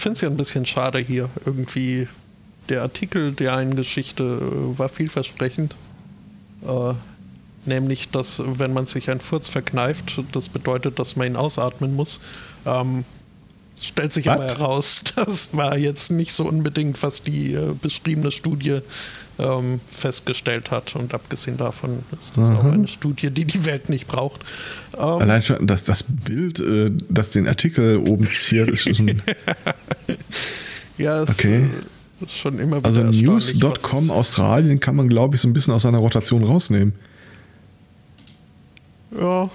finde 0.00 0.12
es 0.12 0.20
ja 0.20 0.28
ein 0.28 0.36
bisschen 0.36 0.66
schade 0.66 0.98
hier. 0.98 1.28
Irgendwie 1.44 2.08
der 2.68 2.82
Artikel 2.82 3.32
der 3.32 3.54
einen 3.54 3.76
Geschichte 3.76 4.22
äh, 4.22 4.78
war 4.78 4.88
vielversprechend. 4.88 5.74
Äh, 6.62 6.94
nämlich, 7.66 8.10
dass 8.10 8.42
wenn 8.44 8.72
man 8.72 8.86
sich 8.86 9.10
einen 9.10 9.20
Furz 9.20 9.48
verkneift, 9.48 10.22
das 10.32 10.48
bedeutet, 10.48 10.98
dass 10.98 11.16
man 11.16 11.28
ihn 11.28 11.36
ausatmen 11.36 11.94
muss. 11.94 12.20
Ähm, 12.66 13.04
stellt 13.80 14.12
sich 14.12 14.26
What? 14.26 14.34
aber 14.34 14.46
heraus, 14.46 15.04
das 15.16 15.56
war 15.56 15.76
jetzt 15.76 16.10
nicht 16.10 16.32
so 16.32 16.44
unbedingt, 16.44 17.02
was 17.02 17.22
die 17.22 17.54
äh, 17.54 17.74
beschriebene 17.80 18.30
Studie 18.30 18.80
ähm, 19.38 19.80
festgestellt 19.86 20.70
hat. 20.70 20.94
Und 20.94 21.14
abgesehen 21.14 21.56
davon 21.56 22.02
ist 22.18 22.36
das 22.36 22.50
Aha. 22.50 22.58
auch 22.58 22.64
eine 22.72 22.88
Studie, 22.88 23.30
die 23.30 23.44
die 23.44 23.64
Welt 23.64 23.88
nicht 23.88 24.06
braucht. 24.06 24.42
Ähm, 24.96 25.02
Allein 25.02 25.42
schon, 25.42 25.66
dass 25.66 25.84
das 25.84 26.02
Bild, 26.02 26.60
äh, 26.60 26.90
das 27.08 27.30
den 27.30 27.46
Artikel 27.48 27.98
oben 27.98 28.28
ziert, 28.28 28.68
ist 28.68 28.96
schon. 28.96 29.22
ja, 30.98 31.22
es 31.22 31.30
okay. 31.30 31.68
ist 32.20 32.32
schon 32.32 32.58
immer 32.58 32.84
Also 32.84 33.02
News.com 33.02 34.10
Australien 34.10 34.80
kann 34.80 34.96
man, 34.96 35.08
glaube 35.08 35.36
ich, 35.36 35.40
so 35.40 35.48
ein 35.48 35.52
bisschen 35.52 35.74
aus 35.74 35.82
seiner 35.82 35.98
Rotation 35.98 36.44
rausnehmen. 36.44 36.94
Ja. 39.18 39.48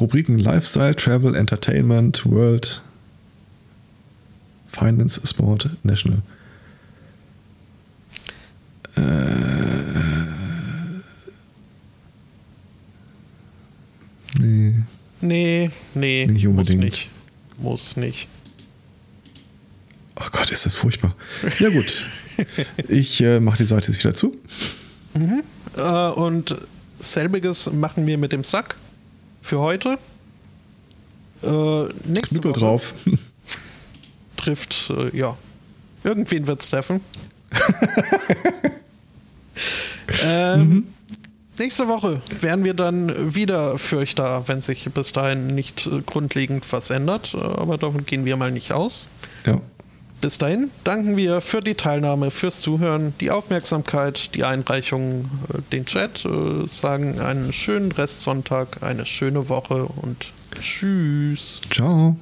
Rubriken 0.00 0.38
Lifestyle, 0.38 0.96
Travel, 0.96 1.34
Entertainment, 1.34 2.24
World, 2.24 2.82
Finance, 4.68 5.20
Sport, 5.26 5.68
National. 5.82 6.22
Äh, 9.00 9.04
nee. 14.38 14.74
Nee, 15.20 15.70
nee. 15.94 16.26
Nicht 16.26 16.46
unbedingt. 16.46 16.80
Muss 16.80 16.84
nicht. 16.84 17.08
Muss 17.58 17.96
nicht. 17.96 18.28
Oh 20.16 20.26
Gott, 20.32 20.50
ist 20.50 20.66
das 20.66 20.74
furchtbar. 20.74 21.14
Ja, 21.58 21.70
gut. 21.70 22.06
ich 22.88 23.20
äh, 23.22 23.40
mache 23.40 23.58
die 23.58 23.64
Seite 23.64 23.90
jetzt 23.90 24.02
wieder 24.02 24.14
zu. 24.14 24.36
Mhm. 25.14 25.42
Äh, 25.76 26.08
und 26.10 26.56
selbiges 26.98 27.72
machen 27.72 28.06
wir 28.06 28.18
mit 28.18 28.32
dem 28.32 28.44
Sack 28.44 28.76
für 29.40 29.58
heute. 29.58 29.98
Äh, 31.42 31.84
nächste 32.04 32.34
Knüppel 32.34 32.50
Woche 32.52 32.60
drauf. 32.60 32.94
trifft, 34.36 34.90
äh, 34.90 35.16
ja. 35.16 35.36
Irgendwen 36.04 36.46
wird 36.46 36.60
es 36.60 36.68
treffen. 36.68 37.00
ähm, 40.24 40.68
mhm. 40.68 40.86
Nächste 41.58 41.88
Woche 41.88 42.22
wären 42.40 42.64
wir 42.64 42.72
dann 42.72 43.34
wieder 43.34 43.78
für 43.78 43.98
euch 43.98 44.14
da, 44.14 44.44
wenn 44.46 44.62
sich 44.62 44.88
bis 44.94 45.12
dahin 45.12 45.48
nicht 45.48 45.90
grundlegend 46.06 46.64
was 46.72 46.88
ändert. 46.88 47.34
Aber 47.34 47.76
davon 47.76 48.06
gehen 48.06 48.24
wir 48.24 48.36
mal 48.36 48.50
nicht 48.50 48.72
aus. 48.72 49.08
Ja. 49.44 49.60
Bis 50.22 50.38
dahin 50.38 50.70
danken 50.84 51.18
wir 51.18 51.42
für 51.42 51.60
die 51.60 51.74
Teilnahme, 51.74 52.30
fürs 52.30 52.60
Zuhören, 52.60 53.14
die 53.20 53.30
Aufmerksamkeit, 53.30 54.34
die 54.34 54.44
Einreichung, 54.44 55.30
äh, 55.52 55.60
den 55.72 55.86
Chat, 55.86 56.24
äh, 56.24 56.66
sagen 56.66 57.18
einen 57.20 57.52
schönen 57.52 57.92
Restsonntag, 57.92 58.82
eine 58.82 59.04
schöne 59.04 59.48
Woche 59.48 59.84
und 59.84 60.32
tschüss. 60.60 61.60
Ciao. 61.70 62.16